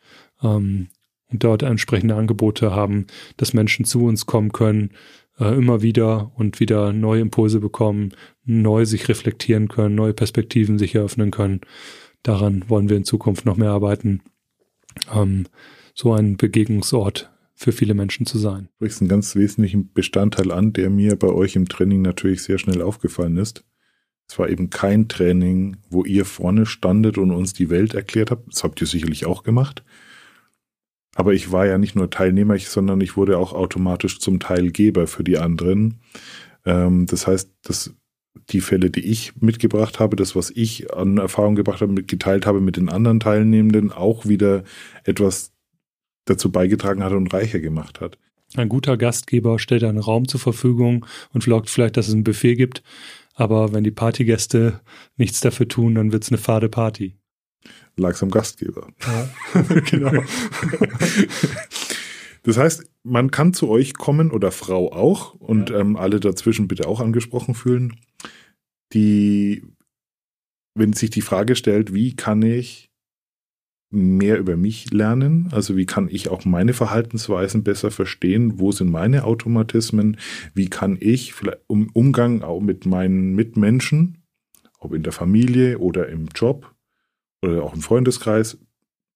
ähm, 0.43 0.89
und 1.29 1.45
dort 1.45 1.63
entsprechende 1.63 2.15
Angebote 2.15 2.73
haben, 2.73 3.07
dass 3.37 3.55
Menschen 3.55 3.85
zu 3.85 4.05
uns 4.05 4.27
kommen 4.27 4.53
können, 4.53 4.91
äh, 5.41 5.57
immer 5.57 5.83
wieder 5.83 6.31
und 6.37 6.61
wieder 6.61 6.93
neue 6.93 7.23
Impulse 7.23 7.61
bekommen, 7.61 8.13
neu 8.45 8.85
sich 8.85 9.09
reflektieren 9.09 9.69
können, 9.69 9.95
neue 9.95 10.15
Perspektiven 10.15 10.79
sich 10.79 10.95
eröffnen 10.95 11.31
können. 11.31 11.63
Daran 12.23 12.65
wollen 12.69 12.89
wir 12.89 12.97
in 12.97 13.05
Zukunft 13.05 13.47
noch 13.47 13.57
mehr 13.57 13.71
arbeiten, 13.71 14.21
ähm, 15.13 15.47
so 15.95 16.13
ein 16.13 16.37
Begegnungsort 16.37 17.31
für 17.55 17.73
viele 17.73 17.95
Menschen 17.95 18.27
zu 18.27 18.39
sein. 18.39 18.69
Du 18.79 18.87
sprichst 18.87 19.01
einen 19.01 19.09
ganz 19.09 19.35
wesentlichen 19.35 19.93
Bestandteil 19.93 20.53
an, 20.53 20.73
der 20.73 20.91
mir 20.91 21.17
bei 21.17 21.29
euch 21.29 21.57
im 21.57 21.69
Training 21.69 22.03
natürlich 22.03 22.43
sehr 22.43 22.59
schnell 22.59 22.83
aufgefallen 22.83 23.37
ist. 23.37 23.65
Es 24.29 24.39
war 24.39 24.49
eben 24.49 24.71
kein 24.71 25.09
Training, 25.09 25.79
wo 25.89 26.05
ihr 26.05 26.25
vorne 26.25 26.65
standet 26.65 27.19
und 27.19 27.33
uns 27.33 27.53
die 27.53 27.69
Welt 27.69 27.95
erklärt 27.95 28.31
habt. 28.31 28.53
Das 28.53 28.63
habt 28.63 28.81
ihr 28.81 28.87
sicherlich 28.87 29.27
auch 29.27 29.43
gemacht. 29.43 29.83
Aber 31.21 31.35
ich 31.35 31.53
war 31.53 31.67
ja 31.67 31.77
nicht 31.77 31.97
nur 31.97 32.09
Teilnehmer, 32.09 32.59
sondern 32.59 33.03
ich 33.03 33.15
wurde 33.15 33.37
auch 33.37 33.53
automatisch 33.53 34.21
zum 34.21 34.41
Teilgeber 34.41 35.07
für 35.07 35.23
die 35.23 35.37
anderen. 35.37 36.01
Ähm, 36.65 37.05
das 37.05 37.27
heißt, 37.27 37.51
dass 37.61 37.95
die 38.49 38.63
Fälle, 38.63 38.89
die 38.89 39.05
ich 39.05 39.37
mitgebracht 39.37 40.01
habe, 40.01 40.17
das, 40.17 40.35
was 40.35 40.51
ich 40.51 40.95
an 40.95 41.19
Erfahrung 41.19 41.57
gebracht 41.57 41.83
habe, 41.83 41.93
geteilt 42.05 42.47
habe 42.47 42.63
mit 42.63 42.79
den 42.79 42.89
anderen 42.89 43.21
Teilnehmenden, 43.21 43.93
auch 43.93 44.25
wieder 44.25 44.65
etwas 45.05 45.53
dazu 46.25 46.51
beigetragen 46.51 47.05
hat 47.05 47.13
und 47.13 47.35
reicher 47.35 47.61
gemacht 47.61 48.01
hat. 48.01 48.17
Ein 48.57 48.71
guter 48.71 48.97
Gastgeber 48.97 49.59
stellt 49.59 49.85
einen 49.85 49.99
Raum 49.99 50.27
zur 50.27 50.41
Verfügung 50.41 51.05
und 51.35 51.45
sorgt 51.45 51.69
vielleicht, 51.69 51.99
dass 51.99 52.09
es 52.09 52.15
ein 52.15 52.25
Buffet 52.25 52.55
gibt. 52.55 52.83
Aber 53.35 53.75
wenn 53.75 53.85
die 53.85 53.91
Partygäste 53.91 54.81
nichts 55.19 55.41
dafür 55.41 55.69
tun, 55.69 55.97
dann 55.97 56.13
wird 56.13 56.23
es 56.23 56.31
eine 56.31 56.39
fade 56.39 56.71
Party 56.71 57.20
lag 57.97 58.21
am 58.23 58.31
Gastgeber. 58.31 58.89
Ja. 59.01 59.63
genau. 59.91 60.23
Das 62.43 62.57
heißt, 62.57 62.91
man 63.03 63.31
kann 63.31 63.53
zu 63.53 63.69
euch 63.69 63.95
kommen 63.95 64.31
oder 64.31 64.51
Frau 64.51 64.93
auch 64.93 65.35
und 65.35 65.71
ja. 65.71 65.81
ähm, 65.81 65.97
alle 65.97 66.21
dazwischen 66.21 66.69
bitte 66.69 66.89
auch 66.89 67.01
angesprochen 67.01 67.55
fühlen, 67.55 67.97
die, 68.93 69.63
wenn 70.75 70.93
sich 70.93 71.11
die 71.11 71.21
Frage 71.21 71.57
stellt, 71.57 71.93
wie 71.93 72.17
kann 72.17 72.43
ich 72.43 72.91
mehr 73.91 74.39
über 74.39 74.57
mich 74.57 74.93
lernen? 74.93 75.49
Also 75.51 75.77
wie 75.77 75.87
kann 75.87 76.09
ich 76.09 76.29
auch 76.29 76.45
meine 76.45 76.73
Verhaltensweisen 76.73 77.65
besser 77.65 77.91
verstehen? 77.91 78.61
Wo 78.61 78.73
sind 78.73 78.91
meine 78.91 79.25
Automatismen? 79.25 80.17
Wie 80.55 80.69
kann 80.69 80.97
ich 81.01 81.35
vielleicht 81.35 81.59
um 81.67 81.91
Umgang 81.93 82.43
auch 82.43 82.61
mit 82.61 82.87
meinen 82.87 83.35
Mitmenschen, 83.35 84.23
ob 84.79 84.95
in 84.95 85.03
der 85.03 85.13
Familie 85.13 85.79
oder 85.79 86.09
im 86.09 86.29
Job, 86.35 86.73
oder 87.43 87.63
auch 87.63 87.75
im 87.75 87.81
Freundeskreis 87.81 88.59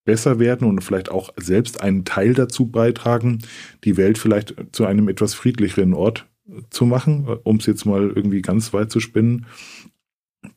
besser 0.04 0.38
werden 0.38 0.68
und 0.68 0.82
vielleicht 0.82 1.10
auch 1.10 1.30
selbst 1.36 1.80
einen 1.80 2.04
Teil 2.04 2.34
dazu 2.34 2.66
beitragen, 2.66 3.38
die 3.84 3.96
Welt 3.96 4.18
vielleicht 4.18 4.54
zu 4.72 4.84
einem 4.84 5.08
etwas 5.08 5.34
friedlicheren 5.34 5.94
Ort 5.94 6.26
zu 6.70 6.84
machen, 6.84 7.26
um 7.42 7.56
es 7.56 7.66
jetzt 7.66 7.86
mal 7.86 8.12
irgendwie 8.14 8.42
ganz 8.42 8.72
weit 8.74 8.90
zu 8.90 9.00
spinnen, 9.00 9.46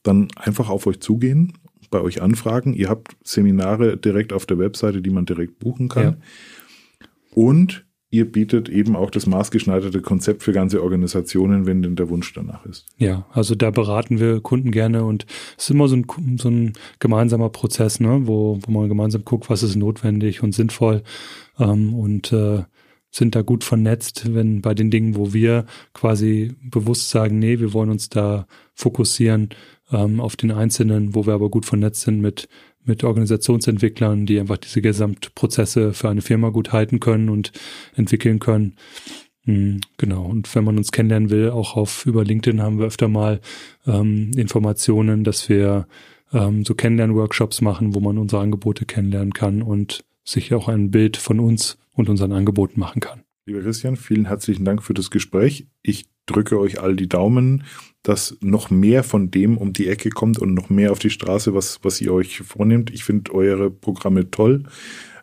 dann 0.03 0.27
einfach 0.35 0.69
auf 0.69 0.85
euch 0.85 0.99
zugehen, 0.99 1.53
bei 1.89 2.01
euch 2.01 2.21
anfragen. 2.21 2.73
Ihr 2.73 2.89
habt 2.89 3.15
Seminare 3.23 3.95
direkt 3.97 4.33
auf 4.33 4.45
der 4.45 4.59
Webseite, 4.59 5.01
die 5.01 5.09
man 5.09 5.25
direkt 5.25 5.59
buchen 5.59 5.87
kann. 5.87 6.03
Ja. 6.03 6.17
Und 7.33 7.86
ihr 8.09 8.31
bietet 8.31 8.69
eben 8.69 8.95
auch 8.95 9.11
das 9.11 9.25
maßgeschneiderte 9.25 10.01
Konzept 10.01 10.43
für 10.43 10.53
ganze 10.53 10.81
Organisationen, 10.81 11.65
wenn 11.65 11.81
denn 11.81 11.95
der 11.95 12.09
Wunsch 12.09 12.33
danach 12.33 12.65
ist. 12.65 12.85
Ja, 12.97 13.25
also 13.31 13.53
da 13.55 13.69
beraten 13.71 14.19
wir 14.19 14.39
Kunden 14.39 14.71
gerne 14.71 15.03
und 15.03 15.25
es 15.57 15.65
ist 15.65 15.71
immer 15.71 15.87
so 15.87 15.97
ein, 15.97 16.37
so 16.37 16.49
ein 16.49 16.73
gemeinsamer 16.99 17.49
Prozess, 17.49 17.99
ne, 17.99 18.21
wo, 18.23 18.59
wo 18.65 18.71
man 18.71 18.87
gemeinsam 18.87 19.25
guckt, 19.25 19.49
was 19.49 19.63
ist 19.63 19.75
notwendig 19.75 20.41
und 20.41 20.53
sinnvoll 20.53 21.03
ähm, 21.59 21.93
und 21.93 22.31
äh, 22.31 22.63
sind 23.11 23.35
da 23.35 23.41
gut 23.41 23.63
vernetzt, 23.63 24.33
wenn 24.33 24.61
bei 24.61 24.73
den 24.73 24.91
Dingen, 24.91 25.15
wo 25.15 25.33
wir 25.33 25.65
quasi 25.93 26.55
bewusst 26.61 27.09
sagen, 27.09 27.39
nee, 27.39 27.59
wir 27.59 27.73
wollen 27.73 27.89
uns 27.89 28.09
da 28.09 28.47
fokussieren 28.73 29.49
ähm, 29.91 30.19
auf 30.19 30.35
den 30.35 30.51
Einzelnen, 30.51 31.15
wo 31.15 31.25
wir 31.25 31.33
aber 31.33 31.49
gut 31.49 31.65
vernetzt 31.65 32.01
sind 32.01 32.21
mit 32.21 32.47
mit 32.87 33.03
Organisationsentwicklern, 33.03 34.25
die 34.25 34.39
einfach 34.39 34.57
diese 34.57 34.81
Gesamtprozesse 34.81 35.93
für 35.93 36.09
eine 36.09 36.21
Firma 36.21 36.49
gut 36.49 36.71
halten 36.71 36.99
können 36.99 37.29
und 37.29 37.51
entwickeln 37.95 38.39
können. 38.39 38.75
Hm, 39.43 39.81
genau. 39.97 40.25
Und 40.25 40.53
wenn 40.55 40.63
man 40.63 40.77
uns 40.77 40.91
kennenlernen 40.91 41.29
will, 41.29 41.49
auch 41.49 41.75
auf 41.75 42.05
über 42.05 42.23
LinkedIn 42.23 42.61
haben 42.61 42.79
wir 42.79 42.87
öfter 42.87 43.07
mal 43.07 43.39
ähm, 43.85 44.31
Informationen, 44.35 45.23
dass 45.23 45.47
wir 45.49 45.87
ähm, 46.33 46.65
so 46.65 46.75
Kennenlern-Workshops 46.75 47.61
machen, 47.61 47.95
wo 47.95 47.99
man 47.99 48.17
unsere 48.17 48.41
Angebote 48.41 48.85
kennenlernen 48.85 49.33
kann 49.33 49.61
und 49.61 50.03
sich 50.25 50.53
auch 50.53 50.67
ein 50.67 50.91
Bild 50.91 51.17
von 51.17 51.39
uns 51.39 51.77
und 51.93 52.09
unseren 52.09 52.33
Angeboten 52.33 52.79
machen 52.79 52.99
kann. 52.99 53.23
Lieber 53.45 53.61
Christian, 53.61 53.95
vielen 53.95 54.25
herzlichen 54.25 54.65
Dank 54.65 54.83
für 54.83 54.93
das 54.93 55.09
Gespräch. 55.09 55.67
Ich 55.81 56.05
drücke 56.27 56.59
euch 56.59 56.79
all 56.79 56.95
die 56.95 57.09
Daumen, 57.09 57.63
dass 58.03 58.37
noch 58.41 58.69
mehr 58.69 59.03
von 59.03 59.31
dem 59.31 59.57
um 59.57 59.73
die 59.73 59.87
Ecke 59.87 60.09
kommt 60.11 60.37
und 60.39 60.53
noch 60.53 60.69
mehr 60.69 60.91
auf 60.91 60.99
die 60.99 61.09
Straße, 61.09 61.53
was, 61.53 61.79
was 61.83 61.99
ihr 61.99 62.13
euch 62.13 62.39
vornehmt. 62.39 62.91
Ich 62.91 63.03
finde 63.03 63.33
eure 63.33 63.71
Programme 63.71 64.29
toll. 64.29 64.63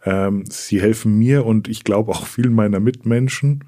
Ähm, 0.04 0.44
sie 0.46 0.80
helfen 0.80 1.18
mir 1.18 1.46
und 1.46 1.68
ich 1.68 1.84
glaube 1.84 2.12
auch 2.12 2.26
vielen 2.26 2.52
meiner 2.52 2.80
Mitmenschen, 2.80 3.64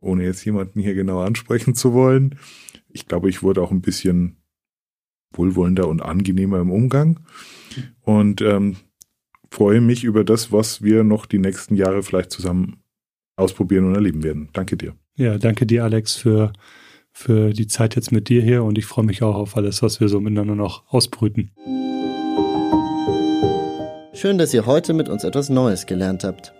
ohne 0.00 0.24
jetzt 0.24 0.44
jemanden 0.44 0.80
hier 0.80 0.94
genau 0.94 1.20
ansprechen 1.20 1.74
zu 1.74 1.92
wollen. 1.92 2.36
Ich 2.88 3.08
glaube, 3.08 3.30
ich 3.30 3.42
wurde 3.42 3.62
auch 3.62 3.70
ein 3.70 3.80
bisschen 3.82 4.36
wohlwollender 5.32 5.88
und 5.88 6.02
angenehmer 6.02 6.60
im 6.60 6.70
Umgang 6.70 7.20
und 8.02 8.42
ähm, 8.42 8.76
freue 9.50 9.80
mich 9.80 10.04
über 10.04 10.24
das, 10.24 10.52
was 10.52 10.82
wir 10.82 11.04
noch 11.04 11.26
die 11.26 11.38
nächsten 11.38 11.74
Jahre 11.74 12.02
vielleicht 12.02 12.30
zusammen 12.30 12.76
ausprobieren 13.36 13.86
und 13.86 13.94
erleben 13.94 14.22
werden. 14.22 14.50
Danke 14.52 14.76
dir. 14.76 14.94
Ja, 15.16 15.38
danke 15.38 15.66
dir, 15.66 15.84
Alex, 15.84 16.16
für, 16.16 16.52
für 17.12 17.52
die 17.52 17.66
Zeit 17.66 17.96
jetzt 17.96 18.12
mit 18.12 18.28
dir 18.28 18.42
hier 18.42 18.64
und 18.64 18.78
ich 18.78 18.86
freue 18.86 19.04
mich 19.04 19.22
auch 19.22 19.34
auf 19.34 19.56
alles, 19.56 19.82
was 19.82 20.00
wir 20.00 20.08
so 20.08 20.20
miteinander 20.20 20.54
noch 20.54 20.84
ausbrüten. 20.88 21.50
Schön, 24.14 24.38
dass 24.38 24.54
ihr 24.54 24.66
heute 24.66 24.94
mit 24.94 25.08
uns 25.08 25.24
etwas 25.24 25.48
Neues 25.48 25.86
gelernt 25.86 26.22
habt. 26.24 26.54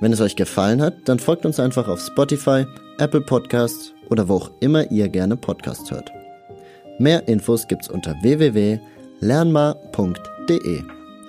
Wenn 0.00 0.12
es 0.12 0.20
euch 0.20 0.36
gefallen 0.36 0.80
hat, 0.80 1.08
dann 1.08 1.18
folgt 1.18 1.44
uns 1.44 1.58
einfach 1.60 1.88
auf 1.88 2.00
Spotify, 2.00 2.64
Apple 2.98 3.20
Podcasts 3.20 3.92
oder 4.08 4.28
wo 4.28 4.36
auch 4.36 4.50
immer 4.60 4.90
ihr 4.90 5.08
gerne 5.08 5.36
Podcasts 5.36 5.90
hört. 5.90 6.10
Mehr 6.98 7.28
Infos 7.28 7.68
gibt's 7.68 7.88
unter 7.88 8.14
www.lernmar.de. 8.22 10.82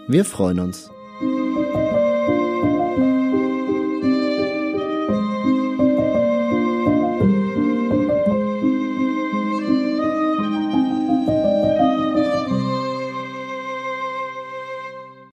Wir 0.08 0.26
freuen 0.26 0.60
uns. 0.60 0.90